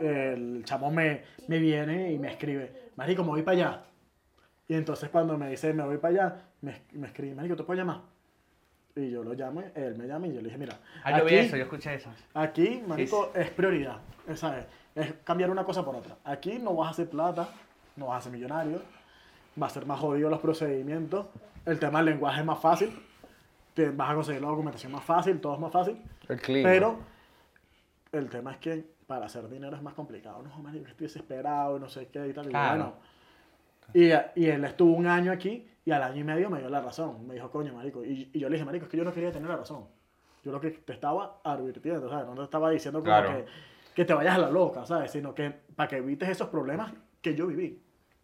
eh, 0.01 0.33
el 0.35 0.63
chamo 0.65 0.91
me, 0.91 1.23
me 1.49 1.59
viene 1.59 2.13
y 2.13 2.19
me 2.19 2.29
escribe, 2.31 2.90
Marico, 3.01 3.23
me 3.25 3.31
voy 3.31 3.43
para 3.43 3.57
allá. 3.57 3.83
Y 4.69 4.75
entonces 4.75 5.09
cuando 5.09 5.39
me 5.39 5.49
dice, 5.49 5.73
me 5.73 5.83
voy 5.83 5.97
para 5.97 6.13
allá, 6.13 6.37
me, 6.61 6.83
me 6.93 7.07
escribe, 7.07 7.35
Marico, 7.35 7.57
¿te 7.57 7.63
puedo 7.65 7.79
llamar? 7.81 8.03
Y 8.95 9.11
yo 9.11 9.25
lo 9.25 9.33
llamo, 9.33 9.63
él 9.75 9.95
me 9.97 10.07
llama 10.07 10.27
y 10.27 10.35
yo 10.35 10.41
le 10.43 10.49
dije, 10.49 10.59
mira, 10.59 10.79
Ah, 11.03 11.19
yo 11.19 11.25
vi 11.25 11.35
aquí- 11.37 11.47
eso, 11.47 11.57
yo 11.57 11.63
escuché 11.63 11.95
eso. 11.95 12.11
Aquí, 12.35 12.83
marico, 12.87 13.33
es 13.35 13.49
prioridad. 13.53 13.97
¿sabes? 14.35 14.67
Es 14.95 15.15
cambiar 15.25 15.51
una 15.51 15.65
cosa 15.65 15.83
por 15.83 15.97
otra. 15.97 16.17
Aquí 16.25 16.59
no 16.59 16.75
vas 16.77 16.89
a 16.89 16.91
hacer 16.91 17.09
plata, 17.09 17.49
no 17.97 18.09
vas 18.09 18.19
a 18.19 18.23
ser 18.25 18.33
millonario, 18.33 18.83
va 19.61 19.67
a 19.67 19.71
ser 19.71 19.87
más 19.87 19.99
jodido 19.99 20.29
los 20.29 20.41
procedimientos. 20.41 21.25
El 21.65 21.79
tema 21.79 22.01
del 22.01 22.07
lenguaje 22.13 22.41
es 22.41 22.47
más 22.47 22.61
fácil, 22.61 22.93
te 23.73 23.89
vas 23.93 24.11
a 24.11 24.15
conseguir 24.15 24.43
la 24.43 24.49
documentación 24.49 24.93
más 24.93 25.05
fácil, 25.05 25.41
todo 25.41 25.55
es 25.55 25.61
más 25.61 25.73
fácil. 25.73 25.97
El 26.29 26.39
clima. 26.39 26.69
Pero 26.69 26.99
el 28.13 28.29
tema 28.29 28.53
es 28.53 28.59
que 28.59 28.85
para 29.11 29.27
hacer 29.27 29.49
dinero 29.49 29.75
es 29.77 29.83
más 29.83 29.95
complicado. 29.95 30.41
No, 30.41 30.57
marico, 30.63 30.87
estoy 30.87 31.09
desesperado 31.09 31.77
y 31.77 31.81
no 31.81 31.89
sé 31.89 32.07
qué 32.13 32.29
y 32.29 32.33
tal. 32.33 32.47
Y 32.47 32.51
Claro. 32.51 32.95
bueno, 33.93 34.23
y, 34.37 34.41
y 34.41 34.47
él 34.47 34.65
estuvo 34.65 34.93
un 34.95 35.09
año 35.09 35.33
aquí 35.33 35.67
y 35.85 35.91
al 35.91 36.05
año 36.05 36.21
y 36.21 36.23
medio 36.25 36.49
me 36.49 36.61
dio 36.61 36.69
la 36.71 36.81
razón. 36.81 37.27
Me 37.27 37.35
dijo, 37.35 37.51
coño, 37.51 37.75
marico. 37.75 38.05
Y, 38.05 38.31
y 38.33 38.39
yo 38.39 38.49
le 38.49 38.55
dije, 38.55 38.65
marico, 38.65 38.85
es 38.85 38.91
que 38.91 38.97
yo 38.97 39.03
no 39.03 39.13
quería 39.13 39.33
tener 39.33 39.49
la 39.51 39.57
razón. 39.57 39.85
Yo 40.45 40.53
lo 40.53 40.61
que 40.61 40.71
te 40.71 40.93
estaba 40.93 41.41
advirtiendo, 41.43 42.09
¿sabes? 42.09 42.25
No 42.27 42.35
te 42.37 42.43
estaba 42.45 42.71
diciendo 42.71 43.01
como 43.01 43.11
Claro. 43.11 43.31
que, 43.31 43.47
que 43.97 44.05
te 44.05 44.15
vayas 44.15 44.37
a 44.37 44.39
la 44.39 44.51
loca, 44.51 44.87
¿sabes? 44.87 45.11
Sino 45.11 45.35
que 45.35 45.51
para 45.75 45.89
que 45.89 45.97
evites 45.97 46.29
esos 46.29 46.49
problemas 46.49 46.93
que 47.21 47.35
yo 47.35 47.49
viví. 47.49 47.83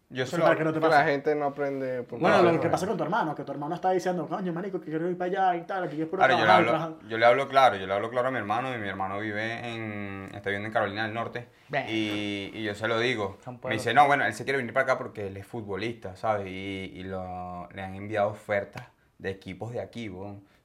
Yo 0.09 0.23
O 0.23 0.25
se 0.25 0.31
sea, 0.31 0.39
lo, 0.39 0.45
para 0.45 0.57
que 0.57 0.63
no 0.63 0.71
te 0.71 0.79
Que 0.79 0.85
pase. 0.87 0.97
la 0.99 1.03
gente 1.05 1.35
no 1.35 1.45
aprende. 1.47 2.03
por 2.03 2.17
Bueno, 2.19 2.41
lo 2.41 2.59
que 2.61 2.69
pasa 2.69 2.87
con 2.87 2.95
tu 2.95 3.03
hermano, 3.03 3.35
que 3.35 3.43
tu 3.43 3.51
hermano 3.51 3.75
está 3.75 3.91
diciendo, 3.91 4.25
coño, 4.27 4.53
marico, 4.53 4.79
que 4.79 4.89
quiero 4.89 5.09
ir 5.09 5.17
para 5.17 5.49
allá 5.51 5.55
y 5.61 5.67
tal, 5.67 5.83
aquí 5.83 6.01
es 6.01 6.07
por 6.07 6.19
Claro, 6.19 6.33
yo 6.33 6.39
le, 6.39 6.45
trabajar, 6.45 6.59
hablo, 6.69 6.71
trabajar". 6.71 7.09
yo 7.09 7.17
le 7.17 7.25
hablo 7.25 7.47
claro, 7.49 7.75
yo 7.75 7.87
le 7.87 7.93
hablo 7.93 8.09
claro 8.09 8.27
a 8.29 8.31
mi 8.31 8.37
hermano 8.37 8.73
y 8.73 8.77
mi 8.77 8.87
hermano 8.87 9.19
vive 9.19 9.67
en, 9.67 10.29
está 10.33 10.49
viviendo 10.49 10.67
en 10.67 10.73
Carolina 10.73 11.03
del 11.03 11.13
Norte 11.13 11.49
y, 11.89 12.51
y 12.53 12.63
yo 12.63 12.73
se 12.73 12.87
lo 12.87 12.99
digo. 12.99 13.37
Me 13.65 13.73
dice, 13.73 13.93
no, 13.93 14.07
bueno, 14.07 14.25
él 14.25 14.33
se 14.33 14.45
quiere 14.45 14.57
venir 14.57 14.71
para 14.73 14.85
acá 14.85 14.97
porque 14.97 15.27
él 15.27 15.35
es 15.35 15.45
futbolista, 15.45 16.15
¿sabes? 16.15 16.47
Y, 16.47 16.91
y 16.95 17.03
lo, 17.03 17.67
le 17.73 17.81
han 17.81 17.93
enviado 17.95 18.29
ofertas 18.29 18.87
de 19.17 19.29
equipos 19.31 19.73
de 19.73 19.81
aquí, 19.81 20.09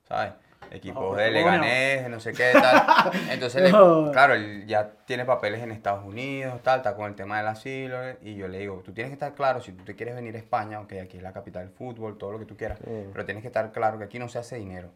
¿sabes? 0.04 0.34
Equipos 0.70 1.16
de. 1.16 1.30
Leganés, 1.30 2.08
no 2.08 2.20
sé 2.20 2.32
qué, 2.32 2.50
tal. 2.52 3.10
Entonces, 3.30 3.62
le- 3.62 3.70
claro, 4.12 4.34
él 4.34 4.64
ya 4.66 4.90
tiene 5.04 5.24
papeles 5.24 5.62
en 5.62 5.70
Estados 5.72 6.04
Unidos, 6.04 6.60
tal, 6.62 6.78
está 6.78 6.94
con 6.94 7.06
el 7.06 7.14
tema 7.14 7.38
del 7.38 7.46
asilo. 7.48 7.98
Y 8.22 8.36
yo 8.36 8.48
le 8.48 8.58
digo, 8.58 8.80
tú 8.84 8.92
tienes 8.92 9.10
que 9.10 9.14
estar 9.14 9.34
claro, 9.34 9.60
si 9.60 9.72
tú 9.72 9.84
te 9.84 9.94
quieres 9.94 10.14
venir 10.14 10.34
a 10.34 10.38
España, 10.38 10.78
aunque 10.78 11.00
aquí 11.00 11.16
es 11.18 11.22
la 11.22 11.32
capital 11.32 11.64
del 11.66 11.74
fútbol, 11.74 12.16
todo 12.16 12.32
lo 12.32 12.38
que 12.38 12.46
tú 12.46 12.56
quieras, 12.56 12.78
pero 13.12 13.24
tienes 13.24 13.42
que 13.42 13.48
estar 13.48 13.70
claro 13.72 13.98
que 13.98 14.04
aquí 14.04 14.18
no 14.18 14.28
se 14.28 14.38
hace 14.38 14.56
dinero. 14.56 14.90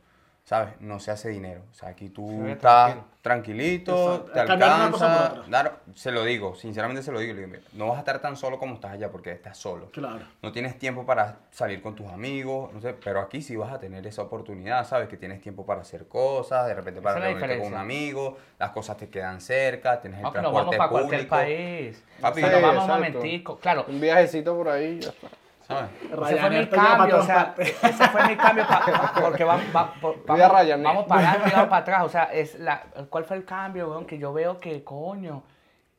¿Sabes? 0.46 0.74
No 0.78 1.00
se 1.00 1.10
hace 1.10 1.28
dinero. 1.30 1.62
O 1.72 1.74
sea, 1.74 1.88
aquí 1.88 2.08
tú 2.08 2.28
Se 2.44 2.52
estás 2.52 2.92
tranquilo. 2.92 3.04
tranquilito, 3.20 4.14
Exacto. 4.14 4.32
te 4.32 4.40
alcanza. 4.40 5.34
dar- 5.48 5.80
se 5.94 6.12
lo 6.12 6.22
digo, 6.22 6.54
sinceramente 6.54 7.02
se 7.02 7.10
lo 7.10 7.18
digo. 7.18 7.34
le 7.34 7.40
digo, 7.40 7.50
mira, 7.52 7.64
no 7.72 7.88
vas 7.88 7.96
a 7.96 7.98
estar 7.98 8.20
tan 8.20 8.36
solo 8.36 8.56
como 8.56 8.74
estás 8.76 8.92
allá 8.92 9.10
porque 9.10 9.32
estás 9.32 9.58
solo. 9.58 9.90
Claro. 9.90 10.20
No 10.42 10.52
tienes 10.52 10.78
tiempo 10.78 11.04
para 11.04 11.38
salir 11.50 11.82
con 11.82 11.96
tus 11.96 12.06
amigos, 12.06 12.72
no 12.72 12.80
sé, 12.80 12.92
pero 12.94 13.20
aquí 13.20 13.42
sí 13.42 13.56
vas 13.56 13.72
a 13.72 13.80
tener 13.80 14.06
esa 14.06 14.22
oportunidad, 14.22 14.86
¿sabes? 14.86 15.08
Que 15.08 15.16
tienes 15.16 15.40
tiempo 15.40 15.66
para 15.66 15.80
hacer 15.80 16.06
cosas, 16.06 16.64
de 16.68 16.74
repente 16.74 17.02
para 17.02 17.18
reunirte 17.18 17.58
con 17.58 17.66
un 17.66 17.74
amigo, 17.74 18.36
las 18.60 18.70
cosas 18.70 18.96
te 18.98 19.08
quedan 19.08 19.40
cerca, 19.40 20.00
tienes 20.00 20.18
el 20.20 20.22
No, 20.26 20.32
que 20.32 20.42
nos 20.42 20.52
vamos 20.52 20.76
transporte 20.76 20.78
para 20.78 20.90
cualquier 20.90 21.20
público, 21.28 21.34
país. 21.34 22.04
Papi, 22.20 22.40
O 22.44 22.46
sea, 22.46 22.52
nos 22.52 22.60
sí, 22.60 22.66
vamos 22.66 22.84
un 22.84 22.90
momentico. 22.90 23.58
Claro, 23.58 23.84
Un 23.88 24.00
viajecito 24.00 24.56
por 24.56 24.68
ahí, 24.68 25.00
ya 25.00 25.08
está. 25.08 25.26
¿Sabes? 25.66 25.90
ese 26.02 26.36
fue 26.40 26.50
mi 26.50 26.66
cambio, 26.68 27.18
o 27.18 27.22
sea, 27.22 27.54
ese 27.58 28.08
fue 28.08 28.28
mi 28.28 28.36
cambio, 28.36 28.66
pa- 28.66 29.12
porque 29.20 29.44
vamos, 29.44 29.64
va- 29.74 29.92
por- 30.00 30.24
Voy 30.26 30.40
a 30.40 30.48
vamos, 30.48 30.62
Ryanair. 30.62 30.84
vamos 30.84 31.04
pagando 31.06 31.48
y 31.48 31.50
vamos 31.50 31.68
para 31.68 31.76
atrás, 31.82 32.02
o 32.04 32.08
sea, 32.08 32.24
es 32.24 32.58
la, 32.58 32.82
¿cuál 33.10 33.24
fue 33.24 33.36
el 33.36 33.44
cambio, 33.44 33.88
weón? 33.90 34.06
Que 34.06 34.18
yo 34.18 34.32
veo 34.32 34.60
que, 34.60 34.82
coño, 34.84 35.42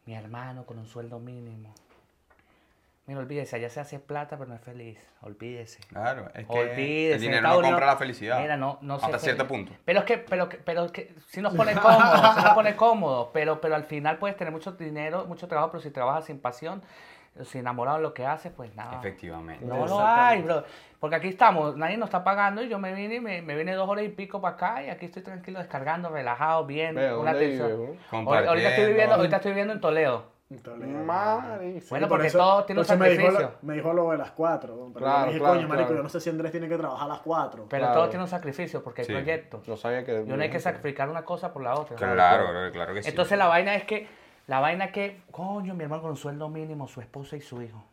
mi 0.05 0.15
hermano 0.15 0.65
con 0.65 0.77
un 0.79 0.85
sueldo 0.85 1.19
mínimo. 1.19 1.73
Mira, 3.05 3.21
olvídese, 3.21 3.55
allá 3.55 3.69
se 3.69 3.79
hace 3.79 3.99
plata, 3.99 4.35
pero 4.37 4.49
no 4.49 4.55
es 4.55 4.61
feliz, 4.61 4.97
olvídese. 5.21 5.79
Claro, 5.87 6.29
es 6.33 6.45
que 6.45 6.59
Olvídese. 6.59 7.13
el 7.15 7.21
dinero 7.21 7.41
no 7.43 7.53
Unidos- 7.53 7.67
compra 7.71 7.85
la 7.85 7.95
felicidad. 7.95 8.41
Mira, 8.41 8.57
no, 8.57 8.79
no 8.81 8.99
sé 8.99 9.05
hasta 9.05 9.17
feliz. 9.19 9.23
cierto 9.35 9.47
punto. 9.47 9.71
Pero 9.85 9.99
es 9.99 10.05
que, 10.05 10.17
pero 10.17 10.49
que, 10.49 10.57
pero 10.57 10.91
que 10.91 11.15
si 11.29 11.39
nos 11.41 11.53
pone 11.55 11.73
cómodo, 11.75 12.33
se 12.33 12.41
nos 12.41 12.53
pone 12.53 12.75
cómodo, 12.75 13.29
pero, 13.31 13.61
pero 13.61 13.75
al 13.75 13.85
final 13.85 14.17
puedes 14.17 14.35
tener 14.35 14.51
mucho 14.51 14.73
dinero, 14.73 15.23
mucho 15.25 15.47
trabajo, 15.47 15.71
pero 15.71 15.81
si 15.83 15.89
trabajas 15.89 16.25
sin 16.25 16.37
pasión, 16.41 16.81
sin 17.45 17.61
enamorado 17.61 17.97
de 17.97 18.03
lo 18.03 18.13
que 18.13 18.25
haces, 18.25 18.51
pues 18.55 18.73
nada. 18.75 18.99
Efectivamente. 18.99 19.65
No 19.65 19.85
lo 19.85 19.99
hay, 19.99 20.41
bro. 20.41 20.63
Porque 20.99 21.15
aquí 21.15 21.27
estamos, 21.27 21.77
nadie 21.77 21.95
nos 21.97 22.07
está 22.07 22.23
pagando 22.23 22.63
y 22.63 22.69
yo 22.69 22.79
me 22.79 22.91
vine 22.93 23.15
y 23.15 23.19
me, 23.19 23.41
me 23.41 23.55
vine 23.55 23.73
dos 23.75 23.87
horas 23.87 24.03
y 24.05 24.09
pico 24.09 24.41
para 24.41 24.55
acá 24.55 24.83
y 24.83 24.89
aquí 24.89 25.05
estoy 25.05 25.21
tranquilo, 25.21 25.59
descargando, 25.59 26.09
relajado, 26.09 26.65
bien, 26.65 26.97
una 26.97 27.09
¿dónde 27.09 27.29
atención. 27.31 27.97
Ahorita, 28.11 28.69
estoy 28.69 28.85
viviendo, 28.87 29.15
ahorita 29.15 29.35
estoy 29.35 29.51
viviendo 29.51 29.73
en 29.73 29.81
Toledo. 29.81 30.37
Entonces, 30.49 30.87
Madre, 30.87 31.81
sí. 31.81 31.87
Bueno, 31.89 32.07
por 32.07 32.17
porque 32.19 32.27
eso- 32.29 32.37
todo 32.37 32.63
tiene 32.63 32.79
un 32.79 32.87
por 32.87 32.93
eso 32.95 33.03
me 33.03 33.09
dijo, 33.09 33.21
sacrificio. 33.23 33.51
lo, 33.61 33.67
me 33.67 33.73
dijo 33.75 33.93
lo 33.93 34.11
de 34.11 34.17
las 34.17 34.31
cuatro. 34.31 34.89
Pero 34.93 35.05
Claro, 35.05 35.19
yo 35.19 35.25
dije, 35.27 35.39
claro, 35.39 35.53
coño, 35.55 35.67
marico, 35.67 35.87
claro. 35.87 35.97
yo 35.97 36.03
no 36.03 36.09
sé 36.09 36.19
si 36.21 36.29
Andrés 36.29 36.51
tiene 36.53 36.69
que 36.69 36.77
trabajar 36.77 37.05
a 37.05 37.09
las 37.09 37.19
cuatro. 37.19 37.65
Pero 37.69 37.81
Claro. 37.83 37.99
todo 37.99 38.09
tiene 38.09 38.23
un 38.23 38.29
sacrificio 38.29 38.81
porque 38.81 39.01
hay 39.01 39.07
Sí. 39.07 39.11
proyectos. 39.13 39.67
No 39.67 39.75
sabía 39.75 40.05
que. 40.05 40.13
Y 40.25 40.31
uno 40.31 40.41
hay 40.41 40.49
que 40.49 40.59
sacrificar 40.61 41.09
una 41.09 41.25
cosa 41.25 41.51
por 41.51 41.63
la 41.63 41.75
otra. 41.75 41.97
Claro, 41.97 42.13
claro, 42.15 42.71
claro 42.71 42.93
que 42.93 43.03
sí. 43.03 43.09
Entonces 43.09 43.37
la 43.37 43.47
vaina 43.47 43.75
es 43.75 43.83
que, 43.83 44.07
la 44.47 44.59
vaina 44.59 44.91
que, 44.91 45.21
coño, 45.31 45.73
mi 45.75 45.83
hermano 45.83 46.01
con 46.01 46.11
un 46.11 46.17
sueldo 46.17 46.49
mínimo, 46.49 46.87
su 46.87 47.01
esposa 47.01 47.35
y 47.35 47.41
su 47.41 47.61
hijo. 47.61 47.83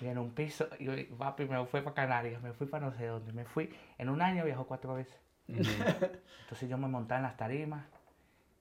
Y 0.00 0.06
en 0.06 0.18
un 0.18 0.30
piso, 0.30 0.68
y 0.78 0.84
yo, 0.84 0.92
papi, 1.16 1.46
me 1.46 1.64
fui 1.66 1.80
para 1.80 1.94
Canarias, 1.94 2.42
me 2.42 2.52
fui 2.52 2.66
para 2.66 2.86
no 2.86 2.92
sé 2.92 3.06
dónde, 3.06 3.32
me 3.32 3.44
fui, 3.44 3.74
en 3.98 4.08
un 4.08 4.20
año 4.20 4.44
viajó 4.44 4.66
cuatro 4.66 4.94
veces. 4.94 5.18
Entonces 5.48 6.68
yo 6.68 6.78
me 6.78 6.88
montaba 6.88 7.18
en 7.18 7.24
las 7.24 7.36
tarimas 7.36 7.84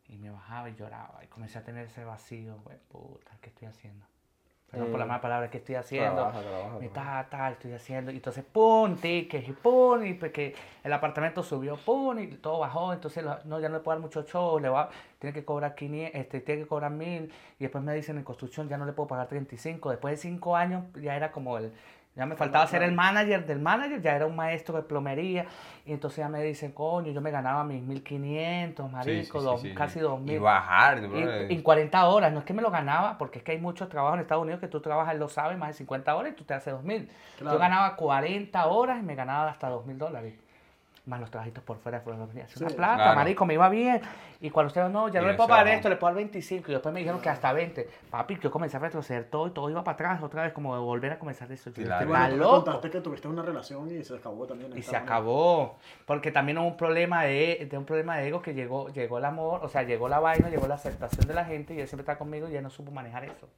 y 0.08 0.18
me 0.18 0.30
bajaba 0.30 0.70
y 0.70 0.76
lloraba 0.76 1.24
y 1.24 1.28
comencé 1.28 1.58
a 1.58 1.64
tener 1.64 1.86
ese 1.86 2.04
vacío, 2.04 2.60
güey, 2.64 2.78
puta, 2.90 3.32
¿qué 3.42 3.50
estoy 3.50 3.68
haciendo? 3.68 4.06
Perdón 4.72 4.90
por 4.90 5.00
la 5.00 5.06
Mm. 5.06 5.10
mala 5.10 5.22
palabra, 5.22 5.50
¿qué 5.52 5.58
estoy 5.58 5.76
haciendo? 5.76 6.16
Trabaja, 6.16 6.40
trabaja, 6.40 6.86
Y 6.86 6.88
trabaja. 6.88 7.24
ta, 7.30 7.38
ta, 7.38 7.52
estoy 7.52 7.74
haciendo. 7.74 8.10
Y 8.12 8.16
entonces, 8.16 8.46
pum, 8.46 8.96
tickets, 8.96 9.50
y 9.50 9.52
pum, 9.52 10.06
y 10.06 10.14
pues 10.14 10.32
que 10.32 10.56
el 10.84 10.94
apartamento 10.94 11.44
subió, 11.44 11.76
pum, 11.76 12.18
y 12.20 12.28
todo 12.38 12.60
bajó. 12.60 12.94
Entonces, 12.94 13.26
no, 13.44 13.60
ya 13.60 13.68
no 13.68 13.76
le 13.78 13.84
puedo 13.84 13.98
dar 13.98 14.02
mucho 14.02 14.24
show, 14.24 14.60
le 14.60 14.70
va, 14.70 14.90
tiene 15.20 15.34
que 15.34 15.44
cobrar 15.44 15.76
500, 15.76 16.16
este, 16.18 16.40
tiene 16.40 16.62
que 16.62 16.68
cobrar 16.70 16.90
1000. 16.92 17.30
Y 17.60 17.64
después 17.66 17.84
me 17.84 17.94
dicen 17.94 18.18
en 18.18 18.24
construcción, 18.24 18.70
ya 18.70 18.78
no 18.78 18.86
le 18.86 18.94
puedo 18.94 19.08
pagar 19.08 19.28
35. 19.28 19.90
Después 19.90 20.14
de 20.14 20.18
5 20.18 20.56
años, 20.56 20.86
ya 21.02 21.18
era 21.18 21.34
como 21.34 21.58
el. 21.58 21.74
Ya 22.14 22.26
me 22.26 22.36
faltaba 22.36 22.68
ser 22.68 22.84
el 22.84 22.92
manager 22.92 23.46
del 23.46 23.60
manager, 23.60 24.02
ya 24.02 24.16
era 24.18 24.26
un 24.26 24.36
maestro 24.36 24.76
de 24.76 24.84
plomería. 24.84 25.46
Y 25.86 25.94
entonces 25.94 26.18
ya 26.18 26.28
me 26.28 26.44
dicen, 26.44 26.74
coño, 26.74 27.10
yo 27.12 27.22
me 27.22 27.32
ganaba 27.32 27.64
mis 27.64 27.82
1500, 27.82 28.86
Sí, 28.88 28.92
marico, 28.92 29.40
sí, 29.40 29.62
sí, 29.62 29.68
dos- 29.70 29.78
casi 29.78 30.00
2000. 30.02 30.36
Y 30.36 30.38
bajar, 30.38 30.98
Y- 31.50 31.54
en 31.54 31.62
40 31.62 32.06
horas, 32.08 32.34
no 32.34 32.40
es 32.40 32.46
que 32.46 32.54
me 32.54 32.62
lo 32.62 32.70
ganaba, 32.70 33.18
porque 33.18 33.40
es 33.40 33.46
que 33.46 33.54
hay 33.54 33.60
muchos 33.60 33.88
trabajos 33.88 34.16
en 34.16 34.22
Estados 34.22 34.44
Unidos 34.44 34.60
que 34.60 34.68
tú 34.68 34.82
trabajas, 34.82 35.16
lo 35.16 35.30
sabe, 35.30 35.56
más 35.56 35.70
de 35.70 35.74
50 35.76 36.14
horas 36.16 36.34
y 36.34 36.36
tú 36.36 36.44
te 36.44 36.54
haces 36.54 36.74
2.000. 36.74 37.08
Claro. 37.38 37.56
Yo 37.56 37.60
ganaba 37.60 37.96
40 37.96 38.66
horas 38.68 39.00
y 39.00 39.04
me 39.04 39.16
ganaba 39.16 39.50
hasta 39.50 39.70
2.000 39.70 39.98
dólares. 39.98 40.34
Más 41.12 41.20
los 41.20 41.30
trabajitos 41.30 41.62
por 41.64 41.78
fuera, 41.78 42.02
por 42.02 42.16
fuera. 42.16 42.46
Es 42.48 42.56
una 42.56 42.70
Sí, 42.70 42.76
plata, 42.76 42.96
claro. 42.96 43.16
marico, 43.16 43.46
me 43.46 43.54
iba 43.56 43.68
bien. 43.68 44.00
Y 44.40 44.50
cuando 44.50 44.68
ustedes, 44.68 44.90
no, 44.90 45.10
ya 45.10 45.20
no 45.22 45.28
le 45.28 45.34
puedo 45.34 45.50
pagar 45.50 45.68
esto, 45.68 45.90
le 45.90 45.98
puedo 45.98 46.12
dar 46.12 46.16
25. 46.16 46.72
Y 46.72 46.74
después 46.74 46.94
me 46.94 47.02
dijeron 47.02 47.20
que 47.20 47.28
hasta 47.28 47.52
20. 47.52 47.90
Papi, 48.10 48.40
yo 48.42 48.50
comencé 48.50 48.78
a 48.78 48.80
retroceder 48.80 49.26
todo 49.26 49.48
y 49.48 49.52
todo 49.52 49.70
iba 49.70 49.84
para 49.84 49.96
atrás, 49.96 50.24
otra 50.24 50.44
vez, 50.44 50.54
como 50.54 50.74
de 50.74 50.80
volver 50.82 51.12
a 51.12 51.20
comenzar 51.20 51.50
de 51.50 51.56
eso. 51.56 51.72
Claro. 51.74 52.08
Bueno, 52.08 52.30
tú 52.30 52.36
loco. 52.38 52.64
contaste 52.64 52.90
que 52.90 53.02
tuviste 53.02 53.28
una 53.28 53.42
relación 53.42 53.92
y 53.92 54.04
se 54.06 54.16
acabó 54.16 54.48
también. 54.48 54.72
Y 54.78 54.82
se 54.82 54.96
acabó. 54.96 55.78
Porque 56.06 56.32
también 56.32 56.58
hubo 56.58 56.68
un 56.68 56.78
problema 56.78 57.24
de, 57.24 57.68
de 57.70 57.78
un 57.78 57.84
problema 57.86 58.16
de 58.18 58.30
ego 58.30 58.42
que 58.42 58.54
llegó, 58.54 58.88
llegó 58.90 59.18
el 59.18 59.26
amor, 59.26 59.60
o 59.66 59.68
sea, 59.68 59.84
llegó 59.84 60.08
la 60.08 60.20
vaina, 60.22 60.48
llegó 60.50 60.66
la 60.68 60.76
aceptación 60.76 61.28
de 61.28 61.34
la 61.34 61.44
gente 61.44 61.74
y 61.74 61.82
él 61.82 61.88
siempre 61.90 62.04
está 62.04 62.18
conmigo 62.18 62.48
y 62.50 62.56
él 62.56 62.64
no 62.64 62.70
supo 62.70 62.92
manejar 62.92 63.26
eso. 63.26 63.50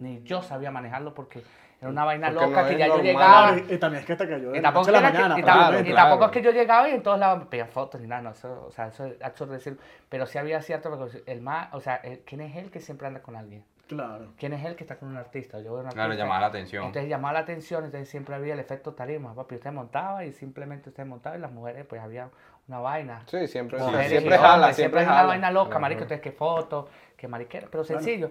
Ni 0.00 0.22
yo 0.22 0.42
sabía 0.42 0.70
manejarlo 0.70 1.14
porque 1.14 1.42
era 1.80 1.90
una 1.90 2.04
vaina 2.04 2.28
Porque 2.30 2.46
loca 2.46 2.62
no 2.62 2.68
que 2.68 2.76
ya 2.78 2.86
yo 2.88 3.02
llegaba. 3.02 3.56
Y, 3.56 3.74
y 3.74 3.78
también 3.78 4.00
es 4.00 4.06
que 4.06 4.16
te 4.16 4.28
cayó 4.28 4.50
de 4.50 4.58
Y 4.58 4.62
tampoco, 4.62 4.86
noche 4.86 4.98
a 4.98 5.00
la 5.00 5.08
era 5.08 5.12
que- 5.12 5.18
mañana. 5.18 5.38
y, 5.38 5.42
claro, 5.42 5.80
y 5.80 5.82
claro. 5.84 5.96
tampoco 5.96 6.24
es 6.26 6.30
que 6.32 6.42
yo 6.42 6.50
llegaba 6.50 6.88
y 6.88 6.92
en 6.92 7.02
todos 7.02 7.18
lados 7.18 7.38
me 7.40 7.46
pedían 7.46 7.68
fotos 7.68 8.00
ni 8.00 8.06
nada, 8.06 8.22
no, 8.22 8.30
eso, 8.30 8.66
o 8.66 8.70
sea, 8.70 8.88
eso 8.88 9.06
es 9.06 9.22
absurdo 9.22 9.54
decir, 9.54 9.78
pero 10.08 10.26
sí 10.26 10.36
había 10.38 10.60
cierto, 10.62 10.90
porque 10.96 11.22
el 11.26 11.40
más, 11.40 11.72
o 11.72 11.80
sea, 11.80 11.96
el- 11.96 12.20
¿quién 12.20 12.42
es 12.42 12.54
él 12.56 12.70
que 12.70 12.80
siempre 12.80 13.06
anda 13.06 13.20
con 13.22 13.36
alguien? 13.36 13.64
Claro. 13.88 14.28
¿Quién 14.38 14.52
es 14.52 14.64
él 14.64 14.76
que 14.76 14.84
está 14.84 14.96
con 14.98 15.08
un 15.08 15.16
artista? 15.16 15.58
Yo 15.60 15.74
un 15.74 15.88
Claro, 15.88 16.14
llamaba 16.14 16.38
la 16.40 16.46
atención. 16.46 16.84
Entonces 16.84 17.08
llamaba 17.10 17.32
la 17.32 17.40
atención, 17.40 17.84
entonces 17.84 18.08
siempre 18.08 18.36
había 18.36 18.54
el 18.54 18.60
efecto 18.60 18.92
tarima, 18.94 19.34
papi, 19.34 19.56
usted 19.56 19.72
montaba 19.72 20.24
y 20.24 20.32
simplemente 20.32 20.90
usted 20.90 21.04
montaba 21.06 21.36
y 21.36 21.40
las 21.40 21.50
mujeres, 21.50 21.86
pues 21.88 22.00
había 22.00 22.28
una 22.68 22.78
vaina. 22.78 23.22
Sí, 23.26 23.48
siempre, 23.48 23.80
siempre 24.06 24.38
jala, 24.38 24.54
hombres, 24.54 24.76
siempre 24.76 25.00
hay 25.00 25.06
una 25.06 25.14
jala. 25.16 25.28
vaina 25.28 25.50
loca, 25.50 25.78
marico, 25.80 26.02
entonces 26.02 26.22
qué 26.22 26.30
foto, 26.30 26.88
qué 27.16 27.26
mariquera, 27.26 27.66
pero 27.68 27.82
sencillo. 27.82 28.30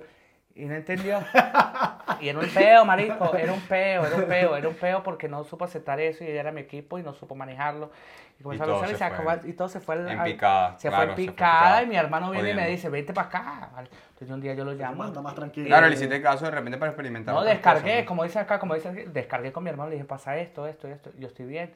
Y 0.60 0.66
no 0.66 0.76
entendió. 0.76 1.20
y 2.20 2.28
era 2.30 2.40
un 2.40 2.50
peo, 2.50 2.84
marico, 2.86 3.34
era 3.36 3.54
un 3.54 3.62
peo, 3.62 4.06
era 4.06 4.16
un 4.16 4.24
peo, 4.26 4.56
era 4.58 4.68
un 4.68 4.76
peo 4.76 5.04
porque 5.04 5.28
no 5.30 5.44
supo 5.46 5.66
aceptar 5.66 6.00
eso 6.00 6.24
y 6.24 6.28
ella 6.28 6.42
era 6.42 6.52
mi 6.52 6.62
equipo 6.62 7.00
y 7.00 7.04
no 7.04 7.14
supo 7.14 7.34
manejarlo. 7.36 7.92
Y, 8.40 8.44
comenzó 8.44 8.64
a 8.64 8.68
todo 8.68 8.84
y 8.86 8.88
se 8.90 8.98
se 8.98 9.04
acabó- 9.04 9.40
fue 9.42 9.50
y 9.50 9.54
todo 9.54 9.70
se 9.70 9.80
fue 9.80 9.96
al- 9.96 10.10
en 10.10 10.24
picada, 10.24 10.78
Se 10.78 10.88
claro, 10.90 11.14
fue 11.14 11.16
se 11.16 11.22
en 11.22 11.28
fue 11.28 11.34
picada 11.34 11.60
picada. 11.62 11.84
y 11.84 11.88
mi 11.88 11.96
hermano 11.96 12.32
viene 12.32 12.52
y 12.52 12.54
me 12.56 12.68
dice, 12.70 12.90
vente 12.90 13.14
para 13.14 13.28
acá. 13.28 13.70
¿vale? 13.74 13.90
Entonces 14.10 14.30
un 14.32 14.42
día 14.42 14.54
yo 14.54 14.66
lo 14.66 14.74
llamo. 14.74 15.04
Más 15.22 15.36
tranquilo. 15.36 15.68
Claro, 15.68 15.88
le 15.88 15.94
hiciste 15.96 16.22
caso 16.22 16.46
de 16.46 16.52
repente 16.52 16.78
para 16.78 16.92
experimentar. 16.92 17.34
No, 17.36 17.44
descargué, 17.44 17.82
cosas, 17.92 18.00
¿no? 18.04 18.06
como 18.08 18.24
dice 18.24 18.40
acá, 18.40 18.60
como 18.60 18.76
dice 18.76 18.90
aquí, 18.90 19.04
descargué 19.08 19.52
con 19.54 19.64
mi 19.64 19.70
hermano, 19.70 19.90
le 19.90 19.96
dije, 19.96 20.06
pasa 20.06 20.38
esto, 20.38 20.68
esto, 20.68 20.88
esto, 20.88 21.12
yo 21.18 21.28
estoy 21.28 21.46
bien, 21.46 21.74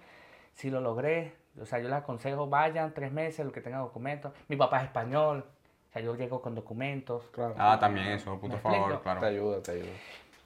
si 0.53 0.69
lo 0.69 0.81
logré, 0.81 1.33
o 1.61 1.65
sea, 1.65 1.79
yo 1.79 1.87
les 1.87 1.97
aconsejo, 1.97 2.47
vayan 2.47 2.93
tres 2.93 3.11
meses, 3.11 3.45
lo 3.45 3.51
que 3.51 3.61
tengan 3.61 3.81
documentos, 3.81 4.33
mi 4.47 4.55
papá 4.55 4.77
es 4.79 4.83
español, 4.85 5.45
sea, 5.93 6.01
yo 6.01 6.15
llego 6.15 6.41
con 6.41 6.55
documentos, 6.55 7.23
Claro. 7.31 7.55
Ah, 7.57 7.77
también 7.79 8.07
eso, 8.07 8.37
puto 8.39 8.55
¿Me 8.55 8.59
favor, 8.61 8.77
explico? 8.93 8.97
Te 8.97 9.03
claro. 9.03 9.25
ayuda, 9.27 9.61
te 9.61 9.71
ayuda. 9.71 9.89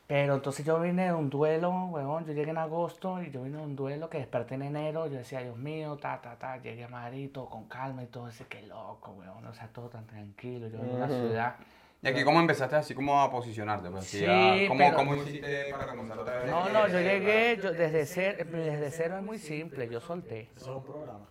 pero 0.07 0.35
entonces 0.35 0.65
yo 0.65 0.79
vine 0.79 1.05
de 1.05 1.13
un 1.13 1.29
duelo, 1.29 1.69
weón, 1.87 2.25
yo 2.25 2.33
llegué 2.33 2.51
en 2.51 2.57
agosto 2.57 3.21
y 3.21 3.29
yo 3.31 3.43
vine 3.43 3.57
de 3.57 3.63
un 3.63 3.75
duelo 3.75 4.09
que 4.09 4.17
desperté 4.19 4.55
en 4.55 4.61
enero, 4.63 5.07
yo 5.07 5.17
decía, 5.17 5.41
Dios 5.41 5.57
mío, 5.57 5.97
ta, 5.97 6.21
ta, 6.21 6.35
ta, 6.37 6.57
llegué 6.57 6.83
a 6.85 6.87
Madrid, 6.89 7.29
todo 7.33 7.49
con 7.49 7.65
calma 7.67 8.03
y 8.03 8.07
todo, 8.07 8.27
ese 8.29 8.45
qué 8.47 8.61
loco, 8.63 9.11
weón, 9.11 9.45
o 9.45 9.53
sea, 9.53 9.67
todo 9.67 9.89
tan 9.89 10.05
tranquilo, 10.07 10.67
yo 10.67 10.79
en 10.79 10.95
una 10.95 11.07
ciudad. 11.07 11.55
Y 12.01 12.07
aquí, 12.09 12.23
¿cómo 12.23 12.39
empezaste 12.39 12.75
así 12.75 12.93
como 12.93 13.19
a 13.19 13.31
posicionarte? 13.31 13.89
Pues, 13.89 14.05
Sí, 14.05 14.23
a- 14.23 14.67
¿cómo, 14.67 14.77
pero- 14.77 14.95
¿Cómo 14.95 15.15
hiciste 15.15 15.71
para 15.71 15.87
comenzar 15.87 16.19
otra 16.19 16.37
vez? 16.37 16.51
No, 16.51 16.69
no, 16.69 16.87
yo 16.87 16.99
llegué, 17.01 17.57
yo 17.61 17.71
desde 17.73 18.05
cero, 18.05 18.45
desde 18.51 18.91
cero 18.91 19.17
es 19.17 19.23
muy 19.23 19.39
simple, 19.39 19.89
yo 19.89 19.99
solté. 19.99 20.49
Eso 20.55 20.71
es 20.71 20.77
un 20.77 20.83
programa. 20.83 21.27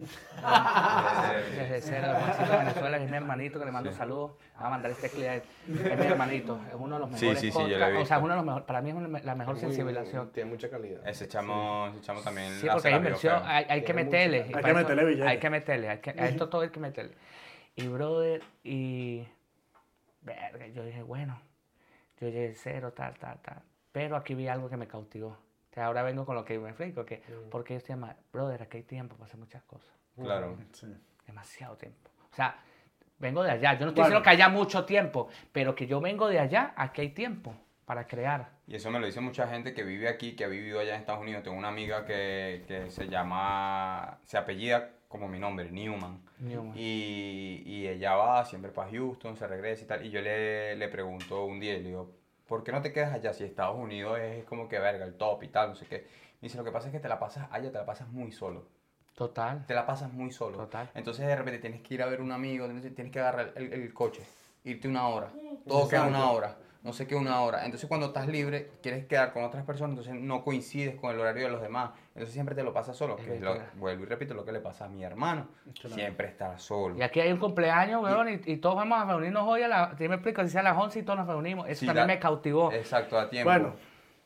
Desde 0.00 2.00
de 2.00 2.02
Venezuela, 2.58 2.96
es 2.98 3.10
mi 3.10 3.16
hermanito, 3.16 3.58
que 3.58 3.64
le 3.64 3.72
mando 3.72 3.92
saludos. 3.92 4.32
Va 4.60 4.66
a 4.66 4.70
mandar 4.70 4.90
este 4.90 5.08
clip 5.08 5.28
a 5.28 5.34
él. 5.36 5.42
Es 5.68 5.98
mi 5.98 6.06
hermanito, 6.06 6.60
es 6.68 6.74
uno 6.74 6.96
de 6.96 7.00
los 7.00 7.08
Sí, 7.18 7.26
mejores 7.26 7.40
sí, 7.40 7.50
sí, 7.50 7.58
yo 7.58 7.62
lo 7.62 7.68
he 7.68 7.78
podcasts, 7.78 8.02
O 8.02 8.06
sea, 8.06 8.16
es 8.16 8.22
uno 8.22 8.32
de 8.32 8.36
los 8.36 8.44
mejores, 8.46 8.66
para 8.66 8.82
mí 8.82 8.90
es 8.90 8.96
una- 8.96 9.18
la 9.20 9.34
mejor 9.34 9.54
Muy- 9.54 9.60
sensibilización. 9.60 10.32
Tiene 10.32 10.50
mucha 10.50 10.70
calidad. 10.70 11.06
Ese 11.08 11.28
chamo, 11.28 11.88
ese 11.88 12.00
chamo 12.00 12.20
también. 12.22 12.48
Sí, 12.60 12.68
hace 12.68 12.72
porque 12.74 12.88
hay 12.88 12.92
la 12.94 12.98
inversión, 12.98 13.42
hay, 13.44 13.64
hay 13.68 13.84
que 13.84 13.94
meterle. 13.94 14.42
Hay 14.54 14.62
que 14.64 14.74
meterle 14.74 15.04
billete. 15.04 15.28
Hay 15.28 15.38
que 15.38 15.50
meterle, 15.50 15.88
hay 15.88 15.98
que- 15.98 16.10
a 16.10 16.28
esto 16.28 16.48
todo 16.48 16.62
hay 16.62 16.70
que 16.70 16.80
meterle. 16.80 17.14
Y 17.76 17.86
brother, 17.88 18.42
y... 18.64 19.26
Verga, 20.22 20.66
yo 20.66 20.84
dije, 20.84 21.02
bueno, 21.02 21.40
yo 22.20 22.28
llegué 22.28 22.54
cero, 22.54 22.92
tal, 22.92 23.14
tal, 23.18 23.38
tal. 23.40 23.62
Pero 23.92 24.16
aquí 24.16 24.34
vi 24.34 24.48
algo 24.48 24.68
que 24.68 24.76
me 24.76 24.86
cautivó. 24.86 25.38
O 25.70 25.74
sea, 25.74 25.86
ahora 25.86 26.02
vengo 26.02 26.26
con 26.26 26.34
lo 26.34 26.44
que 26.44 26.58
me 26.58 26.70
explico, 26.70 27.04
que 27.06 27.22
porque 27.50 27.74
yo 27.74 27.78
estoy 27.78 27.96
más, 27.96 28.16
brother, 28.32 28.62
aquí 28.62 28.78
hay 28.78 28.82
tiempo 28.82 29.14
para 29.16 29.26
hacer 29.26 29.38
muchas 29.38 29.62
cosas. 29.64 29.88
Claro. 30.20 30.56
Sí. 30.72 30.86
demasiado 31.26 31.76
tiempo. 31.76 32.10
O 32.32 32.34
sea, 32.34 32.56
vengo 33.18 33.42
de 33.44 33.52
allá. 33.52 33.74
Yo 33.74 33.80
no 33.86 33.90
estoy 33.90 34.02
Bueno. 34.02 34.16
diciendo 34.16 34.22
que 34.22 34.30
haya 34.30 34.48
mucho 34.48 34.84
tiempo, 34.84 35.28
pero 35.52 35.74
que 35.76 35.86
yo 35.86 36.00
vengo 36.00 36.26
de 36.28 36.40
allá, 36.40 36.72
aquí 36.76 37.02
hay 37.02 37.10
tiempo 37.10 37.54
para 37.84 38.06
crear. 38.06 38.50
Y 38.66 38.74
eso 38.76 38.90
me 38.90 38.98
lo 38.98 39.06
dice 39.06 39.20
mucha 39.20 39.46
gente 39.48 39.72
que 39.72 39.82
vive 39.84 40.08
aquí, 40.08 40.34
que 40.34 40.44
ha 40.44 40.48
vivido 40.48 40.80
allá 40.80 40.94
en 40.94 41.00
Estados 41.00 41.20
Unidos. 41.22 41.42
Tengo 41.44 41.56
una 41.56 41.68
amiga 41.68 42.04
que, 42.04 42.64
que 42.66 42.90
se 42.90 43.08
llama, 43.08 44.18
se 44.24 44.38
apellida 44.38 44.90
como 45.08 45.28
mi 45.28 45.38
nombre, 45.38 45.70
Newman. 45.70 46.20
Newman. 46.38 46.72
Y, 46.76 47.62
y 47.64 47.86
ella 47.88 48.14
va 48.14 48.44
siempre 48.44 48.70
para 48.72 48.90
Houston, 48.90 49.36
se 49.36 49.46
regresa 49.46 49.84
y 49.84 49.86
tal. 49.86 50.04
Y 50.06 50.10
yo 50.10 50.20
le, 50.20 50.76
le 50.76 50.88
pregunto 50.88 51.44
un 51.44 51.58
día, 51.60 51.74
y 51.74 51.82
le 51.82 51.88
digo, 51.88 52.10
¿por 52.50 52.64
qué 52.64 52.72
no 52.72 52.82
te 52.82 52.92
quedas 52.92 53.14
allá 53.14 53.32
si 53.32 53.44
Estados 53.44 53.78
Unidos 53.78 54.18
es 54.18 54.44
como 54.44 54.68
que 54.68 54.80
verga, 54.80 55.04
el 55.04 55.14
top 55.14 55.44
y 55.44 55.48
tal, 55.48 55.68
no 55.68 55.76
sé 55.76 55.86
qué? 55.86 55.98
Me 56.40 56.48
dice, 56.48 56.58
lo 56.58 56.64
que 56.64 56.72
pasa 56.72 56.88
es 56.88 56.92
que 56.92 56.98
te 56.98 57.08
la 57.08 57.20
pasas 57.20 57.46
allá, 57.52 57.70
te 57.70 57.78
la 57.78 57.86
pasas 57.86 58.08
muy 58.08 58.32
solo. 58.32 58.66
Total. 59.14 59.64
Te 59.66 59.72
la 59.72 59.86
pasas 59.86 60.12
muy 60.12 60.32
solo. 60.32 60.56
Total. 60.56 60.90
Entonces 60.94 61.28
de 61.28 61.36
repente 61.36 61.60
tienes 61.60 61.80
que 61.80 61.94
ir 61.94 62.02
a 62.02 62.06
ver 62.06 62.20
un 62.20 62.32
amigo, 62.32 62.66
tienes 62.66 62.92
tienes 62.92 63.12
que 63.12 63.20
agarrar 63.20 63.52
el, 63.54 63.72
el 63.72 63.94
coche, 63.94 64.24
irte 64.64 64.88
una 64.88 65.06
hora, 65.06 65.30
todo 65.64 65.88
queda 65.88 66.02
una 66.06 66.28
hora, 66.32 66.56
no 66.82 66.92
sé 66.92 67.06
qué 67.06 67.14
una 67.14 67.40
hora. 67.40 67.64
Entonces 67.64 67.88
cuando 67.88 68.08
estás 68.08 68.26
libre, 68.26 68.72
quieres 68.82 69.06
quedar 69.06 69.32
con 69.32 69.44
otras 69.44 69.64
personas, 69.64 69.96
entonces 69.96 70.20
no 70.20 70.42
coincides 70.42 70.96
con 70.96 71.14
el 71.14 71.20
horario 71.20 71.44
de 71.44 71.52
los 71.52 71.62
demás. 71.62 71.92
Entonces 72.20 72.34
siempre 72.34 72.54
te 72.54 72.62
lo 72.62 72.70
pasas 72.74 72.94
solo, 72.98 73.16
Es 73.18 73.24
que 73.24 73.34
es 73.36 73.40
lo, 73.40 73.56
vuelvo 73.76 74.02
y 74.02 74.06
repito 74.06 74.34
lo 74.34 74.44
que 74.44 74.52
le 74.52 74.60
pasa 74.60 74.84
a 74.84 74.88
mi 74.88 75.02
hermano. 75.02 75.48
Claro. 75.80 75.94
Siempre 75.96 76.28
está 76.28 76.58
solo. 76.58 76.94
Y 76.98 77.00
aquí 77.02 77.18
hay 77.18 77.32
un 77.32 77.38
cumpleaños, 77.38 78.02
weón, 78.02 78.28
y, 78.28 78.40
y 78.44 78.56
todos 78.58 78.76
vamos 78.76 79.00
a 79.00 79.06
reunirnos 79.06 79.44
hoy 79.48 79.62
a 79.62 79.68
la... 79.68 79.94
¿sí 79.96 80.06
me 80.06 80.16
explico? 80.16 80.42
Si 80.42 80.50
sea 80.50 80.60
a 80.60 80.64
las 80.64 80.76
11 80.76 80.98
y 80.98 81.02
todos 81.02 81.18
nos 81.20 81.28
reunimos. 81.28 81.66
Eso 81.66 81.80
Sí, 81.80 81.86
también 81.86 82.06
da- 82.06 82.12
me 82.14 82.18
cautivó. 82.20 82.70
Exacto, 82.72 83.18
a 83.18 83.30
tiempo. 83.30 83.50
Bueno, 83.50 83.74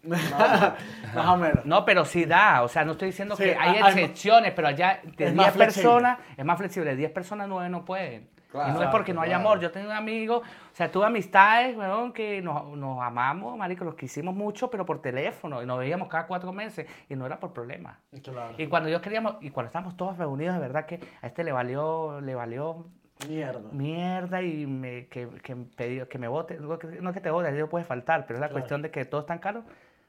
más 0.05 1.27
o 1.29 1.37
menos. 1.37 1.65
No, 1.65 1.85
pero 1.85 2.05
sí 2.05 2.25
da. 2.25 2.63
O 2.63 2.69
sea, 2.69 2.85
no 2.85 2.93
estoy 2.93 3.09
diciendo 3.09 3.37
Sí, 3.37 3.45
que 3.45 3.55
hay 3.55 3.79
hay- 3.81 3.93
excepciones, 3.93 4.53
pero 4.55 4.69
allá 4.69 5.01
de 5.05 5.11
Es 5.11 5.17
10 5.17 5.35
más 5.35 5.53
flexible. 5.53 5.65
personas 5.89 6.19
es 6.37 6.45
más 6.45 6.59
flexible. 6.59 6.97
10 6.97 7.11
personas, 7.13 7.49
9 7.49 7.69
no 7.71 7.85
pueden. 7.85 8.29
Claro, 8.55 8.71
y 8.71 8.73
no 8.75 8.83
es 8.85 8.89
porque 8.91 9.13
no 9.13 9.21
hay 9.21 9.31
claro. 9.31 9.49
amor. 9.49 9.59
Yo 9.59 9.73
tengo 9.73 9.89
un 9.89 9.97
amigo, 9.97 10.37
o 10.37 10.43
sea, 10.75 10.89
tuve 10.89 11.07
amistades, 11.07 11.77
weón, 11.77 12.13
que 12.13 12.41
nos, 12.41 12.69
nos 12.77 13.03
amamos, 13.03 13.59
marico, 13.59 13.85
los 13.85 13.97
quisimos 13.97 14.33
mucho, 14.33 14.71
pero 14.71 14.87
por 14.87 15.03
teléfono. 15.03 15.61
Y 15.61 15.67
nos 15.67 15.77
veíamos 15.77 16.07
cada 16.07 16.29
cuatro 16.29 16.53
meses 16.53 16.87
y 17.09 17.17
no 17.17 17.27
era 17.27 17.41
por 17.41 17.53
problemas. 17.53 17.99
Claro. 18.23 18.55
Y 18.57 18.69
cuando 18.69 18.89
yo 18.89 19.01
queríamos, 19.01 19.39
y 19.41 19.51
cuando 19.51 19.67
estábamos 19.67 19.97
todos 19.97 20.17
reunidos, 20.19 20.55
de 20.55 20.61
verdad 20.61 20.87
que 20.87 21.01
a 21.21 21.27
este 21.27 21.43
le 21.43 21.51
valió, 21.51 22.21
le 22.21 22.37
valió 22.37 22.87
Mierda. 23.29 23.71
mierda 23.73 24.43
y 24.43 24.67
me, 24.67 25.07
que, 25.09 25.29
que, 25.43 26.07
que 26.09 26.19
me 26.19 26.29
vote. 26.29 26.59
No 26.61 26.79
que, 26.79 27.21
te 27.21 27.31
vote, 27.31 27.51
no 27.51 27.69
puede 27.69 27.85
faltar, 27.85 28.27
pero 28.27 28.39
es 28.39 28.41
la 28.41 28.51
cuestión 28.51 28.83
de 28.83 28.93
que 28.93 29.05
todo 29.05 29.23
es 29.23 29.27
tan 29.27 29.41
caro. 29.41 29.65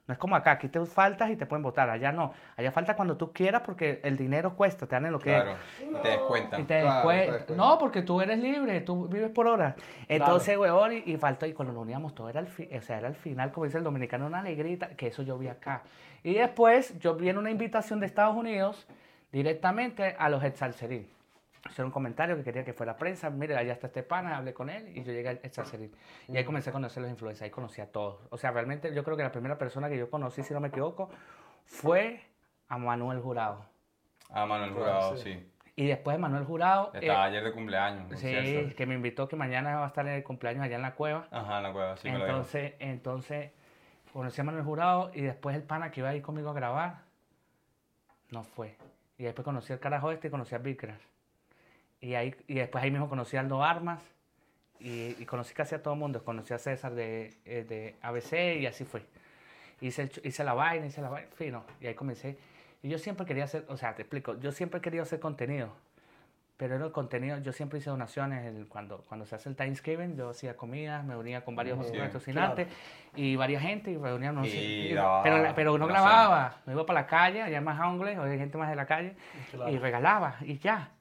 No 0.08 0.14
es 0.14 0.20
como 0.20 0.36
acá, 0.36 0.52
aquí 0.52 0.68
te 0.68 0.86
faltas 0.86 1.32
y 1.32 1.36
te 1.36 1.46
pueden 1.48 1.64
votar. 1.64 1.90
Allá 1.90 2.12
no. 2.12 2.32
Allá 2.58 2.72
falta 2.72 2.96
cuando 2.96 3.18
tú 3.18 3.34
quieras 3.34 3.64
porque 3.66 4.02
el 4.04 4.18
dinero 4.18 4.56
cuesta, 4.56 4.86
te 4.86 4.96
dan 4.96 5.08
en 5.08 5.12
lo 5.14 5.20
que 5.20 5.32
Claro, 5.32 5.52
y 5.82 5.94
te 6.02 6.08
descuentan. 6.10 6.62
y 6.62 6.64
te 6.64 6.82
Claro, 6.82 7.08
te 7.10 7.16
descuentan. 7.16 7.58
No, 7.58 7.80
porque 7.80 8.02
tú 8.04 8.22
eres 8.22 8.38
libre, 8.38 8.82
tú 8.82 9.08
vives 9.08 9.32
por 9.32 9.48
hora. 9.48 9.76
Entonces, 10.08 10.58
weón, 10.60 10.94
y, 10.94 10.98
y 11.08 11.18
faltó, 11.18 11.48
y 11.48 11.54
cuando 11.54 11.74
nos 11.74 11.82
uníamos 11.82 12.14
todo 12.14 12.30
era 12.30 12.40
al, 12.40 12.48
fi- 12.48 12.70
o 12.78 12.82
sea, 12.82 13.00
era 13.00 13.08
al 13.08 13.16
final, 13.16 13.52
como 13.52 13.66
dice 13.66 13.80
el 13.80 13.84
dominicano, 13.84 14.28
una 14.28 14.40
alegrita, 14.40 14.90
que 14.90 15.08
eso 15.08 15.24
yo 15.24 15.38
vi 15.40 15.48
acá. 15.48 15.82
Y 16.24 16.36
después 16.36 16.98
yo 17.00 17.16
vi 17.16 17.30
en 17.30 17.38
una 17.40 17.50
invitación 17.50 18.00
de 18.00 18.06
Estados 18.06 18.36
Unidos 18.36 18.88
directamente 19.32 20.16
a 20.20 20.30
los 20.30 20.44
Exalcerín. 20.44 21.08
Hacer 21.66 21.84
un 21.84 21.92
comentario 21.92 22.38
que 22.38 22.44
quería 22.44 22.64
que 22.64 22.74
fuera 22.74 22.96
prensa. 22.96 23.30
Mire, 23.30 23.58
allá 23.58 23.74
está 23.74 23.88
este 23.88 24.04
pana, 24.04 24.38
hablé 24.38 24.54
con 24.54 24.70
él 24.70 24.88
y 24.96 25.04
yo 25.04 25.12
llegué 25.12 25.30
al 25.30 25.40
Exalcerín. 25.44 25.92
Y 26.28 26.38
ahí 26.38 26.46
comencé 26.46 26.70
a 26.70 26.74
conocer 26.74 27.02
los 27.02 27.12
influencers, 27.12 27.44
ahí 27.44 27.50
conocí 27.50 27.82
a 27.82 27.92
todos. 27.92 28.20
O 28.30 28.38
sea, 28.38 28.52
realmente 28.52 28.94
yo 28.94 29.04
creo 29.04 29.18
que 29.18 29.24
la 29.24 29.32
primera 29.32 29.58
persona 29.58 29.90
que 29.90 29.98
yo 29.98 30.10
conocí, 30.10 30.44
si 30.44 30.54
no 30.54 30.60
me 30.60 30.70
equivoco, 30.70 31.10
fue 31.66 32.22
a 32.70 32.78
Manuel 32.78 33.20
Jurado. 33.20 33.66
Ah, 34.30 34.46
Manuel 34.46 34.72
Jurado, 34.72 35.18
sí. 35.18 35.34
sí. 35.34 35.52
Y 35.78 35.88
después 35.88 36.16
de 36.16 36.22
Manuel 36.22 36.46
Jurado, 36.46 36.92
eh, 36.94 37.00
Estaba 37.02 37.26
ayer 37.26 37.44
de 37.44 37.52
cumpleaños, 37.52 38.08
sí, 38.12 38.30
cierto. 38.30 38.76
que 38.76 38.86
me 38.86 38.96
invitó 38.96 39.28
que 39.28 39.36
mañana 39.36 39.76
va 39.76 39.86
a 39.86 39.88
estar 39.88 40.08
en 40.08 40.14
el 40.14 40.24
cumpleaños 40.24 40.64
allá 40.64 40.78
en 40.78 40.82
la 40.82 40.96
cueva. 40.96 41.28
Ajá, 41.32 41.58
en 41.58 41.64
la 41.64 41.74
cueva, 41.74 41.98
sí 41.98 42.10
me 42.10 42.18
lo 42.18 42.26
entonces, 42.26 42.74
entonces, 42.80 43.52
conocí 44.14 44.40
a 44.40 44.44
Manuel 44.46 44.64
Jurado 44.64 45.12
y 45.14 45.22
después 45.22 45.56
el 45.56 45.64
pana 45.64 45.92
que 45.92 46.00
iba 46.00 46.10
a 46.10 46.16
ir 46.16 46.22
conmigo 46.22 46.50
a 46.50 46.54
grabar, 46.54 47.02
no 48.32 48.44
fue. 48.44 48.78
Y 49.18 49.24
después 49.24 49.44
conocí 49.44 49.74
al 49.74 49.80
carajo 49.80 50.12
este 50.12 50.30
y 50.30 50.32
conocí 50.32 50.56
a 50.56 50.60
Bicras. 50.60 51.02
Y, 52.06 52.14
ahí, 52.14 52.36
y 52.48 52.54
después 52.56 52.84
ahí 52.84 52.92
mismo 52.92 53.10
conocí 53.10 53.36
a 53.36 53.40
Aldo 53.40 53.64
Armas 53.64 54.00
y, 54.80 55.16
y 55.20 55.26
conocí 55.26 55.56
casi 55.56 55.74
a 55.74 55.82
todo 55.82 55.96
el 55.96 56.00
mundo. 56.00 56.24
Conocí 56.24 56.54
a 56.54 56.60
César 56.60 56.94
de, 56.94 57.34
eh, 57.46 57.66
de 57.68 57.96
ABC 58.04 58.60
y 58.62 58.68
así 58.68 58.86
fue. 58.86 59.02
Hice, 59.82 60.04
el 60.04 60.12
hice 60.24 60.44
la 60.44 60.54
vaina, 60.54 60.86
hice 60.86 61.02
la 61.02 61.10
vaina, 61.10 61.30
fino. 61.36 61.64
Y 61.82 61.88
ahí 61.88 61.96
comencé. 61.96 62.38
Y 62.84 62.90
yo 62.90 63.00
siempre 63.00 63.26
quería 63.26 63.46
hacer, 63.46 63.66
o 63.70 63.76
sea, 63.78 63.96
te 63.96 64.04
explico, 64.04 64.40
yo 64.40 64.52
siempre 64.52 64.78
he 64.78 64.82
querido 64.84 65.02
hacer 65.02 65.20
contenido. 65.20 65.70
Pero 66.58 66.76
era 66.76 66.86
el 66.86 66.92
contenido, 66.92 67.40
yo 67.40 67.52
siempre 67.52 67.80
hice 67.80 67.90
donaciones 67.90 68.46
el- 68.46 68.68
cuando, 68.68 69.00
cuando 69.10 69.26
se 69.26 69.34
hace 69.36 69.50
el 69.50 69.56
Thanksgiving, 69.56 70.16
yo 70.16 70.30
hacía 70.30 70.56
comidas, 70.56 71.04
me 71.04 71.18
unía 71.18 71.44
con 71.44 71.56
varios 71.56 71.80
Ujú. 71.80 71.98
patrocinantes 71.98 72.68
y 73.16 73.36
varias 73.36 73.64
gente 73.64 73.90
y 73.92 73.98
reuníamos. 73.98 74.48
Y 74.48 74.90
pero, 75.24 75.40
la- 75.42 75.54
pero 75.56 75.76
no 75.80 75.88
grababa, 75.88 76.58
me 76.68 76.74
iba 76.74 76.86
para 76.86 77.02
la 77.02 77.08
calle, 77.08 77.42
allá 77.42 77.60
más 77.62 77.80
hombres, 77.82 78.16
o 78.20 78.22
hay 78.24 78.38
gente 78.38 78.58
más 78.60 78.70
de 78.70 78.76
la 78.76 78.86
calle, 78.86 79.16
Claro. 79.52 79.72
y 79.72 79.78
regalaba 79.80 80.36
y 80.42 80.60
ya. 80.60 80.92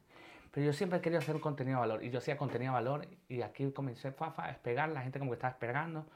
Pero 0.55 0.67
yo 0.67 0.73
siempre 0.73 1.01
querido 1.01 1.19
hacer 1.19 1.35
un 1.35 1.41
contenido 1.41 1.79
de 1.79 1.89
valor 1.89 2.05
y 2.05 2.11
yo 2.11 2.19
hacía 2.19 2.37
contenido 2.37 2.73
de 2.73 2.75
valor 2.83 3.09
y 3.29 3.43
aquí 3.43 3.69
comencé 3.73 4.13
fafa, 4.13 4.45
a 4.45 4.49
despegar, 4.49 4.89
la 4.91 5.03
gente 5.03 5.19
como 5.19 5.33
que 5.33 5.35
estaba 5.35 5.51
esperando. 5.51 6.07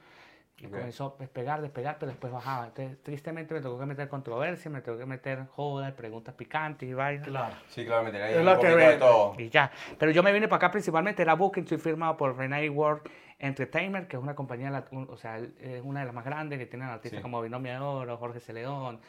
Y 0.61 0.67
comenzó 0.67 1.15
a 1.17 1.21
despegar, 1.21 1.61
despegar, 1.61 1.99
pero 2.01 2.11
después 2.11 2.33
bajaba. 2.33 2.67
Entonces, 2.67 3.01
tristemente 3.03 3.55
me 3.55 3.61
tocó 3.61 3.79
que 3.79 3.87
meter 3.87 4.09
controversia, 4.09 4.69
me 4.71 4.81
tocó 4.81 4.99
que 4.99 5.07
meter 5.07 5.47
jodas, 5.47 5.93
preguntas 5.93 6.35
picantes 6.35 6.89
y 6.89 6.95
vainas. 6.95 7.29
Claro. 7.29 7.55
Sí, 7.69 7.85
claro, 7.85 8.11
me 8.11 8.23
ahí 8.23 8.35
Es 8.35 8.45
lo 8.45 8.59
que 8.59 8.67
de 8.69 8.97
todo. 8.97 9.35
Y 9.39 9.49
ya. 9.51 9.71
Pero 9.99 10.11
yo 10.11 10.23
me 10.23 10.33
vine 10.33 10.49
para 10.49 10.57
acá 10.57 10.71
principalmente, 10.73 11.23
era 11.23 11.35
Booking, 11.35 11.63
estoy 11.63 11.79
firmado 11.79 12.17
por 12.17 12.37
Renee 12.37 12.69
World 12.71 13.03
Entertainment, 13.39 14.09
que 14.09 14.17
es 14.17 14.23
una 14.23 14.35
compañía, 14.35 14.85
o 14.93 15.17
sea, 15.17 15.39
es 15.39 15.83
una 15.85 16.01
de 16.01 16.07
las 16.07 16.15
más 16.15 16.25
grandes 16.25 16.59
que 16.59 16.67
tienen 16.67 16.89
artistas 16.89 17.19
Sí. 17.19 17.23
como 17.23 17.41
Binomio 17.41 17.73
de 17.73 17.79
Oro, 17.79 18.17
Jorge 18.17 18.41
Celedón. 18.41 19.01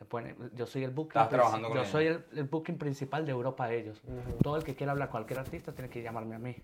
Se 0.00 0.06
pone, 0.06 0.34
yo 0.54 0.64
soy 0.66 0.82
el 0.84 0.92
booking, 0.92 1.10
Estás 1.20 1.26
princi- 1.26 1.30
trabajando 1.30 1.68
con 1.68 1.76
yo 1.76 1.82
ellos. 1.82 1.92
soy 1.92 2.06
el, 2.06 2.24
el 2.34 2.44
booking 2.44 2.78
principal 2.78 3.26
de 3.26 3.32
Europa 3.32 3.68
de 3.68 3.80
ellos. 3.80 4.00
Todo 4.42 4.56
el 4.56 4.64
que 4.64 4.74
quiera 4.74 4.92
hablar 4.92 5.08
con 5.08 5.18
cualquier 5.20 5.40
artista 5.40 5.72
tiene 5.72 5.90
que 5.90 6.00
llamarme 6.02 6.36
a 6.36 6.38
mí. 6.38 6.56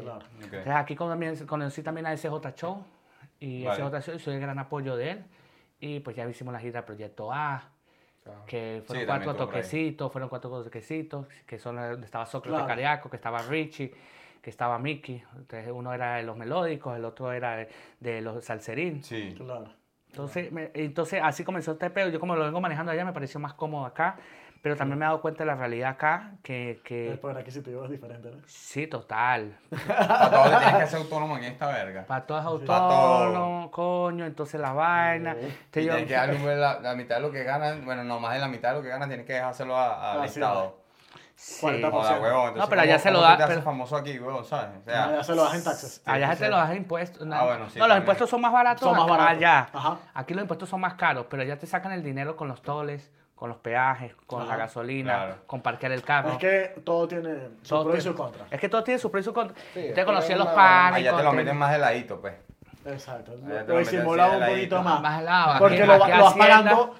Claro. 0.00 0.16
Ok. 0.38 0.44
Entonces, 0.44 0.68
aquí 0.74 0.96
conocí, 0.96 1.44
conocí 1.44 1.82
también 1.82 2.06
a 2.06 2.16
SJ 2.16 2.30
Show 2.56 2.82
y 3.40 3.64
Vale. 3.64 3.76
SJ 3.90 4.00
Show 4.00 4.14
y 4.14 4.18
soy 4.18 4.34
el 4.36 4.40
gran 4.40 4.58
apoyo 4.58 4.96
de 4.96 5.10
él. 5.10 5.24
Y 5.80 6.00
pues 6.00 6.16
ya 6.16 6.26
hicimos 6.26 6.54
la 6.54 6.60
gira 6.60 6.86
Proyecto 6.86 7.30
A, 7.30 7.62
que 8.46 8.82
fueron 8.86 9.02
Sí, 9.02 9.06
cuatro 9.06 9.36
toquecitos, 9.36 10.10
fueron 10.10 10.30
cuatro 10.30 10.48
toquecitos, 10.64 11.26
que 11.46 11.58
son 11.58 11.76
donde 11.76 12.06
estaba 12.06 12.24
Sócrates 12.24 12.54
Claro. 12.56 12.66
Cariaco, 12.68 13.10
que 13.10 13.16
estaba 13.16 13.36
Richie, 13.42 13.92
que 14.40 14.48
estaba 14.48 14.78
Mickey. 14.78 15.22
Entonces 15.36 15.70
uno 15.70 15.92
era 15.92 16.14
de 16.16 16.22
los 16.22 16.38
melódicos, 16.38 16.96
el 16.96 17.04
otro 17.04 17.32
era 17.32 17.56
de, 17.58 17.68
de 18.00 18.22
los 18.22 18.42
salserín. 18.42 19.04
Sí. 19.04 19.34
Claro. 19.36 19.74
Entonces, 20.10 20.50
me- 20.52 20.70
entonces 20.74 21.20
así 21.22 21.44
comenzó 21.44 21.72
este 21.72 21.90
pedo. 21.90 22.08
Yo 22.08 22.18
como 22.20 22.34
lo 22.36 22.44
vengo 22.44 22.60
manejando 22.60 22.92
allá 22.92 23.04
me 23.04 23.12
pareció 23.12 23.38
más 23.40 23.54
cómodo 23.54 23.86
acá, 23.86 24.16
pero 24.62 24.74
también 24.74 24.98
me 24.98 25.04
he 25.04 25.08
dado 25.08 25.20
cuenta 25.20 25.44
de 25.44 25.46
la 25.46 25.54
realidad 25.54 25.90
acá, 25.90 26.32
que, 26.42 26.80
que 26.84 27.12
El 27.12 27.18
poder 27.20 27.36
adquisitivo 27.38 27.84
es 27.84 27.90
diferente, 27.90 28.28
¿no? 28.30 28.38
sí, 28.46 28.88
total. 28.88 29.56
Para 29.86 30.30
todo 30.30 30.44
te 30.50 30.56
tienes 30.64 30.80
que 30.80 30.86
ser 30.88 30.98
autónomo 31.00 31.36
en 31.38 31.44
esta 31.44 31.68
verga. 31.68 32.04
Para 32.06 32.26
todas 32.26 32.44
todo. 32.44 32.74
autónomo, 32.74 33.70
coño, 33.70 34.26
entonces 34.26 34.60
la 34.60 34.72
vaina. 34.72 35.36
Y 35.40 35.44
Entonces 35.44 35.84
yo- 35.84 35.90
tienes 35.92 36.06
que 36.08 36.14
darle 36.14 36.56
la, 36.56 36.80
la 36.80 36.94
mitad 36.96 37.16
de 37.16 37.22
lo 37.22 37.30
que 37.30 37.44
ganan, 37.44 37.84
bueno, 37.84 38.02
no 38.02 38.18
más 38.18 38.34
de 38.34 38.40
la 38.40 38.48
mitad 38.48 38.70
de 38.70 38.76
lo 38.78 38.82
que 38.82 38.88
ganan, 38.88 39.08
tienes 39.08 39.26
que 39.26 39.34
dejárselo 39.34 39.76
a- 39.76 40.12
al 40.14 40.22
Ah, 40.22 40.28
sí, 40.28 40.40
Estado. 40.40 40.77
Sí. 41.38 41.64
40%. 41.64 41.90
Joda, 41.90 42.20
huevón. 42.20 42.40
Entonces, 42.48 42.56
No, 42.56 42.68
pero 42.68 42.80
allá 42.82 42.92
¿cómo- 42.94 43.02
se 43.02 43.10
lo 43.12 43.20
da- 43.20 43.36
te 43.36 43.46
pero- 43.46 43.62
famoso 43.62 43.96
aquí, 43.96 44.18
¿sabes? 44.18 44.34
O 44.40 44.44
sea, 44.44 44.72
ya 45.16 45.22
se 45.24 45.34
lo 45.34 45.44
das 45.44 45.54
en 45.54 45.64
taxes. 45.64 46.02
Allá 46.04 46.32
se 46.34 46.44
te 46.44 46.50
lo 46.50 46.56
das 46.56 46.76
impuestos. 46.76 47.26
Ah, 47.32 47.44
bueno, 47.44 47.70
sí, 47.70 47.78
no, 47.78 47.86
los 47.86 47.96
impuestos 47.98 48.28
son 48.28 48.40
más 48.40 48.52
baratos 48.52 48.82
Son 48.82 48.96
más 48.96 49.06
baratos. 49.06 49.36
allá. 49.36 49.68
Ajá. 49.72 49.98
Aquí 50.14 50.34
los 50.34 50.42
impuestos 50.42 50.68
son 50.68 50.80
más 50.80 50.94
caros, 50.94 51.26
pero 51.30 51.42
allá 51.42 51.56
te 51.58 51.66
sacan 51.66 51.92
el 51.92 52.02
dinero 52.02 52.36
con 52.36 52.48
los 52.48 52.60
toles, 52.62 53.10
con 53.36 53.48
los 53.50 53.58
peajes, 53.58 54.14
con 54.26 54.42
Ajá. 54.42 54.50
la 54.50 54.56
gasolina, 54.56 55.14
Claro. 55.14 55.34
con 55.46 55.60
parquear 55.62 55.92
el 55.92 56.02
carro. 56.02 56.30
Es 56.32 56.38
que 56.38 56.80
todo 56.84 57.06
tiene 57.06 57.34
su 57.62 57.68
Todo 57.68 57.84
pro 57.84 57.96
y 57.96 58.00
su 58.00 58.14
contra. 58.16 58.46
Es 58.50 58.60
que 58.60 58.68
todo 58.68 58.82
tiene 58.82 58.98
su 58.98 59.08
pro 59.10 59.20
y 59.20 59.22
su 59.22 59.32
contra. 59.32 59.56
Sí, 59.74 59.92
te 59.94 60.04
conocí 60.04 60.34
los 60.34 60.48
panes. 60.48 60.96
allá 60.96 61.16
te 61.16 61.22
lo 61.22 61.32
meten 61.32 61.56
más 61.56 61.70
de 61.70 61.78
ladito, 61.78 62.20
pues. 62.20 62.34
Exacto. 62.84 63.32
Allá 63.32 63.40
te 63.40 63.68
lo 63.68 63.74
Lo 63.74 63.74
meten 63.76 63.78
disimula 63.78 64.26
así 64.26 64.36
un 64.36 64.46
poquito 64.46 64.82
más. 64.82 65.00
Más 65.02 65.20
helado. 65.20 65.58
Porque 65.60 65.86
lo, 65.86 65.98
vas 65.98 66.34
pagando 66.34 66.94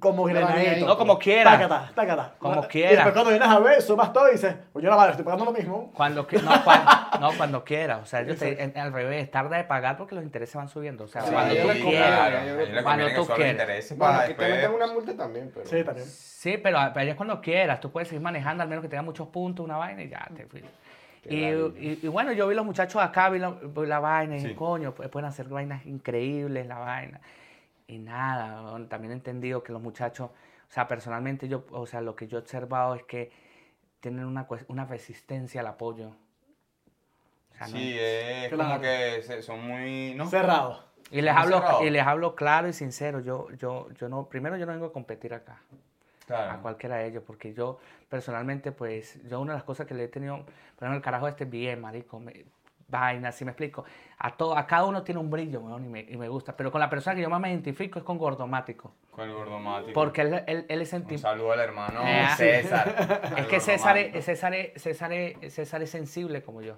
como 0.00 0.24
granadito. 0.24 0.86
No, 0.86 0.96
como 0.96 1.18
quiera. 1.18 1.50
Tácata, 1.52 1.92
tácata. 1.94 2.34
Como 2.38 2.64
Y 2.64 2.66
quiera. 2.68 2.90
después 2.90 3.12
cuando 3.12 3.30
vienes 3.30 3.48
a 3.48 3.58
ver, 3.60 3.82
sumas 3.82 4.12
todo 4.12 4.28
y 4.28 4.32
dices, 4.32 4.54
oye, 4.72 4.88
la 4.88 4.96
madre, 4.96 5.10
estoy 5.12 5.24
pagando 5.24 5.44
lo 5.44 5.52
mismo. 5.52 5.92
Cuando, 5.94 6.22
no, 6.22 6.64
cuando, 6.64 6.90
no, 7.20 7.30
cuando 7.36 7.64
quiera. 7.64 7.98
O 7.98 8.06
sea, 8.06 8.22
yo 8.22 8.34
te, 8.36 8.62
en- 8.62 8.76
al 8.78 8.92
revés, 8.92 9.30
tarda 9.30 9.58
de 9.58 9.64
pagar 9.64 9.96
porque 9.96 10.14
los 10.14 10.24
intereses 10.24 10.54
van 10.56 10.68
subiendo. 10.68 11.04
O 11.04 11.08
sea, 11.08 11.22
Sí, 11.22 11.30
cuando 11.32 11.54
yo 11.54 11.62
tú 11.72 11.80
quieras. 11.88 12.82
cuando 12.82 13.06
que 13.06 13.14
tú 13.14 13.26
quieras. 13.26 13.50
intereses 13.52 13.98
Bueno, 13.98 14.12
para 14.14 14.24
aquí 14.24 14.34
te 14.34 14.42
meten 14.42 14.60
después... 14.60 14.82
una 14.82 14.92
multa 14.92 15.16
también, 15.16 15.50
pero. 15.54 15.66
Sí, 15.66 15.84
también. 15.84 16.06
Sí, 16.08 16.58
pero 16.62 16.78
allá 16.78 17.02
es 17.10 17.14
cuando 17.14 17.40
quieras. 17.40 17.78
Tú 17.80 17.92
puedes 17.92 18.08
seguir 18.08 18.22
manejando, 18.22 18.62
al 18.62 18.68
menos 18.68 18.82
que 18.82 18.88
tenga 18.88 19.02
muchos 19.02 19.28
puntos, 19.28 19.64
una 19.64 19.76
vaina 19.76 20.02
y 20.02 20.08
ya 20.08 20.26
te 20.34 20.46
fui. 20.46 20.64
Y, 21.24 21.36
y- 21.36 22.00
y 22.02 22.08
bueno, 22.08 22.32
yo 22.32 22.48
vi 22.48 22.54
los 22.56 22.64
muchachos 22.64 23.00
acá, 23.00 23.28
vi 23.28 23.38
la, 23.38 23.50
vi 23.50 23.86
la 23.86 24.00
vaina 24.00 24.36
y 24.36 24.40
Sí. 24.40 24.54
coño, 24.54 24.92
pues, 24.92 25.08
pueden 25.08 25.28
hacer 25.28 25.46
vainas 25.48 25.86
increíbles, 25.86 26.66
la 26.66 26.78
vaina. 26.78 27.20
Y 27.86 27.98
nada, 27.98 28.86
también 28.88 29.12
he 29.12 29.14
entendido 29.14 29.62
que 29.62 29.72
los 29.72 29.82
muchachos, 29.82 30.30
o 30.30 30.72
sea, 30.72 30.88
personalmente 30.88 31.48
yo, 31.48 31.64
o 31.72 31.86
sea, 31.86 32.00
lo 32.00 32.16
que 32.16 32.26
yo 32.26 32.38
he 32.38 32.40
observado 32.40 32.94
es 32.94 33.02
que 33.04 33.30
tienen 34.00 34.24
una, 34.24 34.46
una 34.68 34.84
resistencia 34.84 35.60
al 35.60 35.66
apoyo. 35.66 36.08
O 36.08 37.54
sea, 37.56 37.66
no- 37.68 37.76
Sí, 37.76 37.96
es 37.98 38.48
Claro. 38.52 38.70
como 38.70 38.80
que 38.80 39.42
son 39.42 39.66
muy... 39.66 40.14
¿no? 40.14 40.26
Cerrado. 40.28 40.84
y 41.10 41.20
les 41.20 41.34
hablo 41.36 41.58
cerrado. 41.58 41.84
y 41.84 41.90
les 41.90 42.06
hablo 42.06 42.34
claro 42.34 42.68
y 42.68 42.72
sincero. 42.72 43.20
Yo, 43.20 43.50
yo, 43.52 43.90
yo 43.92 44.08
no, 44.08 44.26
primero 44.28 44.56
yo 44.56 44.64
no 44.66 44.72
vengo 44.72 44.86
a 44.86 44.92
competir 44.92 45.34
acá. 45.34 45.60
a 46.22 46.26
Claro. 46.26 46.62
cualquiera 46.62 46.96
de 46.96 47.08
ellos, 47.08 47.22
porque 47.26 47.52
yo 47.52 47.78
personalmente, 48.08 48.72
pues, 48.72 49.18
yo 49.28 49.40
una 49.40 49.52
de 49.52 49.58
las 49.58 49.64
cosas 49.64 49.86
que 49.86 49.92
le 49.94 50.04
he 50.04 50.08
tenido, 50.08 50.36
por 50.38 50.44
ejemplo, 50.84 50.96
el 50.96 51.02
carajo 51.02 51.28
este 51.28 51.44
bien, 51.44 51.80
marico, 51.80 52.18
me, 52.20 52.44
vaina, 52.92 53.32
si 53.32 53.44
me 53.44 53.50
explico, 53.50 53.84
a, 54.18 54.36
todo, 54.36 54.56
a 54.56 54.66
cada 54.66 54.84
uno 54.84 55.02
tiene 55.02 55.18
un 55.18 55.30
brillo, 55.30 55.60
weón, 55.60 55.84
y, 55.86 55.88
me, 55.88 56.00
y 56.00 56.16
me 56.16 56.28
gusta, 56.28 56.54
pero 56.56 56.70
con 56.70 56.80
la 56.80 56.88
persona 56.90 57.16
que 57.16 57.22
yo 57.22 57.30
más 57.30 57.40
me 57.40 57.48
identifico 57.50 57.98
es 57.98 58.04
con 58.04 58.18
Gordomático, 58.18 58.94
Con 59.10 59.28
el 59.28 59.34
gordomático. 59.34 59.92
porque 59.94 60.20
él, 60.20 60.44
él, 60.46 60.66
él 60.68 60.82
es 60.82 60.92
Un 60.92 61.18
saludo 61.18 61.52
al 61.52 61.60
hermano 61.60 62.00
Eh, 62.06 62.26
sí. 62.36 62.36
César. 62.44 63.32
es 63.38 63.46
que 63.46 63.58
César 63.60 63.96
es, 63.96 64.24
César, 64.24 64.54
es, 64.54 64.80
César, 64.82 65.12
es, 65.12 65.52
César 65.54 65.82
es 65.82 65.90
sensible 65.90 66.42
como 66.42 66.62
yo, 66.62 66.76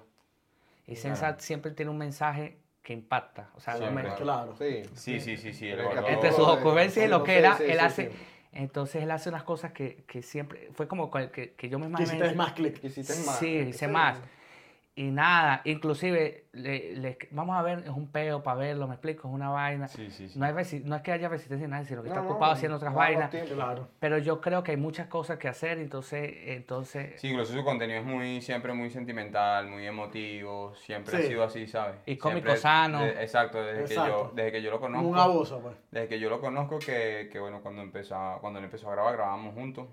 y 0.87 0.95
César 0.95 1.35
siempre 1.39 1.71
tiene 1.71 1.91
un 1.91 1.97
mensaje 1.97 2.57
que 2.81 2.93
impacta, 2.93 3.49
o 3.55 3.59
sea, 3.59 3.75
Siempre. 3.77 4.03
me- 4.09 4.15
Claro. 4.15 4.55
Sí. 4.57 4.83
Sí, 4.93 5.19
sí, 5.19 5.37
sí, 5.37 5.53
sí. 5.53 5.67
El 5.67 5.79
Entre 5.81 5.95
gordo- 6.01 6.07
entre 6.07 6.31
sus 6.31 6.47
ocurrencias 6.47 7.05
y 7.05 7.09
lo 7.09 7.23
que 7.23 7.37
era, 7.39 7.57
sí, 7.57 7.63
él 7.67 7.79
hace, 7.79 8.11
entonces 8.53 9.03
él 9.03 9.11
hace 9.11 9.27
unas 9.29 9.43
cosas 9.43 9.71
que, 9.73 10.03
que 10.07 10.21
siempre, 10.21 10.69
fue 10.73 10.87
como 10.87 11.09
que, 11.11 11.29
que, 11.31 11.53
que 11.55 11.67
yo 11.67 11.77
me 11.79 11.87
Quisiste 11.87 12.15
imaginé. 12.17 12.35
más 12.37 12.53
clic. 12.53 12.79
Quisiste 12.79 13.13
más. 13.25 13.39
Sí, 13.39 13.47
hice 13.69 13.87
más. 13.87 14.17
Y 14.97 15.11
nada, 15.11 15.59
inclusive, 15.65 16.45
le- 16.53 16.95
le- 16.95 17.17
vamos 17.31 17.57
a 17.57 17.61
ver, 17.61 17.79
es 17.79 17.89
un 17.89 18.07
peo 18.07 18.41
para 18.43 18.57
verlo, 18.59 18.87
me 18.87 18.93
explico, 18.93 19.27
es 19.27 19.33
una 19.33 19.49
vaina. 19.49 19.89
Sí, 19.89 20.09
sí, 20.09 20.29
sí. 20.29 20.39
No, 20.39 20.45
hay 20.45 20.53
resi- 20.53 20.83
no 20.85 20.95
es 20.95 21.01
que 21.01 21.11
haya 21.11 21.27
resistencia 21.27 21.65
en 21.65 21.71
nadie, 21.71 21.85
sino 21.85 22.01
que 22.01 22.07
está 22.07 22.21
No, 22.21 22.29
ocupado 22.29 22.53
no, 22.53 22.55
haciendo 22.55 22.77
otras 22.77 22.93
vainas. 22.93 23.29
tiempo. 23.29 23.55
Claro. 23.55 23.89
Pero 23.99 24.19
yo 24.19 24.39
creo 24.39 24.63
que 24.63 24.71
hay 24.71 24.77
muchas 24.77 25.07
cosas 25.07 25.37
que 25.37 25.49
hacer, 25.49 25.79
entonces, 25.79 26.33
entonces 26.45 27.19
Sí, 27.19 27.27
incluso 27.27 27.51
su 27.51 27.61
contenido 27.65 27.99
es 27.99 28.05
muy, 28.05 28.41
siempre 28.41 28.71
muy 28.73 28.89
sentimental, 28.89 29.67
muy 29.67 29.85
emotivo, 29.85 30.73
siempre 30.75 31.17
Sí. 31.17 31.23
ha 31.23 31.27
sido 31.27 31.43
así, 31.43 31.67
¿sabes? 31.67 31.97
Y 32.05 32.15
cómico 32.15 32.43
Siempre- 32.45 32.57
sano. 32.61 33.01
de- 33.01 33.21
exacto, 33.21 33.61
desde, 33.61 33.83
Que 33.83 33.95
yo, 33.95 34.31
desde 34.33 34.51
que 34.53 34.61
yo 34.61 34.71
lo 34.71 34.79
conozco. 34.79 35.05
Un 35.09 35.17
abuso, 35.17 35.59
pues. 35.59 35.75
Desde 35.91 36.07
que 36.07 36.19
yo 36.21 36.29
lo 36.29 36.39
conozco, 36.39 36.79
que, 36.79 37.27
que 37.29 37.37
bueno, 37.37 37.59
cuando, 37.61 37.81
empezó, 37.81 38.37
cuando 38.39 38.59
él 38.59 38.65
empezó 38.65 38.87
a 38.89 38.93
grabar, 38.93 39.13
grabábamos 39.17 39.53
juntos. 39.55 39.87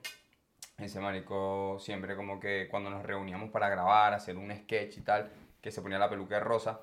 Ese 0.82 1.00
marico 1.00 1.78
siempre 1.80 2.16
como 2.16 2.40
que 2.40 2.68
cuando 2.70 2.90
nos 2.90 3.02
reuníamos 3.04 3.50
para 3.50 3.68
grabar, 3.68 4.14
hacer 4.14 4.36
un 4.36 4.54
sketch 4.54 4.98
y 4.98 5.00
tal, 5.02 5.30
que 5.60 5.70
se 5.70 5.80
ponía 5.80 5.98
la 5.98 6.10
peluca 6.10 6.34
de 6.36 6.40
rosa, 6.40 6.80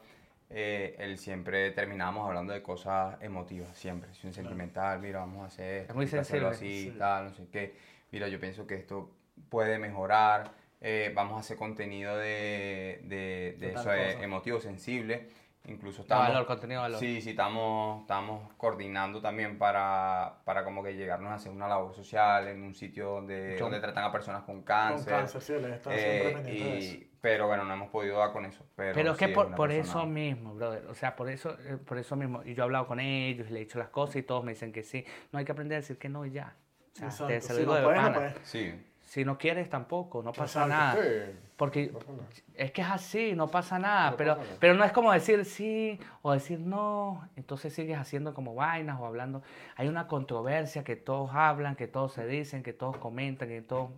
eh, 0.49 0.95
él 0.99 1.17
siempre 1.17 1.71
terminábamos 1.71 2.25
hablando 2.27 2.53
de 2.53 2.61
cosas 2.61 3.21
emotivas, 3.21 3.77
siempre, 3.77 4.09
un 4.23 4.33
sentimental, 4.33 4.99
mira, 4.99 5.19
vamos 5.19 5.43
a 5.43 5.45
hacer 5.47 5.81
esto, 5.81 5.91
Es 5.91 5.95
muy 5.95 6.07
sensible, 6.07 6.47
así, 6.47 6.91
sí. 6.91 6.95
tal, 6.97 7.25
no 7.25 7.33
sé 7.33 7.47
qué. 7.51 7.75
Mira, 8.11 8.27
yo 8.27 8.39
pienso 8.39 8.65
que 8.65 8.75
esto 8.75 9.11
puede 9.49 9.77
mejorar, 9.77 10.51
eh, 10.81 11.11
vamos 11.13 11.37
a 11.37 11.39
hacer 11.41 11.57
contenido 11.57 12.17
de, 12.17 13.01
de, 13.03 13.57
de 13.59 13.73
eso, 13.73 13.93
eh, 13.93 14.23
emotivo, 14.23 14.59
sensible. 14.59 15.29
Incluso 15.69 16.01
estamos, 16.01 16.27
valor, 16.27 16.45
contenido 16.45 16.81
valor. 16.81 16.99
Sí, 16.99 17.21
sí, 17.21 17.31
estamos, 17.31 18.01
estamos 18.01 18.51
coordinando 18.57 19.21
también 19.21 19.57
para, 19.57 20.39
para 20.45 20.63
como 20.63 20.83
que 20.83 20.95
llegarnos 20.95 21.31
a 21.31 21.35
hacer 21.35 21.51
una 21.51 21.67
labor 21.67 21.93
social 21.93 22.47
en 22.47 22.63
un 22.63 22.73
sitio 22.73 23.09
donde, 23.11 23.55
Yo- 23.57 23.65
donde 23.65 23.79
tratan 23.79 24.03
a 24.03 24.11
personas 24.11 24.43
con 24.43 24.55
Con 24.55 24.63
cáncer. 24.63 25.13
cáncer, 25.13 25.41
sí, 25.41 25.53
le 25.53 25.75
está 25.75 25.95
eh, 25.95 25.99
siempre 25.99 26.33
pendiente 26.33 26.63
de 26.63 26.77
eso. 26.79 26.93
y, 26.95 27.11
pero 27.21 27.47
bueno, 27.47 27.65
no 27.65 27.73
hemos 27.73 27.89
podido 27.89 28.17
dar 28.17 28.31
con 28.31 28.45
eso. 28.45 28.65
Pero, 28.75 28.93
Pero 28.95 29.11
es 29.11 29.17
que 29.17 29.27
sí, 29.27 29.33
por, 29.33 29.53
por 29.55 29.69
persona- 29.69 29.89
eso 29.99 30.05
mismo, 30.05 30.55
brother, 30.55 30.85
o 30.87 30.95
sea, 30.95 31.15
por 31.15 31.29
eso, 31.29 31.57
eh, 31.65 31.77
por 31.77 31.97
eso 31.97 32.15
mismo, 32.15 32.43
y 32.43 32.53
yo 32.53 32.63
he 32.63 32.65
hablado 32.65 32.87
con 32.87 32.99
ellos 32.99 33.47
y 33.49 33.53
le 33.53 33.59
he 33.59 33.63
dicho 33.65 33.77
las 33.77 33.89
cosas 33.89 34.15
y 34.17 34.23
todos 34.23 34.43
me 34.43 34.53
dicen 34.53 34.71
que 34.71 34.83
sí. 34.83 35.05
No 35.31 35.39
hay 35.39 35.45
que 35.45 35.51
aprender 35.51 35.75
a 35.77 35.81
decir 35.81 35.97
que 35.97 36.09
no 36.09 36.25
y 36.25 36.31
ya. 36.31 36.55
O 36.93 36.95
sea, 36.97 37.05
Exacto. 37.07 37.27
te, 37.27 37.41
se 37.41 37.49
lo 37.49 37.55
Si 37.55 37.59
digo 37.61 37.71
no 37.73 37.77
de 37.79 37.83
puedes, 37.85 38.01
no 38.01 38.07
pana. 38.07 38.17
puedes. 38.17 38.47
Sí, 38.47 38.85
Si 39.09 39.25
no 39.25 39.39
quieres 39.39 39.67
tampoco, 39.71 40.21
no 40.21 40.31
pasa 40.33 40.65
Exacto. 40.65 40.67
nada. 40.69 41.03
Sí. 41.03 41.39
Porque 41.57 41.87
No 41.87 41.97
pasa 41.97 42.11
nada. 42.11 42.27
es 42.53 42.71
que 42.71 42.81
es 42.83 42.87
así, 42.89 43.33
no 43.33 43.47
pasa 43.47 43.79
nada. 43.79 44.11
No 44.11 44.17
pero, 44.17 44.33
pasa 44.35 44.45
nada. 44.45 44.57
pero 44.59 44.73
no 44.75 44.83
es 44.83 44.91
como 44.91 45.11
decir 45.11 45.45
sí 45.45 45.99
o 46.21 46.31
decir 46.31 46.59
no. 46.59 47.27
Entonces 47.35 47.73
sigues 47.73 47.97
haciendo 47.97 48.35
como 48.35 48.53
vainas 48.53 48.99
o 48.99 49.07
hablando. 49.07 49.41
Hay 49.77 49.87
una 49.87 50.07
controversia 50.07 50.83
que 50.83 50.95
todos 50.95 51.31
hablan, 51.33 51.75
que 51.75 51.87
todos 51.87 52.13
se 52.13 52.27
dicen, 52.27 52.61
que 52.61 52.71
todos 52.71 52.97
comentan, 52.97 53.47
que 53.47 53.63
todos... 53.63 53.89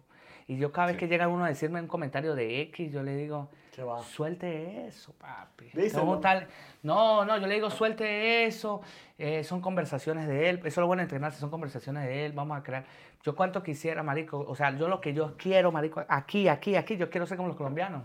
Y 0.47 0.57
yo 0.57 0.71
cada 0.71 0.87
vez 0.87 0.95
Sí. 0.95 0.99
que 1.01 1.07
llega 1.07 1.27
uno 1.27 1.45
a 1.45 1.47
decirme 1.49 1.79
un 1.81 1.87
comentario 1.87 2.35
de 2.35 2.61
X, 2.61 2.91
yo 2.91 3.03
le 3.03 3.15
digo, 3.15 3.49
suelte 4.03 4.87
eso, 4.87 5.13
papi. 5.13 5.69
Díselo. 5.73 6.05
No, 6.05 6.19
tal- 6.19 6.47
no, 6.83 7.23
no, 7.25 7.37
yo 7.37 7.47
le 7.47 7.55
digo, 7.55 7.69
suelte 7.69 8.45
eso. 8.45 8.81
eh, 9.17 9.43
son 9.43 9.61
conversaciones 9.61 10.27
de 10.27 10.49
él. 10.49 10.57
Eso 10.59 10.67
es 10.67 10.77
lo 10.77 10.87
bueno 10.87 11.01
de 11.01 11.03
entrenarse, 11.03 11.39
son 11.39 11.51
conversaciones 11.51 12.05
de 12.07 12.25
él. 12.25 12.31
Vamos 12.33 12.57
a 12.57 12.63
crear. 12.63 12.85
Yo 13.23 13.35
cuánto 13.35 13.61
quisiera, 13.61 14.01
marico. 14.01 14.39
O 14.39 14.55
sea, 14.55 14.75
yo 14.75 14.87
lo 14.87 14.99
que 14.99 15.13
yo 15.13 15.37
quiero, 15.37 15.71
marico, 15.71 16.03
aquí, 16.07 16.47
aquí, 16.47 16.75
aquí, 16.75 16.97
yo 16.97 17.09
quiero 17.11 17.27
ser 17.27 17.37
como 17.37 17.47
los 17.49 17.55
colombianos. 17.57 18.03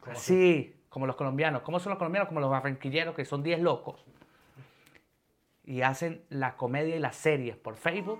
¿Cómo 0.00 0.16
Sí, 0.16 0.74
como 0.88 1.06
los 1.06 1.14
colombianos. 1.16 1.60
¿Cómo 1.60 1.78
son 1.78 1.90
los 1.90 1.98
colombianos? 1.98 2.26
Como 2.28 2.40
los 2.40 2.50
barranquilleros, 2.50 3.14
que 3.14 3.26
son 3.26 3.42
10 3.42 3.60
locos. 3.60 4.02
Y 5.64 5.82
hacen 5.82 6.22
la 6.30 6.56
comedia 6.56 6.96
y 6.96 6.98
las 7.00 7.16
series 7.16 7.56
por 7.56 7.76
Facebook. 7.76 8.18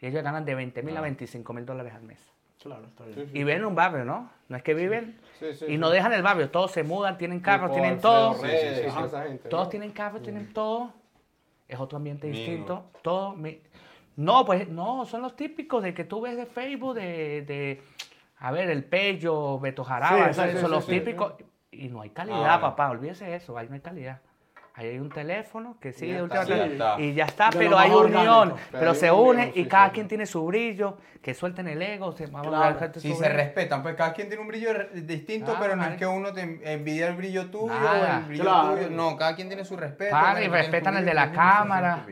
Y 0.00 0.06
ellos 0.06 0.22
ganan 0.22 0.44
de 0.44 0.54
20 0.54 0.82
mil 0.82 0.96
a 0.96 1.00
25 1.00 1.52
mil 1.54 1.64
dólares 1.64 1.94
al 1.94 2.02
mes. 2.02 2.20
Claro, 2.62 2.86
está 2.86 3.04
Sí, 3.04 3.12
bien. 3.14 3.26
sí. 3.26 3.32
Y 3.34 3.38
viven 3.38 3.56
en 3.58 3.64
un 3.66 3.74
barrio, 3.74 4.04
¿no? 4.04 4.30
No 4.48 4.56
es 4.56 4.62
que 4.62 4.74
viven 4.74 5.18
Sí, 5.38 5.52
sí, 5.52 5.64
y 5.66 5.68
sí. 5.68 5.78
no 5.78 5.90
dejan 5.90 6.12
el 6.12 6.22
barrio. 6.22 6.50
Todos 6.50 6.70
se 6.72 6.82
mudan, 6.82 7.18
tienen 7.18 7.40
carros, 7.40 7.72
tienen 7.72 7.94
Alfredo 7.94 8.32
todo. 8.32 8.42
Gente, 8.42 9.48
Todos 9.48 9.64
¿no? 9.66 9.70
tienen 9.70 9.90
carro, 9.92 10.20
tienen 10.20 10.52
todo. 10.52 10.92
es 11.68 11.78
otro 11.80 11.96
ambiente 11.96 12.26
distinto. 12.28 12.84
Todo 13.02 13.34
mi- 13.34 13.60
No, 14.16 14.44
pues 14.44 14.68
no, 14.68 15.04
son 15.06 15.22
los 15.22 15.34
típicos 15.34 15.82
de 15.82 15.92
que 15.92 16.04
tú 16.04 16.20
ves 16.20 16.36
de 16.36 16.46
Facebook, 16.46 16.94
de, 16.94 17.42
de 17.42 17.82
a 18.38 18.52
ver, 18.52 18.70
el 18.70 18.84
Pello, 18.84 19.58
Beto 19.58 19.82
Jaraba, 19.82 20.32
Sí, 20.32 20.40
esos 20.40 20.60
son 20.60 20.70
sí, 20.70 20.74
los 20.76 20.84
sí, 20.84 20.92
sí. 20.92 21.00
típicos. 21.00 21.32
Y 21.72 21.88
no 21.88 22.00
hay 22.02 22.10
calidad, 22.10 22.54
Ah, 22.54 22.60
papá, 22.60 22.90
olvídese 22.90 23.34
eso, 23.34 23.58
ahí 23.58 23.66
no 23.68 23.74
hay 23.74 23.80
calidad. 23.80 24.20
Ahí 24.76 24.88
hay 24.88 24.98
un 24.98 25.08
teléfono 25.08 25.76
que 25.80 25.92
sí, 25.92 26.08
Ya 26.08 26.14
de 26.16 26.22
está, 26.24 26.40
última 26.40 26.56
ya 26.56 26.66
está. 26.66 27.00
y 27.00 27.14
ya 27.14 27.24
está, 27.26 27.50
De 27.50 27.58
pero 27.58 27.78
hay 27.78 27.90
unión, 27.92 28.26
orgánico. 28.26 28.58
pero, 28.72 28.78
Pero 28.80 28.90
hay 28.90 28.96
se 28.96 29.10
unión, 29.12 29.28
une 29.36 29.52
y 29.54 29.62
sí, 29.62 29.68
cada 29.68 29.86
sí. 29.86 29.92
quien 29.92 30.08
tiene 30.08 30.26
su 30.26 30.44
brillo, 30.44 30.98
que 31.22 31.32
suelten 31.32 31.68
el 31.68 31.80
ego, 31.80 32.10
se, 32.10 32.24
Claro. 32.24 32.78
Si 32.94 33.00
se 33.00 33.08
brillo. 33.20 33.28
respetan, 33.36 33.82
pues 33.84 33.94
cada 33.94 34.12
quien 34.12 34.26
tiene 34.26 34.42
un 34.42 34.48
brillo 34.48 34.70
distinto, 34.92 35.56
pero 35.60 35.76
no 35.76 35.84
es 35.84 35.96
que 35.96 36.06
uno 36.06 36.32
te 36.32 36.40
envidia 36.72 37.06
el 37.06 37.14
brillo 37.14 37.50
tuyo 37.50 37.72
o 37.72 38.16
el 38.18 38.24
brillo 38.24 38.42
Claro. 38.42 38.74
tuyo. 38.74 38.90
No, 38.90 39.16
cada 39.16 39.36
quien 39.36 39.46
tiene 39.46 39.64
su 39.64 39.76
respeto. 39.76 40.16
Y 40.42 40.48
respetan 40.48 40.96
el 40.96 41.04
de 41.04 41.14
la 41.14 41.30
cámara. 41.30 42.04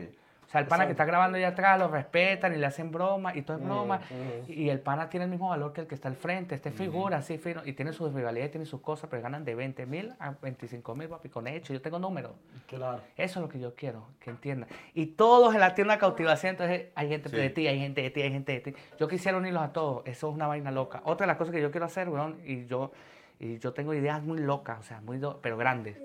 Sea, 0.53 0.61
el 0.61 0.67
pana 0.67 0.85
que 0.85 0.91
está 0.91 1.03
grabando 1.05 1.37
allá 1.37 1.49
atrás 1.49 1.77
lo 1.79 1.87
respetan 1.87 2.53
y 2.53 2.57
le 2.57 2.65
hacen 2.65 2.91
broma 2.91 3.35
y 3.35 3.41
todo 3.41 3.57
es 3.57 3.63
broma. 3.63 3.97
mm. 3.97 4.51
Y 4.51 4.69
el 4.69 4.79
pana 4.79 5.09
tiene 5.09 5.25
el 5.25 5.31
mismo 5.31 5.49
valor 5.49 5.73
que 5.73 5.81
el 5.81 5.87
que 5.87 5.95
está 5.95 6.07
al 6.07 6.15
frente. 6.15 6.55
Este 6.55 6.71
figura 6.71 7.17
así 7.17 7.37
fino 7.37 7.61
y 7.65 7.73
tiene 7.73 7.91
sus 7.91 8.13
rivalidades, 8.13 8.51
tiene 8.51 8.65
sus 8.65 8.79
cosas, 8.81 9.09
pero 9.09 9.21
ganan 9.21 9.43
de 9.43 9.55
20 9.55 9.85
mil 9.85 10.13
a 10.19 10.31
25 10.41 10.95
mil, 10.95 11.09
papi, 11.09 11.29
con 11.29 11.47
hecho. 11.47 11.73
Yo 11.73 11.81
tengo 11.81 11.99
números. 11.99 12.31
Claro. 12.67 13.01
Eso 13.17 13.39
es 13.39 13.43
lo 13.43 13.49
que 13.49 13.59
yo 13.59 13.75
quiero, 13.75 14.07
que 14.19 14.29
entiendan. 14.29 14.69
Y 14.93 15.07
todos 15.07 15.53
en 15.53 15.59
la 15.59 15.73
tienda 15.75 15.97
cautivación, 15.97 16.51
entonces 16.51 16.87
hay 16.95 17.09
gente 17.09 17.29
Sí. 17.29 17.35
de 17.35 17.49
ti, 17.49 17.67
hay 17.67 17.79
gente 17.79 18.01
de 18.01 18.09
ti, 18.11 18.21
hay 18.21 18.31
gente 18.31 18.51
de 18.51 18.59
ti. 18.61 18.73
Yo 18.99 19.07
quisiera 19.07 19.37
unirlos 19.37 19.63
a 19.63 19.73
todos, 19.73 20.03
eso 20.05 20.29
es 20.29 20.35
una 20.35 20.47
vaina 20.47 20.69
loca. 20.71 21.01
Otra 21.05 21.25
de 21.25 21.27
las 21.29 21.37
cosas 21.37 21.53
que 21.53 21.61
yo 21.61 21.71
quiero 21.71 21.85
hacer, 21.87 22.07
weón, 22.09 22.39
y 22.45 22.65
yo, 22.67 22.91
y 23.39 23.57
yo 23.57 23.73
tengo 23.73 23.93
ideas 23.93 24.21
muy 24.21 24.37
locas, 24.39 24.79
o 24.79 24.83
sea, 24.83 25.01
muy 25.01 25.19
pero 25.41 25.57
grandes. 25.57 25.97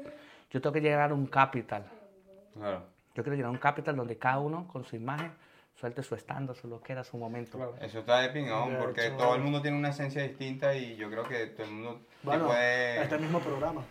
Yo 0.50 0.60
tengo 0.62 0.72
que 0.72 0.80
llegar 0.80 1.10
a 1.10 1.14
un 1.14 1.26
capital. 1.26 1.84
Claro. 2.54 2.82
Yo 3.18 3.24
quiero 3.24 3.34
llegar 3.34 3.48
a 3.48 3.52
un 3.52 3.58
capital 3.58 3.96
donde 3.96 4.16
cada 4.16 4.38
uno 4.38 4.68
con 4.68 4.84
su 4.84 4.94
imagen 4.94 5.32
suelte 5.74 6.04
su 6.04 6.14
estando, 6.14 6.54
su 6.54 6.68
lo 6.68 6.80
que 6.80 6.92
era, 6.92 7.02
su 7.02 7.16
momento. 7.16 7.58
Claro. 7.58 7.74
Eso 7.80 7.98
está 7.98 8.20
de 8.20 8.28
pingón, 8.28 8.76
porque 8.78 9.06
hecho, 9.06 9.16
todo 9.16 9.34
el 9.34 9.42
mundo 9.42 9.60
tiene 9.60 9.76
una 9.76 9.88
esencia 9.88 10.22
distinta 10.22 10.72
y 10.76 10.94
yo 10.94 11.10
creo 11.10 11.24
que 11.24 11.46
todo 11.48 11.66
el 11.66 11.72
mundo 11.72 12.00
Bueno, 12.22 12.46
puede... 12.46 13.02
este 13.02 13.18
mismo 13.18 13.40
programa. 13.40 13.82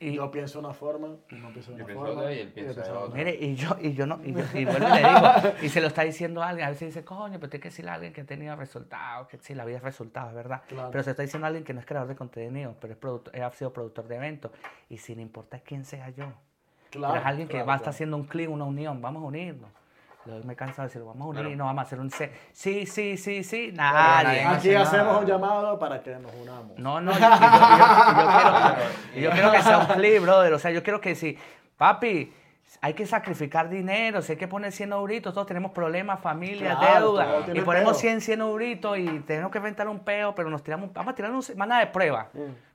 Y- 0.00 0.14
yo 0.16 0.28
pienso 0.32 0.58
una 0.58 0.72
forma, 0.72 1.14
tú 1.28 1.36
no 1.36 1.50
pienso 1.52 1.72
una 1.72 1.84
pienso 1.86 2.04
forma. 2.04 2.32
y 2.32 2.40
él 2.40 2.52
piensa 2.52 2.92
otra. 2.98 3.16
Mire, 3.16 3.36
y 3.40 3.54
yo, 3.54 3.76
y 3.80 3.94
yo 3.94 4.04
no, 4.04 4.18
y, 4.24 4.32
yo- 4.32 4.40
y 4.52 4.64
vuelvo 4.64 4.88
y 4.88 4.90
le 4.90 4.98
digo, 4.98 5.54
y 5.62 5.68
se 5.68 5.80
lo 5.80 5.86
está 5.86 6.02
diciendo 6.02 6.42
a 6.42 6.48
alguien, 6.48 6.66
a 6.66 6.70
veces 6.70 6.88
dice, 6.88 7.04
coño, 7.04 7.38
pero 7.38 7.48
tienes 7.50 7.62
que 7.62 7.68
decirle 7.68 7.92
a 7.92 7.94
alguien 7.94 8.12
que 8.12 8.22
ha 8.22 8.26
tenido 8.26 8.56
resultados, 8.56 9.28
que 9.28 9.38
sí, 9.38 9.54
la 9.54 9.64
vida 9.64 9.76
es 9.76 9.82
resultados, 9.84 10.30
es 10.30 10.34
verdad. 10.34 10.62
Claro. 10.66 10.90
Pero 10.90 11.04
se 11.04 11.10
está 11.10 11.22
diciendo 11.22 11.46
a 11.46 11.48
alguien 11.48 11.62
que 11.64 11.72
no 11.72 11.78
es 11.78 11.86
creador 11.86 12.08
de 12.08 12.16
contenido, 12.16 12.74
pero 12.80 12.94
es 12.94 12.98
productor, 12.98 13.40
ha 13.40 13.50
sido 13.52 13.72
productor 13.72 14.08
de 14.08 14.16
eventos. 14.16 14.50
Y 14.88 14.98
sin 14.98 15.20
importar 15.20 15.62
quién 15.62 15.84
sea 15.84 16.10
yo. 16.10 16.32
Claro, 16.92 17.14
pero 17.14 17.20
es 17.22 17.26
alguien 17.26 17.48
que 17.48 17.52
claro, 17.54 17.66
va 17.66 17.72
a 17.72 17.76
estar 17.76 17.90
haciendo 17.90 18.16
un 18.16 18.24
clic, 18.24 18.48
una 18.50 18.64
unión, 18.64 19.00
vamos 19.02 19.22
a 19.22 19.26
unirnos. 19.26 19.70
Me 20.44 20.52
he 20.52 20.56
cansado 20.56 20.82
de 20.82 20.86
decirlo, 20.88 21.08
vamos 21.08 21.22
a 21.26 21.30
unir, 21.30 21.42
Claro. 21.42 21.56
no 21.56 21.64
vamos 21.64 21.80
a 21.80 21.82
hacer 21.86 21.98
un 21.98 22.10
C. 22.10 22.30
Sí, 22.52 22.86
sí, 22.86 23.16
sí, 23.16 23.42
sí, 23.42 23.72
nadie 23.74 24.44
Aquí 24.44 24.68
nada. 24.68 24.82
hacemos 24.82 25.18
un 25.20 25.26
llamado 25.26 25.76
para 25.80 26.00
que 26.00 26.14
nos 26.14 26.32
unamos. 26.34 26.78
No, 26.78 27.00
no, 27.00 27.10
yo, 27.12 27.18
yo- 27.18 27.28
yo 27.28 27.30
quiero, 28.36 28.76
y 29.16 29.20
yo 29.22 29.30
quiero 29.32 29.50
que 29.50 29.62
sea 29.62 29.78
un 29.78 29.86
clip, 29.86 30.22
brother. 30.22 30.52
O 30.52 30.58
sea, 30.60 30.70
yo 30.70 30.82
quiero 30.84 31.00
que 31.00 31.16
si, 31.16 31.36
papi, 31.76 32.32
hay 32.80 32.94
que 32.94 33.06
sacrificar 33.06 33.68
dinero, 33.68 34.22
si 34.22 34.32
hay 34.32 34.38
que 34.38 34.48
poner 34.48 34.72
100 34.72 34.92
euritos, 34.92 35.34
todos 35.34 35.46
tenemos 35.46 35.72
problemas, 35.72 36.20
familia, 36.20 36.76
Claro, 36.78 37.12
deuda. 37.12 37.44
Y 37.54 37.60
ponemos 37.60 37.92
peo. 37.92 38.00
100, 38.00 38.20
100 38.20 38.40
euritos 38.40 38.98
y 38.98 39.20
tenemos 39.20 39.50
que 39.52 39.58
inventar 39.58 39.88
un 39.88 40.00
peo, 40.00 40.34
pero 40.34 40.50
nos 40.50 40.62
tiramos, 40.62 40.92
vamos 40.92 41.12
a 41.12 41.14
tirar 41.14 41.30
un, 41.30 41.42
más 41.56 41.68
nada 41.68 41.80
de 41.80 41.86
prueba. 41.88 42.28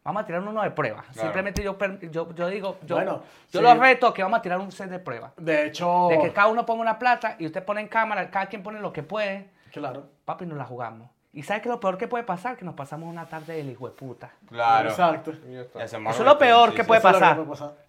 Vamos 0.04 0.24
a 0.24 0.26
tirar 0.26 0.42
uno 0.42 0.62
de 0.62 0.72
prueba. 0.72 1.04
Simplemente 1.12 1.62
yo, 1.62 1.78
yo, 2.12 2.34
yo 2.34 2.48
digo, 2.48 2.78
yo, 2.86 2.96
Bueno, 2.96 3.24
yo 3.52 3.60
sí. 3.60 3.62
lo 3.62 3.76
reto 3.76 4.14
que 4.14 4.24
vamos 4.24 4.40
a 4.40 4.42
tirar 4.42 4.60
un 4.60 4.72
set 4.72 4.90
de 4.90 5.00
prueba. 5.00 5.34
De 5.38 5.66
hecho, 5.66 6.08
De 6.10 6.20
que 6.20 6.32
cada 6.32 6.48
uno 6.48 6.66
ponga 6.66 6.82
una 6.82 6.98
plata 7.00 7.36
y 7.40 7.46
usted 7.46 7.64
pone 7.64 7.82
en 7.82 7.88
cámara, 7.88 8.30
cada 8.30 8.46
quien 8.46 8.64
pone 8.64 8.80
lo 8.80 8.94
que 8.94 9.04
puede. 9.04 9.50
claro. 9.72 10.06
Papi, 10.24 10.46
nos 10.46 10.58
la 10.58 10.66
jugamos. 10.66 11.10
¿Y 11.34 11.44
sabes 11.44 11.62
qué 11.62 11.70
es 11.70 11.76
lo 11.76 11.80
peor 11.80 11.98
que 11.98 12.08
puede 12.08 12.24
pasar? 12.24 12.58
Que 12.58 12.66
nos 12.66 12.74
pasamos 12.74 13.08
una 13.10 13.26
tarde 13.26 13.58
del 13.58 13.70
hijo 13.70 13.88
de 13.88 13.94
puta. 13.94 14.32
Claro. 14.50 14.90
Exacto. 14.90 15.32
Eso 15.32 16.10
es 16.10 16.20
lo 16.20 16.38
peor 16.38 16.72
que 16.72 16.78
que 16.78 16.84
puede 16.84 17.00
pasar. 17.02 17.40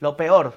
Lo 0.00 0.16
peor. 0.16 0.52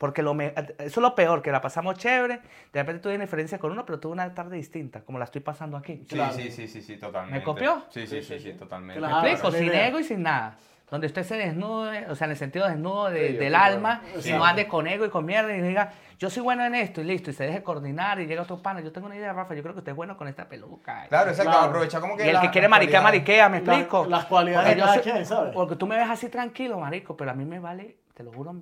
Porque 0.00 0.22
lo 0.22 0.32
me- 0.32 0.54
eso 0.56 0.74
es 0.78 0.96
lo 0.96 1.14
peor, 1.14 1.42
que 1.42 1.52
la 1.52 1.60
pasamos 1.60 1.98
chévere. 1.98 2.40
De 2.72 2.80
repente 2.80 3.02
tuve 3.02 3.18
diferencia 3.18 3.58
con 3.58 3.70
uno, 3.70 3.84
pero 3.84 4.00
tuve 4.00 4.12
una 4.14 4.32
tarde 4.32 4.56
distinta, 4.56 5.02
como 5.02 5.18
la 5.18 5.26
estoy 5.26 5.42
pasando 5.42 5.76
aquí. 5.76 5.98
Sí, 6.08 6.14
Claro. 6.14 6.32
sí, 6.32 6.50
sí, 6.50 6.66
sí, 6.68 6.80
sí, 6.80 6.96
totalmente. 6.96 7.38
¿Me 7.38 7.44
copió? 7.44 7.84
Sí, 7.90 8.06
sí, 8.06 8.22
sí, 8.22 8.40
sí, 8.40 8.54
totalmente. 8.54 8.98
Claro. 8.98 9.20
¿Me 9.20 9.32
explico? 9.32 9.54
Sin 9.54 9.66
idea. 9.66 9.88
ego 9.88 10.00
y 10.00 10.04
sin 10.04 10.22
nada. 10.22 10.56
Donde 10.90 11.06
usted 11.06 11.22
se 11.22 11.36
desnude, 11.36 12.06
o 12.08 12.14
sea, 12.14 12.24
en 12.24 12.30
el 12.30 12.36
sentido 12.38 12.66
desnudo 12.66 13.10
de- 13.10 13.28
Sí, 13.28 13.34
yo 13.34 13.40
del 13.40 13.54
alma, 13.54 14.00
claro. 14.00 14.20
y 14.26 14.32
no 14.32 14.44
ande 14.46 14.66
con 14.66 14.86
ego 14.86 15.04
y 15.04 15.10
con 15.10 15.26
mierda 15.26 15.54
y 15.54 15.60
diga, 15.60 15.92
yo 16.18 16.30
soy 16.30 16.42
bueno 16.42 16.64
en 16.64 16.74
esto 16.76 17.02
y 17.02 17.04
listo, 17.04 17.28
y 17.30 17.34
se 17.34 17.44
deje 17.44 17.62
coordinar 17.62 18.20
y 18.20 18.26
llega 18.26 18.40
otro 18.40 18.56
pana. 18.62 18.80
Yo 18.80 18.90
tengo 18.92 19.06
una 19.06 19.16
idea, 19.16 19.34
Rafa, 19.34 19.54
yo 19.54 19.60
creo 19.62 19.74
que 19.74 19.80
usted 19.80 19.92
es 19.92 19.96
bueno 19.96 20.16
con 20.16 20.28
esta 20.28 20.48
peluca. 20.48 21.04
Claro, 21.10 21.28
exacto. 21.30 21.52
Claro. 21.52 21.66
Aprovechar 21.66 22.00
como 22.00 22.16
que. 22.16 22.24
Y 22.24 22.28
el 22.28 22.34
la- 22.36 22.40
que 22.40 22.48
quiere 22.50 22.68
mariquear, 22.68 23.02
mariquea, 23.02 23.50
¿me 23.50 23.60
La- 23.60 23.72
explico? 23.74 24.06
las 24.08 24.24
cualidades 24.24 24.66
Porque 24.70 24.80
de 24.80 24.86
cada 24.86 25.00
quien, 25.02 25.26
¿sabes? 25.26 25.52
Porque 25.52 25.76
tú 25.76 25.86
me 25.86 25.96
ves 25.98 26.08
así 26.08 26.30
tranquilo, 26.30 26.80
marico, 26.80 27.18
pero 27.18 27.32
a 27.32 27.34
mí 27.34 27.44
me 27.44 27.60
vale, 27.60 27.98
te 28.14 28.22
lo 28.24 28.32
juro, 28.32 28.54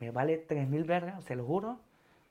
me 0.00 0.10
vale 0.10 0.36
tres 0.38 0.68
mil 0.68 0.84
vergas, 0.84 1.24
te 1.24 1.34
lo 1.36 1.44
juro, 1.44 1.78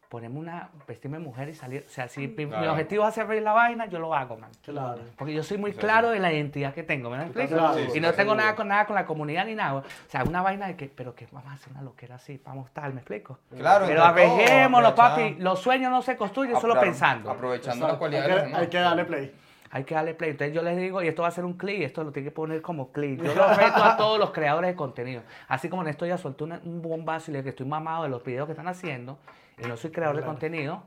ponerme 0.09 0.37
una, 0.39 0.69
vestirme 0.87 1.17
de 1.17 1.23
mujer 1.23 1.49
y 1.49 1.55
salir. 1.55 1.83
O 1.87 1.89
sea, 1.89 2.07
si 2.07 2.27
mi- 2.27 2.43
objetivo 2.45 3.01
es 3.03 3.09
hacer 3.09 3.25
reír 3.25 3.41
la 3.41 3.53
vaina, 3.53 3.87
yo 3.87 3.97
lo 3.97 4.13
hago, 4.13 4.37
man. 4.37 4.51
Claro. 4.63 5.01
Porque 5.17 5.33
yo 5.33 5.41
soy 5.41 5.57
muy 5.57 5.73
claro 5.73 6.11
de 6.11 6.19
la 6.19 6.31
identidad 6.31 6.71
que 6.71 6.83
tengo, 6.83 7.09
¿me 7.09 7.17
explico? 7.23 7.55
claro, 7.55 7.73
sí, 7.73 7.97
y 7.97 7.99
no 7.99 8.13
tengo 8.13 8.35
nada 8.35 8.53
con 8.55 8.67
nada 8.67 8.85
con 8.85 8.93
la 8.95 9.05
comunidad 9.07 9.45
ni 9.47 9.55
nada. 9.55 9.79
O 9.79 9.83
sea, 10.07 10.23
una 10.23 10.43
vaina 10.43 10.67
de 10.67 10.75
que, 10.75 10.85
pero 10.87 11.15
que 11.15 11.27
vamos 11.31 11.51
a 11.51 11.55
hacer 11.55 11.71
una 11.73 11.81
loquera 11.81 12.15
así, 12.15 12.39
vamos 12.45 12.69
tal, 12.73 12.93
¿me 12.93 12.99
explico? 12.99 13.39
Claro, 13.57 13.87
Pero 13.87 14.03
aprovechar- 14.03 14.95
papi. 14.95 15.35
Los 15.39 15.59
sueños 15.59 15.89
no 15.89 16.03
se 16.03 16.15
construyen 16.15 16.59
solo 16.61 16.79
pensando. 16.79 17.31
Aprovechando 17.31 17.87
la 17.87 17.97
cualidad 17.97 18.29
hay, 18.29 18.49
que, 18.51 18.55
hay 18.55 18.67
que 18.67 18.77
darle 18.77 19.05
play. 19.05 19.35
Hay 19.75 19.85
que 19.85 19.95
darle 19.95 20.13
play. 20.13 20.29
Entonces 20.31 20.53
yo 20.55 20.61
les 20.61 20.77
digo, 20.77 21.01
y 21.01 21.07
esto 21.07 21.23
va 21.23 21.29
a 21.29 21.31
ser 21.31 21.45
un 21.45 21.53
clip, 21.53 21.81
esto 21.81 22.03
lo 22.03 22.11
tiene 22.11 22.29
que 22.29 22.31
poner 22.35 22.61
como 22.61 22.91
clip. 22.91 23.23
Yo 23.23 23.33
lo 23.35 23.47
reto 23.55 23.83
a 23.83 23.97
todos 23.97 24.19
los 24.19 24.29
creadores 24.31 24.69
de 24.69 24.75
contenido. 24.75 25.23
Así 25.47 25.67
como 25.67 25.83
Néstor 25.83 26.07
ya 26.07 26.17
soltó 26.19 26.45
una- 26.45 26.61
un 26.63 26.81
bombazo 26.81 27.31
y 27.31 27.33
le 27.33 27.41
que 27.43 27.49
estoy 27.49 27.65
mamado 27.65 28.03
de 28.03 28.09
los 28.09 28.23
videos 28.23 28.45
que 28.45 28.51
están 28.51 28.67
haciendo, 28.67 29.17
y 29.57 29.65
no 29.67 29.75
soy 29.75 29.89
creador 29.91 30.15
de 30.17 30.21
contenido, 30.23 30.83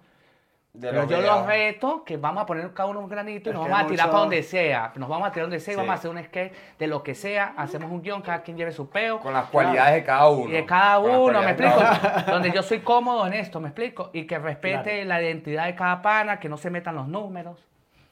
De 0.73 0.89
pero 0.91 1.03
los 1.03 1.11
yo 1.11 1.19
videos. 1.19 1.37
los 1.39 1.47
reto 1.49 2.05
que 2.05 2.17
vamos 2.17 2.43
a 2.45 2.47
poner 2.47 2.73
cada 2.75 2.89
uno 2.89 3.01
un 3.01 3.09
granito 3.09 3.51
y 3.51 3.53
nos 3.55 3.63
vamos 3.63 3.81
a 3.81 3.87
tirar 3.89 4.07
mucho- 4.07 4.13
para 4.13 4.21
donde 4.21 4.43
sea. 4.45 4.93
Nos 4.95 5.09
vamos 5.09 5.27
a 5.27 5.33
tirar 5.33 5.47
donde 5.49 5.59
sea 5.59 5.73
y 5.73 5.75
Sí. 5.75 5.81
vamos 5.81 5.91
a 5.91 5.95
hacer 5.95 6.11
un 6.13 6.23
sketch 6.23 6.53
de 6.79 6.87
lo 6.87 7.03
que 7.03 7.15
sea. 7.17 7.55
Hacemos 7.57 7.91
un 7.91 8.03
guion, 8.03 8.23
cada 8.23 8.43
quien 8.43 8.57
lleve 8.57 8.71
su 8.71 8.89
peo. 8.89 9.19
Con 9.19 9.33
las 9.33 9.47
cualidades 9.47 9.95
de 9.95 10.05
cada 10.05 10.29
uno. 10.29 10.49
Y 10.49 10.53
de 10.53 10.65
cada 10.65 11.01
uno, 11.01 11.41
¿me 11.43 11.51
explico? 11.51 11.81
Donde 12.29 12.53
yo 12.53 12.63
soy 12.63 12.81
cómodo 12.81 13.27
en 13.27 13.33
esto, 13.33 13.59
¿me 13.59 13.69
explico? 13.69 14.11
Y 14.13 14.27
que 14.29 14.39
respete 14.39 14.83
Claro. 15.03 15.09
la 15.09 15.23
identidad 15.23 15.65
de 15.67 15.75
cada 15.75 16.01
pana, 16.03 16.39
que 16.39 16.49
no 16.49 16.57
se 16.57 16.71
metan 16.71 16.95
los 16.95 17.09
números. 17.09 17.67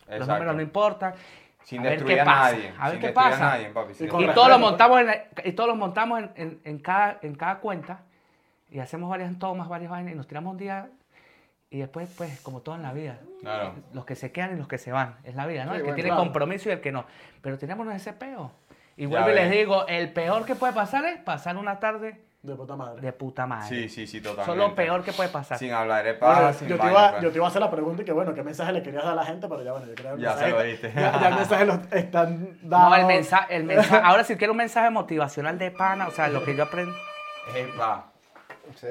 Los 0.06 0.14
Exacto. 0.16 0.32
números 0.34 0.56
no 0.56 0.62
importan. 0.62 1.14
Sin 1.62 1.80
a 1.80 1.84
ver 1.84 1.92
destruir 1.92 2.16
qué 2.16 2.20
a 2.20 2.24
pasa. 2.24 2.52
nadie. 2.52 2.72
A 2.78 2.84
ver 2.84 2.90
sin 2.92 3.00
qué 3.00 3.06
destruir 3.06 3.14
pasa. 3.14 3.46
A 3.46 3.50
nadie, 3.56 3.68
papi, 3.70 3.92
Y 3.92 4.06
todos 4.06 4.20
lo 4.36 4.42
nadie. 4.48 4.58
montamos 4.58 5.00
en, 5.00 5.06
la- 5.06 5.24
y 5.44 5.52
todos 5.52 5.68
lo 5.70 5.76
montamos 5.76 6.18
en, 6.20 6.30
en- 6.36 6.60
en 6.64 6.78
cada, 6.78 7.18
en 7.22 7.34
cada 7.34 7.56
cuenta 7.60 8.00
y 8.70 8.80
hacemos 8.80 9.08
varias 9.08 9.38
tomas, 9.38 9.68
varias 9.68 9.90
vainas 9.90 10.12
y 10.12 10.16
nos 10.16 10.26
tiramos 10.26 10.52
un 10.52 10.58
día 10.58 10.88
y 11.70 11.78
después, 11.78 12.12
pues, 12.16 12.40
como 12.42 12.60
todo 12.60 12.74
en 12.76 12.82
la 12.82 12.92
vida, 12.92 13.18
Claro. 13.40 13.74
los 13.94 14.04
que 14.04 14.14
se 14.14 14.30
quedan 14.30 14.54
y 14.54 14.58
los 14.58 14.68
que 14.68 14.78
se 14.78 14.92
van, 14.92 15.16
es 15.24 15.34
la 15.34 15.46
vida, 15.46 15.64
¿no? 15.64 15.70
Sí, 15.72 15.76
el 15.76 15.80
que 15.80 15.84
bueno, 15.84 15.94
tiene 15.96 16.08
claro. 16.10 16.22
compromiso 16.22 16.68
y 16.68 16.72
el 16.72 16.80
que 16.80 16.92
no. 16.92 17.04
Pero 17.40 17.58
tenemos 17.58 17.92
ese 17.94 18.12
peo. 18.12 18.52
Y 18.96 19.06
vuelvo 19.06 19.30
y 19.30 19.34
les 19.34 19.50
digo, 19.50 19.86
el 19.88 20.12
peor 20.12 20.44
que 20.44 20.54
puede 20.54 20.72
pasar 20.72 21.04
es 21.06 21.18
pasar 21.18 21.56
una 21.56 21.80
tarde 21.80 22.20
De 22.44 22.54
puta 22.54 22.76
madre. 22.76 23.00
de 23.00 23.12
puta 23.14 23.46
madre. 23.46 23.66
Sí, 23.68 23.88
sí, 23.88 24.06
sí, 24.06 24.18
Eso 24.18 24.28
totalmente. 24.36 24.62
es 24.64 24.68
lo 24.70 24.74
peor 24.74 25.02
que 25.02 25.12
puede 25.12 25.30
pasar. 25.30 25.56
Sin 25.58 25.72
hablar 25.72 26.04
de 26.04 26.12
Bueno, 26.12 26.52
sin 26.52 26.68
yo, 26.68 26.78
te 26.78 26.86
iba, 26.90 27.10
pues. 27.12 27.22
yo 27.22 27.30
te 27.30 27.36
iba 27.38 27.46
a 27.46 27.48
hacer 27.48 27.62
la 27.62 27.70
pregunta 27.70 28.02
y 28.02 28.04
que 28.04 28.12
bueno, 28.12 28.34
¿qué 28.34 28.42
mensaje 28.42 28.70
le 28.72 28.82
querías 28.82 29.02
dar 29.02 29.12
a 29.14 29.16
la 29.16 29.24
gente? 29.24 29.48
Pero 29.48 29.62
ya 29.62 29.72
bueno, 29.72 29.86
yo 29.86 29.94
creo 29.94 30.14
que 30.16 30.20
Ya 30.22 30.28
mensaje 30.28 30.50
se 30.50 30.56
lo 30.56 30.62
diste. 30.62 30.92
Ya, 30.94 31.20
ya 31.20 31.28
el 31.28 31.34
mensaje 31.40 31.64
lo 31.64 31.72
están 31.90 32.58
dando. 32.62 32.78
No, 32.90 32.94
el 32.96 33.06
mensaje, 33.06 33.56
el 33.56 33.64
mensaje, 33.64 33.96
ahora 34.04 34.24
si 34.24 34.36
quiero 34.36 34.52
un 34.52 34.58
mensaje 34.58 34.90
motivacional 34.90 35.58
de 35.58 35.70
pana, 35.70 36.06
o 36.06 36.10
sea, 36.10 36.28
lo 36.28 36.44
que 36.44 36.54
yo 36.54 36.64
aprendo. 36.64 36.94
Epa. 37.56 38.04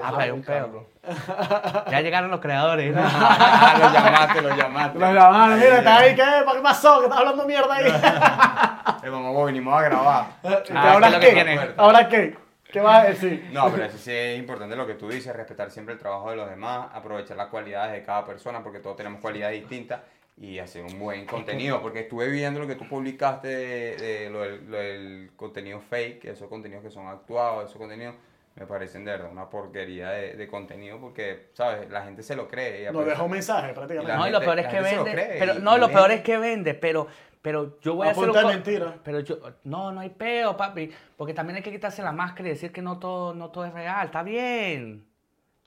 Ah, 0.03 0.13
pero 0.17 0.35
un. 0.35 0.41
Carlos. 0.41 0.83
Ya 1.91 2.01
llegaron 2.01 2.31
los 2.31 2.39
creadores. 2.39 2.95
¿no? 2.95 3.01
Ah, 3.05 3.75
lo 3.77 3.91
llamaste, 3.93 4.41
lo 4.41 4.55
llamaste. 4.55 4.99
Lo 4.99 5.13
llamaron, 5.13 5.59
mira, 5.59 5.77
está 5.77 5.97
ahí, 5.97 6.15
¿qué? 6.15 6.23
¿Qué 6.23 6.59
pasó? 6.61 6.99
¿Qué 6.99 7.05
estás 7.05 7.19
hablando 7.19 7.45
mierda 7.45 7.73
ahí? 7.75 7.85
Eh, 9.03 9.09
vamos, 9.09 9.45
venimos 9.45 9.73
a 9.77 9.81
grabar. 9.83 10.25
Ah, 10.43 10.91
¿Ahora 10.93 11.19
¿qué 11.19 11.33
que? 11.33 11.73
¿Ahora 11.77 12.07
qué? 12.09 12.42
¿Qué 12.73 12.81
vas 12.81 13.05
a 13.05 13.07
decir? 13.07 13.47
No, 13.53 13.71
pero 13.71 13.85
eso 13.85 13.97
sí 13.97 14.11
es 14.11 14.37
importante 14.39 14.75
lo 14.75 14.85
que 14.85 14.95
tú 14.95 15.07
dices, 15.07 15.33
respetar 15.33 15.71
siempre 15.71 15.93
el 15.93 15.99
trabajo 15.99 16.29
de 16.31 16.35
los 16.35 16.49
demás, 16.49 16.89
aprovechar 16.93 17.37
las 17.37 17.47
cualidades 17.47 17.93
de 17.93 18.03
cada 18.03 18.25
persona, 18.25 18.61
porque 18.63 18.79
todos 18.79 18.97
tenemos 18.97 19.21
cualidades 19.21 19.61
distintas, 19.61 20.01
y 20.35 20.57
hacer 20.57 20.83
un 20.83 20.97
buen 20.99 21.25
contenido, 21.27 21.79
porque 21.79 21.99
estuve 22.01 22.27
viendo 22.29 22.59
lo 22.59 22.65
que 22.65 22.73
tú 22.75 22.87
publicaste 22.89 23.47
de, 23.47 23.95
de 23.97 24.29
lo, 24.31 24.41
del, 24.41 24.69
lo 24.71 24.77
del 24.77 25.31
contenido 25.35 25.79
fake, 25.79 26.25
esos 26.25 26.49
contenidos 26.49 26.83
que 26.83 26.89
son 26.89 27.07
actuados, 27.07 27.65
esos 27.69 27.77
contenidos 27.77 28.15
me 28.55 28.65
parecen 28.67 29.05
de 29.05 29.11
verdad 29.11 29.31
una 29.31 29.49
porquería 29.49 30.09
de, 30.09 30.33
de 30.33 30.47
contenido, 30.47 30.99
porque, 30.99 31.49
¿sabes? 31.53 31.87
La 31.91 32.03
gente 32.03 32.23
se 32.23 32.35
lo 32.35 32.47
cree. 32.47 32.81
y 32.81 32.85
aprovecha- 32.87 33.11
dejó 33.11 33.25
un 33.25 33.31
mensaje 33.31 33.71
Y 33.71 33.73
prácticamente. 33.73 34.17
No, 34.17 34.27
y 34.27 34.31
lo 34.31 34.39
gente- 34.41 34.45
peor 34.45 34.59
es 34.59 34.67
que 34.67 34.75
gente 34.83 34.95
vende. 34.95 35.11
cree 35.11 35.39
Pero 35.39 35.53
y- 35.53 35.61
no, 35.61 35.77
y 35.77 35.79
lo 35.79 35.89
peor 35.91 36.11
es 36.11 36.21
que 36.21 36.37
vende, 36.37 36.73
pero, 36.73 37.07
pero 37.43 37.77
yo 37.81 37.93
voy 37.93 38.07
a, 38.07 38.09
A 38.09 38.13
hacer 38.13 38.29
un 38.31 38.47
mentira. 38.47 38.95
Pero 39.03 39.19
yo, 39.19 39.37
no, 39.65 39.91
no 39.91 39.99
hay 39.99 40.09
peo, 40.09 40.57
papi. 40.57 40.89
Porque 41.15 41.35
también 41.35 41.57
hay 41.57 41.61
que 41.61 41.71
quitarse 41.71 42.01
la 42.01 42.11
máscara 42.13 42.47
y 42.47 42.53
decir 42.53 42.71
que 42.71 42.81
no 42.81 42.97
todo, 42.97 43.35
no 43.35 43.49
todo 43.51 43.65
es 43.65 43.73
real. 43.73 44.07
Está 44.07 44.23
bien. 44.23 45.05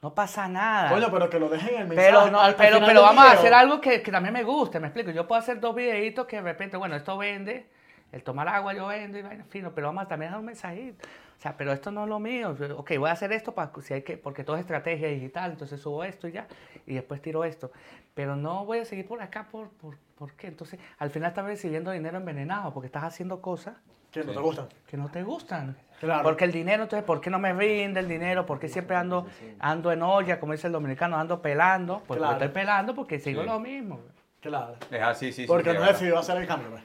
No 0.03 0.14
pasa 0.14 0.49
nada. 0.49 0.89
Coño, 0.91 1.09
pero 1.12 1.29
que 1.31 1.39
lo 1.39 1.49
dejen 1.49 1.74
en 1.74 1.81
el 1.83 1.87
mensaje. 1.89 2.09
Pero, 2.11 2.31
no, 2.31 2.41
al- 2.41 2.51
al 2.51 2.57
pero, 2.57 3.03
vamos 3.03 3.24
a 3.24 3.33
hacer 3.33 3.53
algo 3.55 3.81
que, 3.81 4.03
que 4.03 4.11
también 4.11 4.33
me 4.33 4.43
guste, 4.43 4.81
me 4.81 4.87
explico. 4.89 5.11
Yo 5.11 5.29
puedo 5.29 5.39
hacer 5.39 5.61
dos 5.61 5.74
videitos 5.74 6.27
que 6.27 6.37
de 6.37 6.43
repente, 6.43 6.77
bueno, 6.77 6.97
esto 6.97 7.16
vende, 7.18 7.66
el 8.12 8.22
tomar 8.22 8.49
agua 8.49 8.72
yo 8.72 8.87
vendo 8.87 9.18
y 9.18 9.22
vaina 9.22 9.45
fino, 9.45 9.72
pero 9.74 9.89
vamos 9.89 10.05
a 10.05 10.09
también 10.09 10.31
dar 10.33 10.41
un 10.41 10.47
mensajito. 10.47 11.07
O 11.39 11.41
sea, 11.43 11.57
pero 11.59 11.72
esto 11.72 11.91
no 11.91 12.05
es 12.05 12.09
lo 12.09 12.18
mío. 12.18 12.57
Ok, 12.77 12.93
voy 12.99 13.11
a 13.11 13.12
hacer 13.12 13.33
esto 13.33 13.55
para, 13.55 13.70
si 13.83 13.93
hay 13.95 14.03
que, 14.03 14.16
porque 14.16 14.45
todo 14.45 14.57
es 14.57 14.61
estrategia 14.61 15.09
digital, 15.09 15.51
entonces 15.53 15.81
subo 15.81 16.03
esto 16.05 16.27
y 16.29 16.33
ya, 16.33 16.47
y 16.87 16.95
después 16.95 17.20
tiro 17.20 17.45
esto. 17.45 17.70
Pero 18.16 18.34
no 18.34 18.64
voy 18.64 18.78
a 18.78 18.84
seguir 18.86 19.06
por 19.06 19.20
acá, 19.20 19.46
¿por, 19.52 19.68
por, 19.68 19.98
por 20.16 20.32
qué? 20.32 20.46
Entonces, 20.46 20.80
al 20.98 21.10
final 21.10 21.28
estás 21.28 21.44
recibiendo 21.44 21.90
dinero 21.90 22.16
envenenado 22.16 22.72
porque 22.72 22.86
estás 22.86 23.04
haciendo 23.04 23.42
cosas 23.42 23.76
Que 24.10 24.24
no 24.24 24.32
te 24.32 24.38
gustan. 24.40 24.68
que 24.86 24.96
no 24.96 25.10
te 25.10 25.22
gustan. 25.22 25.76
Claro. 26.00 26.22
Porque 26.22 26.44
el 26.44 26.52
dinero, 26.52 26.84
entonces, 26.84 27.04
¿por 27.04 27.20
qué 27.20 27.28
no 27.28 27.38
me 27.38 27.52
rinde 27.52 28.00
el 28.00 28.08
dinero? 28.08 28.46
¿Por 28.46 28.58
qué 28.58 28.70
siempre 28.70 28.96
ando, 28.96 29.26
ando 29.58 29.92
en 29.92 30.02
olla, 30.02 30.40
como 30.40 30.52
dice 30.52 30.66
el 30.66 30.72
dominicano, 30.72 31.18
ando 31.18 31.42
pelando? 31.42 32.02
Pues 32.06 32.16
Claro. 32.16 32.32
estoy 32.32 32.48
pelando 32.48 32.94
porque 32.94 33.18
sigo 33.18 33.42
Sí. 33.42 33.46
lo 33.48 33.60
mismo. 33.60 34.00
Claro. 34.40 34.76
Es 34.90 35.02
así, 35.02 35.26
sí, 35.26 35.42
sí. 35.42 35.46
Porque 35.46 35.72
sí, 35.72 35.76
no 35.78 35.84
decidió 35.84 36.18
hacer 36.18 36.38
el 36.38 36.46
cambio, 36.46 36.70
pues. 36.70 36.82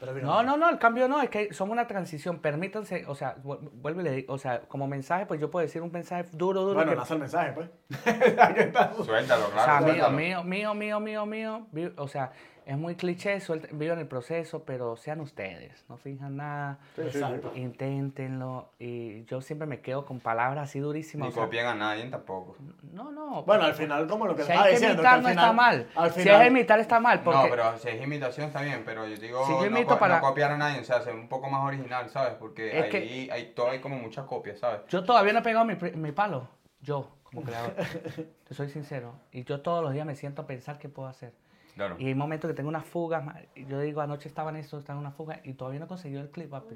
Pero 0.00 0.14
No, 0.22 0.42
no, 0.42 0.56
no, 0.56 0.70
el 0.70 0.78
cambio 0.78 1.06
no, 1.08 1.20
es 1.20 1.28
que 1.28 1.52
somos 1.52 1.72
una 1.74 1.86
transición, 1.86 2.38
permítanse, 2.40 3.04
o 3.06 3.14
sea, 3.14 3.36
vu- 3.36 3.58
vuelvo 3.74 4.00
y 4.00 4.04
le 4.04 4.10
digo, 4.12 4.32
o 4.32 4.38
sea, 4.38 4.60
como 4.62 4.86
mensaje, 4.88 5.26
pues 5.26 5.38
yo 5.40 5.50
puedo 5.50 5.64
decir 5.66 5.82
un 5.82 5.92
mensaje 5.92 6.24
duro, 6.32 6.62
duro. 6.62 6.74
Bueno, 6.76 6.92
que- 6.92 6.96
lanza 6.96 7.14
el 7.14 7.20
mensaje, 7.20 7.52
pues. 7.52 7.68
Suéltalo, 9.04 9.46
o 9.48 9.52
sea, 9.52 9.64
claro. 9.64 9.84
mío, 9.86 9.92
suéltalo. 9.94 10.10
mío, 10.12 10.42
mío, 10.44 10.74
mío, 10.74 11.00
mío, 11.26 11.66
mío, 11.70 11.92
o 11.96 12.08
sea, 12.08 12.32
es 12.70 12.78
muy 12.78 12.94
cliché, 12.94 13.40
suelta- 13.40 13.66
vivan 13.72 13.98
el 13.98 14.06
proceso, 14.06 14.62
pero 14.64 14.96
sean 14.96 15.20
ustedes, 15.20 15.84
no 15.88 15.96
finjan 15.96 16.36
nada. 16.36 16.78
Exacto. 16.96 17.50
inténtenlo, 17.56 18.68
y 18.78 19.24
yo 19.24 19.40
siempre 19.40 19.66
me 19.66 19.80
quedo 19.80 20.06
con 20.06 20.20
palabras 20.20 20.68
así 20.68 20.78
durísimas. 20.78 21.26
Ni 21.26 21.32
o 21.32 21.34
sea, 21.34 21.44
copien 21.44 21.66
a 21.66 21.74
nadie 21.74 22.04
tampoco. 22.06 22.56
no, 22.92 23.10
no. 23.10 23.42
Bueno, 23.42 23.64
al 23.64 23.74
final, 23.74 24.06
como 24.06 24.26
lo 24.26 24.36
que 24.36 24.44
Si 24.44 24.50
estaba 24.52 24.66
hay 24.66 24.74
que 24.74 24.78
diciendo. 24.78 25.02
imitar 25.02 25.14
al 25.16 25.22
no 25.22 25.28
final, 25.30 25.44
está 25.44 25.52
mal. 25.52 25.86
Al 25.96 26.12
Si 26.12 26.28
es 26.28 26.46
imitar 26.46 26.78
está 26.78 27.00
mal. 27.00 27.22
Porque, 27.24 27.38
No, 27.42 27.48
pero 27.50 27.78
si 27.78 27.88
es 27.88 28.02
imitación 28.02 28.46
está 28.46 28.62
bien, 28.62 28.82
pero 28.84 29.04
yo 29.06 29.16
digo 29.16 29.44
Si 29.46 29.52
yo 29.52 29.58
no, 29.60 29.66
imito 29.66 29.94
co- 29.94 29.98
para- 29.98 30.20
no 30.20 30.26
copiar 30.28 30.52
a 30.52 30.56
nadie, 30.56 30.80
o 30.80 30.84
sea, 30.84 31.00
ser 31.02 31.14
un 31.14 31.28
poco 31.28 31.50
más 31.50 31.64
original, 31.66 32.08
¿sabes? 32.08 32.34
Porque 32.34 32.78
Es 32.78 32.84
ahí 32.84 32.90
que- 32.90 33.28
hay, 33.32 33.46
todo, 33.52 33.70
hay 33.70 33.80
como 33.80 33.96
muchas 33.96 34.26
copias, 34.26 34.60
¿sabes? 34.60 34.82
Yo 34.88 35.02
todavía 35.02 35.32
no 35.32 35.40
he 35.40 35.42
pegado 35.42 35.64
mi, 35.64 35.74
mi 35.74 36.12
palo. 36.12 36.46
Yo, 36.82 37.08
como 37.24 37.42
creador. 37.42 37.74
Te 38.48 38.54
soy 38.54 38.68
sincero. 38.70 39.12
Y 39.32 39.42
yo 39.42 39.60
todos 39.60 39.82
los 39.82 39.92
días 39.92 40.06
me 40.06 40.14
siento 40.14 40.42
a 40.42 40.46
pensar 40.46 40.78
qué 40.78 40.88
puedo 40.88 41.08
hacer. 41.08 41.32
Claro. 41.80 41.96
Y 41.98 42.08
hay 42.08 42.14
momentos 42.14 42.48
que 42.50 42.54
tengo 42.54 42.68
una 42.68 42.82
fuga. 42.82 43.20
ma- 43.22 43.40
y 43.54 43.64
Yo 43.64 43.80
digo, 43.80 44.02
anoche 44.02 44.28
estaba 44.28 44.50
en 44.50 44.56
esto, 44.56 44.78
estaba 44.78 44.98
en 44.98 45.06
una 45.06 45.12
fuga. 45.12 45.40
Y 45.44 45.54
todavía 45.54 45.80
no 45.80 45.86
he 45.86 45.88
conseguido 45.88 46.20
el 46.20 46.28
clip, 46.30 46.50
papi. 46.50 46.74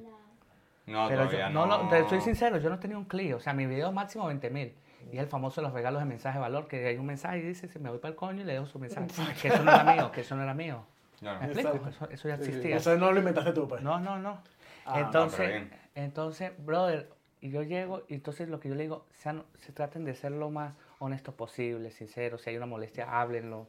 No, 0.86 1.08
Pero 1.08 1.24
todavía 1.24 1.48
yo, 1.48 1.52
no. 1.54 1.66
no, 1.66 1.82
lo- 1.84 1.88
te 1.90 2.08
soy 2.08 2.20
sincero, 2.22 2.56
yo 2.58 2.70
no 2.70 2.78
tenía 2.78 2.96
un 2.96 3.04
clip. 3.04 3.34
O 3.36 3.40
sea, 3.40 3.52
mi 3.52 3.66
video 3.66 3.88
es 3.88 3.94
máximo 3.94 4.26
20 4.26 4.48
mil. 4.50 4.74
Y 5.12 5.16
es 5.16 5.22
el 5.22 5.28
famoso 5.28 5.60
de 5.60 5.66
los 5.66 5.74
regalos 5.74 6.00
de 6.00 6.06
mensaje 6.06 6.38
de 6.38 6.40
valor, 6.42 6.66
que 6.66 6.86
hay 6.86 6.96
un 6.96 7.04
mensaje 7.04 7.38
y 7.38 7.42
dice, 7.42 7.68
si 7.68 7.78
me 7.78 7.90
voy 7.90 7.98
para 7.98 8.10
el 8.12 8.16
coño 8.16 8.40
y 8.40 8.44
le 8.44 8.54
dejo 8.54 8.64
su 8.66 8.78
mensaje. 8.78 9.06
que 9.42 9.48
eso 9.48 9.62
no 9.62 9.70
era 9.70 9.84
mío, 9.84 10.10
que 10.10 10.20
eso 10.22 10.34
no 10.36 10.42
era 10.42 10.54
mío. 10.54 10.84
Claro. 11.20 11.40
¿Me 11.40 11.46
explico? 11.46 11.88
Eso, 11.88 12.08
eso 12.10 12.28
ya 12.28 12.36
Sí, 12.38 12.44
sí. 12.44 12.48
existía. 12.48 12.76
Eso 12.76 12.96
no 12.96 13.12
lo 13.12 13.18
inventaste 13.18 13.52
tú, 13.52 13.68
pues. 13.68 13.82
No, 13.82 14.00
no, 14.00 14.18
no. 14.18 14.38
Ah, 14.86 15.00
entonces, 15.00 15.62
no, 15.70 15.76
entonces, 15.94 16.52
brother, 16.64 17.10
y 17.44 17.50
yo 17.50 17.62
llego, 17.62 18.04
y 18.08 18.14
entonces 18.14 18.48
lo 18.48 18.58
que 18.58 18.70
yo 18.70 18.74
le 18.74 18.84
digo, 18.84 19.04
sean, 19.12 19.42
se 19.58 19.70
traten 19.70 20.06
de 20.06 20.14
ser 20.14 20.32
lo 20.32 20.48
más 20.48 20.74
honestos 20.98 21.34
posible, 21.34 21.90
sinceros. 21.90 22.40
Si 22.40 22.48
hay 22.48 22.56
una 22.56 22.64
molestia, 22.64 23.20
háblenlo. 23.20 23.66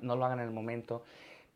No 0.00 0.14
lo 0.14 0.24
hagan 0.24 0.38
en 0.38 0.46
el 0.46 0.52
momento, 0.52 1.02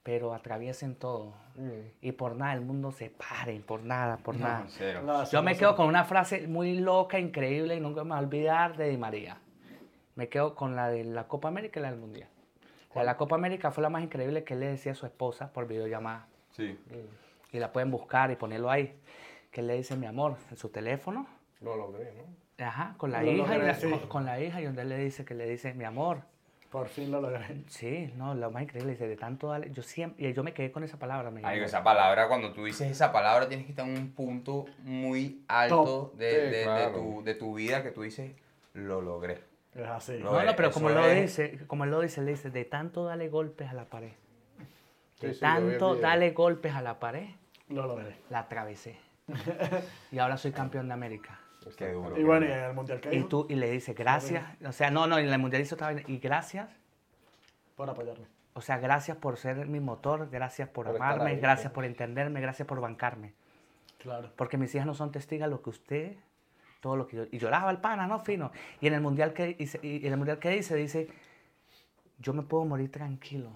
pero 0.02 0.34
atraviesen 0.34 0.96
todo. 0.96 1.32
Mm. 1.55 1.70
Y 2.02 2.11
por 2.11 2.34
nada, 2.34 2.55
el 2.55 2.61
mundo 2.61 2.90
se 2.90 3.09
pare, 3.11 3.61
por 3.61 3.84
nada, 3.84 4.16
por 4.16 4.34
No, 4.34 4.48
nada. 4.48 4.66
No, 5.05 5.24
Yo 5.30 5.44
me 5.44 5.57
quedo 5.57 5.76
con 5.76 5.86
una 5.86 6.02
frase 6.05 6.48
muy 6.48 6.74
loca, 6.80 7.20
increíble, 7.20 7.76
y 7.76 7.80
nunca 7.80 8.02
me 8.02 8.11
voy 8.11 8.18
a 8.18 8.22
olvidar 8.22 8.76
de 8.76 8.88
Di 8.88 8.96
María. 8.96 9.38
Me 10.16 10.28
quedo 10.28 10.57
con 10.57 10.74
la 10.74 10.88
de 10.88 11.05
la 11.05 11.28
Copa 11.28 11.46
América 11.46 11.78
y 11.78 11.82
la 11.84 11.90
del 11.92 12.00
Mundial. 12.00 12.28
La 12.96 13.02
de 13.02 13.07
la 13.07 13.16
Copa 13.16 13.36
América 13.36 13.70
fue 13.70 13.82
la 13.82 13.90
más 13.90 14.02
increíble 14.02 14.42
que 14.42 14.55
él 14.55 14.61
le 14.61 14.66
decía 14.66 14.90
a 14.90 14.96
su 14.96 15.07
esposa 15.07 15.52
por 15.52 15.68
videollamada 15.68 16.26
Sí. 16.50 16.76
y 17.52 17.61
la 17.61 17.70
pueden 17.72 17.92
buscar 17.92 18.32
y 18.32 18.34
ponerlo 18.36 18.72
ahí. 18.72 18.92
Que 19.52 19.61
él 19.61 19.68
le 19.68 19.76
dice 19.76 19.94
mi 19.94 20.07
amor 20.07 20.36
en 20.50 20.57
su 20.57 20.68
teléfono, 20.68 21.28
Lo 21.64 21.76
logré, 21.76 22.12
¿no? 22.12 22.64
ajá, 22.66 22.94
con 22.98 23.10
la 23.10 23.22
Lo 23.22 23.32
hija 23.32 23.44
y 23.56 23.58
logré, 23.58 23.66
la- 23.66 23.74
sí. 23.74 23.90
con, 23.90 23.98
con 24.08 24.24
la 24.24 24.40
hija 24.40 24.60
y 24.60 24.64
donde 24.64 24.82
él 24.82 24.88
le 24.90 24.98
dice 24.98 25.24
que 25.24 25.34
le 25.34 25.46
dice 25.48 25.74
mi 25.74 25.84
amor. 25.84 26.20
Por 26.70 26.88
fin 26.88 27.10
lo 27.10 27.20
logré. 27.20 27.62
Sí, 27.68 28.12
no, 28.16 28.34
lo 28.34 28.50
más 28.50 28.62
increíble 28.64 28.92
dice 28.92 29.06
de 29.08 29.16
tanto 29.16 29.48
dale, 29.48 29.70
yo 29.72 29.82
siempre 29.82 30.28
y 30.28 30.32
yo 30.32 30.42
me 30.42 30.52
quedé 30.52 30.70
con 30.72 30.82
esa 30.84 30.98
palabra, 30.98 31.30
me 31.30 31.40
Ay, 31.44 31.60
esa 31.60 31.82
palabra, 31.84 32.26
cuando 32.28 32.52
tú 32.52 32.64
dices 32.64 32.90
esa 32.90 33.12
palabra, 33.12 33.48
tienes 33.48 33.64
que 33.66 33.72
estar 33.72 33.86
en 33.88 33.96
un 33.96 34.10
punto 34.12 34.66
muy 34.82 35.42
alto 35.48 36.12
de, 36.16 36.30
Sí, 36.30 36.36
de- 36.56 36.90
tu, 36.92 37.22
de 37.24 37.34
tu 37.34 37.54
vida 37.54 37.82
que 37.82 37.90
tú 37.92 38.02
dices, 38.02 38.32
lo 38.72 39.00
logré. 39.00 39.40
Es 39.74 39.86
así. 39.86 40.18
No, 40.20 40.32
No, 40.32 40.42
no, 40.44 40.56
pero 40.56 40.70
como 40.72 40.88
él 40.90 40.94
lo 40.96 41.06
es- 41.06 41.22
dice, 41.22 41.58
como 41.66 41.84
él 41.84 41.90
lo 41.90 42.00
dice, 42.00 42.20
él 42.20 42.26
dice 42.26 42.50
de 42.50 42.64
tanto 42.64 43.04
dale 43.04 43.28
golpes 43.28 43.68
a 43.68 43.74
la 43.74 43.84
pared. 43.86 44.12
De 45.20 45.28
Sí, 45.28 45.34
sí, 45.34 45.40
tanto 45.40 45.94
dale 45.96 46.30
golpes 46.32 46.74
a 46.74 46.82
la 46.82 46.98
pared, 47.00 47.28
Lo 47.68 47.86
logré. 47.86 48.16
la 48.30 48.40
atravesé. 48.40 48.96
y 50.12 50.18
ahora 50.18 50.36
soy 50.36 50.50
campeón 50.52 50.88
de 50.88 50.94
América. 50.94 51.38
Qué 51.76 51.92
duro. 51.92 52.18
Y 52.18 52.24
bueno, 52.24 52.46
y 52.46 52.52
en 52.52 52.58
el 52.58 52.74
mundial 52.74 53.00
que 53.00 53.08
Y 53.12 53.16
dijo, 53.16 53.28
tú, 53.28 53.46
y 53.48 53.54
le 53.54 53.70
dice 53.70 53.94
gracias, 53.94 54.44
o 54.64 54.72
sea, 54.72 54.90
no, 54.90 55.06
no, 55.06 55.18
y 55.18 55.24
en 55.24 55.32
el 55.32 55.38
mundialista 55.38 55.74
estaba, 55.74 55.92
y 55.92 56.18
gracias 56.18 56.68
por 57.76 57.88
apoyarme. 57.90 58.26
O 58.54 58.60
sea, 58.60 58.78
gracias 58.78 59.16
por 59.16 59.36
ser 59.36 59.66
mi 59.66 59.80
motor, 59.80 60.28
gracias 60.30 60.68
por, 60.68 60.86
Por 60.86 60.96
amarme, 60.96 61.30
ahí, 61.30 61.40
gracias 61.40 61.72
sí. 61.72 61.74
por 61.74 61.84
entenderme, 61.84 62.40
gracias 62.40 62.68
por 62.68 62.80
bancarme. 62.80 63.34
Claro. 63.98 64.30
Porque 64.36 64.56
mis 64.56 64.72
hijas 64.74 64.86
no 64.86 64.94
son 64.94 65.10
testigos 65.10 65.46
de 65.46 65.50
lo 65.50 65.60
que 65.60 65.70
usted, 65.70 66.16
todo 66.80 66.96
lo 66.96 67.06
que 67.06 67.16
yo... 67.16 67.24
Y 67.32 67.38
lloraba 67.38 67.70
el 67.70 67.78
pana, 67.78 68.06
¿no? 68.06 68.20
Fino. 68.20 68.52
Y 68.80 68.86
en 68.86 68.94
el 68.94 69.00
mundial 69.00 69.32
que 69.32 69.56
hice, 69.58 69.80
y 69.82 70.06
en 70.06 70.12
el 70.12 70.18
mundial 70.18 70.38
que 70.38 70.50
dice, 70.50 70.76
dice, 70.76 71.08
yo 72.18 72.32
me 72.32 72.42
puedo 72.42 72.64
morir 72.64 72.92
tranquilo. 72.92 73.50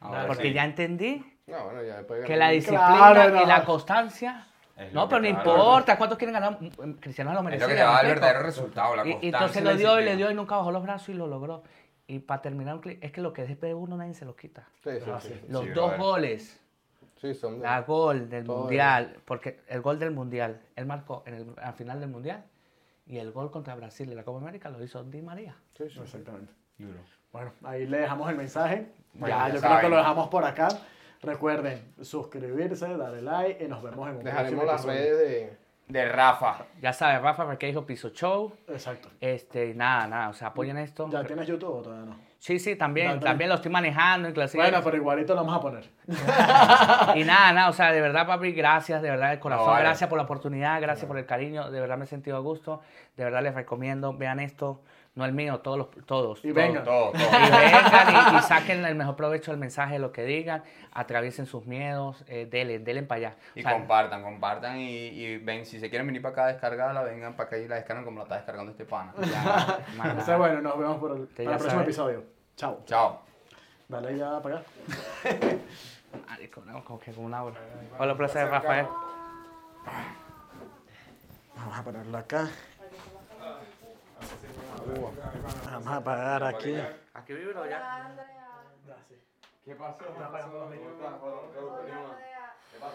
Ahora 0.00 0.26
porque 0.26 0.48
sí. 0.48 0.52
ya 0.52 0.64
entendí 0.64 1.24
No, 1.46 1.64
bueno, 1.64 1.82
ya 1.82 1.96
después 1.98 2.26
que 2.26 2.36
la 2.36 2.50
disciplina 2.50 2.86
Claro, 3.12 3.36
y 3.36 3.40
no. 3.40 3.46
la 3.46 3.64
constancia... 3.64 4.48
Es 4.76 4.92
No, 4.92 5.08
pero 5.08 5.20
no 5.22 5.28
importa 5.28 5.96
cuántos 5.96 6.18
quieren 6.18 6.32
ganar. 6.34 6.58
mm, 6.60 6.92
Cristiano 7.00 7.32
lo 7.32 7.38
Es 7.38 7.44
merecía. 7.44 7.66
lo 7.66 7.70
que 7.72 7.76
te 7.78 7.84
va 7.84 7.90
a 7.90 7.94
dar 7.94 8.04
¿me 8.04 8.08
el 8.10 8.14
verdadero 8.16 8.42
resultado, 8.42 8.96
la 8.96 9.06
Y, 9.06 9.18
entonces 9.22 9.62
lo 9.62 9.76
dio 9.76 10.00
y 10.00 10.04
le 10.04 10.16
dio 10.16 10.30
y 10.30 10.34
nunca 10.34 10.56
bajó 10.56 10.72
los 10.72 10.82
brazos 10.82 11.08
y 11.10 11.14
lo 11.14 11.26
logró. 11.26 11.62
Y 12.06 12.18
para 12.18 12.42
terminar 12.42 12.74
un 12.74 12.80
clip, 12.80 13.02
es 13.02 13.12
que 13.12 13.20
lo 13.22 13.32
que 13.32 13.44
es 13.44 13.60
de 13.60 13.72
uno 13.74 13.96
nadie 13.96 14.14
se 14.14 14.24
lo 14.24 14.36
quita. 14.36 14.68
Sí, 14.82 14.90
sí, 15.02 15.10
Ah, 15.10 15.20
sí. 15.20 15.28
sí. 15.28 15.46
Los 15.48 15.62
Sí, 15.64 15.70
dos 15.70 15.96
goles. 15.96 16.60
Sí, 17.20 17.32
son 17.34 17.58
de... 17.60 17.64
La 17.66 17.80
gol 17.82 18.28
del 18.28 18.44
Todo 18.44 18.58
mundial, 18.62 19.16
porque 19.24 19.60
el 19.68 19.80
gol 19.80 19.98
del 19.98 20.10
mundial, 20.10 20.60
él 20.76 20.84
marcó 20.86 21.22
en 21.26 21.34
el, 21.34 21.46
al 21.62 21.72
final 21.74 22.00
del 22.00 22.10
mundial 22.10 22.44
y 23.06 23.16
el 23.18 23.32
gol 23.32 23.50
contra 23.50 23.74
Brasil 23.76 24.10
en 24.10 24.16
la 24.16 24.24
Copa 24.24 24.38
América 24.40 24.68
lo 24.68 24.82
hizo 24.82 25.02
Di 25.04 25.22
María. 25.22 25.54
Sí, 25.78 25.84
sí. 25.88 26.00
Exactamente. 26.00 26.52
Bueno, 27.32 27.52
ahí 27.62 27.86
le 27.86 27.98
dejamos 27.98 28.28
el 28.28 28.36
mensaje. 28.36 28.88
Bueno, 29.14 29.34
ya, 29.34 29.48
ya 29.48 29.54
yo 29.54 29.60
creo 29.60 29.80
que 29.80 29.88
lo 29.88 29.96
dejamos 29.96 30.28
por 30.28 30.44
acá. 30.44 30.68
Recuerden 31.24 31.94
suscribirse, 32.00 32.96
darle 32.96 33.22
like 33.22 33.64
y 33.64 33.68
nos 33.68 33.82
vemos 33.82 34.08
en 34.08 34.16
un 34.16 34.24
Dejaremos 34.24 34.64
próximo 34.64 34.72
las 34.72 34.84
redes 34.84 35.18
de... 35.18 35.64
De 35.86 36.08
Rafa. 36.08 36.64
Ya 36.80 36.94
sabes, 36.94 37.20
Rafa, 37.20 37.44
porque 37.44 37.66
dijo 37.66 37.84
Piso 37.84 38.08
Show. 38.08 38.54
Exacto. 38.68 39.10
Este, 39.20 39.68
y 39.68 39.74
nada, 39.74 40.06
nada, 40.06 40.28
o 40.30 40.32
sea, 40.32 40.48
apoyen 40.48 40.78
esto. 40.78 41.10
¿Ya 41.10 41.22
tienes 41.24 41.46
YouTube 41.46 41.74
o 41.76 41.82
todavía 41.82 42.06
no? 42.06 42.16
Sí, 42.38 42.58
sí, 42.58 42.76
también, 42.76 43.20
también 43.20 43.48
lo 43.48 43.56
estoy 43.56 43.70
manejando, 43.70 44.28
inclusive. 44.28 44.62
Bueno, 44.62 44.80
pero 44.82 44.96
igualito 44.96 45.34
lo 45.34 45.44
vamos 45.44 45.56
a 45.56 45.60
poner. 45.60 45.90
Y 47.18 47.24
nada, 47.24 47.52
nada, 47.52 47.68
o 47.68 47.72
sea, 47.72 47.92
de 47.92 48.00
verdad, 48.00 48.26
papi, 48.26 48.52
gracias, 48.52 49.02
de 49.02 49.10
verdad, 49.10 49.30
de 49.30 49.40
corazón, 49.40 49.66
No, 49.66 49.72
vale. 49.72 49.84
gracias 49.84 50.08
por 50.08 50.16
la 50.18 50.24
oportunidad, 50.24 50.80
gracias 50.80 51.06
por 51.06 51.18
el 51.18 51.26
cariño, 51.26 51.70
de 51.70 51.80
verdad 51.80 51.96
me 51.98 52.04
he 52.04 52.08
sentido 52.08 52.36
a 52.36 52.40
gusto, 52.40 52.80
de 53.16 53.24
verdad 53.24 53.42
les 53.42 53.54
recomiendo, 53.54 54.14
vean 54.14 54.40
esto, 54.40 54.82
no 55.14 55.24
el 55.24 55.32
mío, 55.32 55.60
todos 55.60 55.78
los, 55.78 56.06
todos. 56.06 56.44
Y 56.44 56.50
vengan. 56.50 56.82
Todo, 56.84 57.12
todo. 57.12 57.22
Y 57.22 57.50
vengan 57.50 58.34
y, 58.34 58.38
y 58.38 58.42
saquen 58.42 58.84
el 58.84 58.96
mejor 58.96 59.14
provecho 59.14 59.52
del 59.52 59.60
mensaje, 59.60 59.94
de 59.94 59.98
lo 60.00 60.10
que 60.10 60.24
digan, 60.24 60.64
atraviesen 60.92 61.46
sus 61.46 61.66
miedos, 61.66 62.24
eh, 62.26 62.48
denle, 62.50 62.80
denle 62.80 63.04
para 63.04 63.18
allá. 63.28 63.36
Y 63.54 63.60
O 63.60 63.62
sea, 63.62 63.72
compartan, 63.74 64.22
compartan 64.22 64.78
y, 64.78 64.88
y 64.88 65.38
ven, 65.38 65.66
si 65.66 65.78
se 65.78 65.88
quieren 65.88 66.06
venir 66.06 66.20
para 66.20 66.32
acá 66.32 66.44
a 66.44 66.48
descargarla, 66.48 67.02
vengan 67.02 67.34
para 67.36 67.46
acá 67.46 67.58
y 67.58 67.68
la 67.68 67.76
descargan 67.76 68.04
como 68.04 68.18
la 68.18 68.24
está 68.24 68.36
descargando 68.36 68.72
este 68.72 68.84
pana. 68.84 69.14
ya, 69.20 69.78
nada. 69.96 70.36
bueno, 70.36 70.60
nos 70.60 70.78
vemos 70.78 70.96
por 70.98 71.12
el, 71.12 71.26
para 71.28 71.58
próximo 71.58 71.82
episodio. 71.82 72.24
Chao. 72.56 72.82
Chao. 72.84 73.20
Dale 73.88 74.16
ya 74.16 74.40
para 74.42 74.58
acá. 74.58 74.66
Como 76.84 76.98
que 77.00 77.12
con 77.12 77.24
una 77.24 77.42
hora. 77.42 77.56
Hola, 77.98 78.16
placer, 78.16 78.48
Rafael. 78.48 78.86
Vamos 81.56 81.78
a 81.78 81.82
ponerlo 81.82 82.18
acá. 82.18 82.48
Vamos 84.86 85.86
a 85.86 85.96
apagar 85.96 86.44
aquí. 86.44 86.76
Aquí 87.14 87.32
vibro 87.32 87.66
ya. 87.66 88.10
¿Qué 89.64 89.74
pasó? 89.74 90.04
Andrea. 91.64 92.33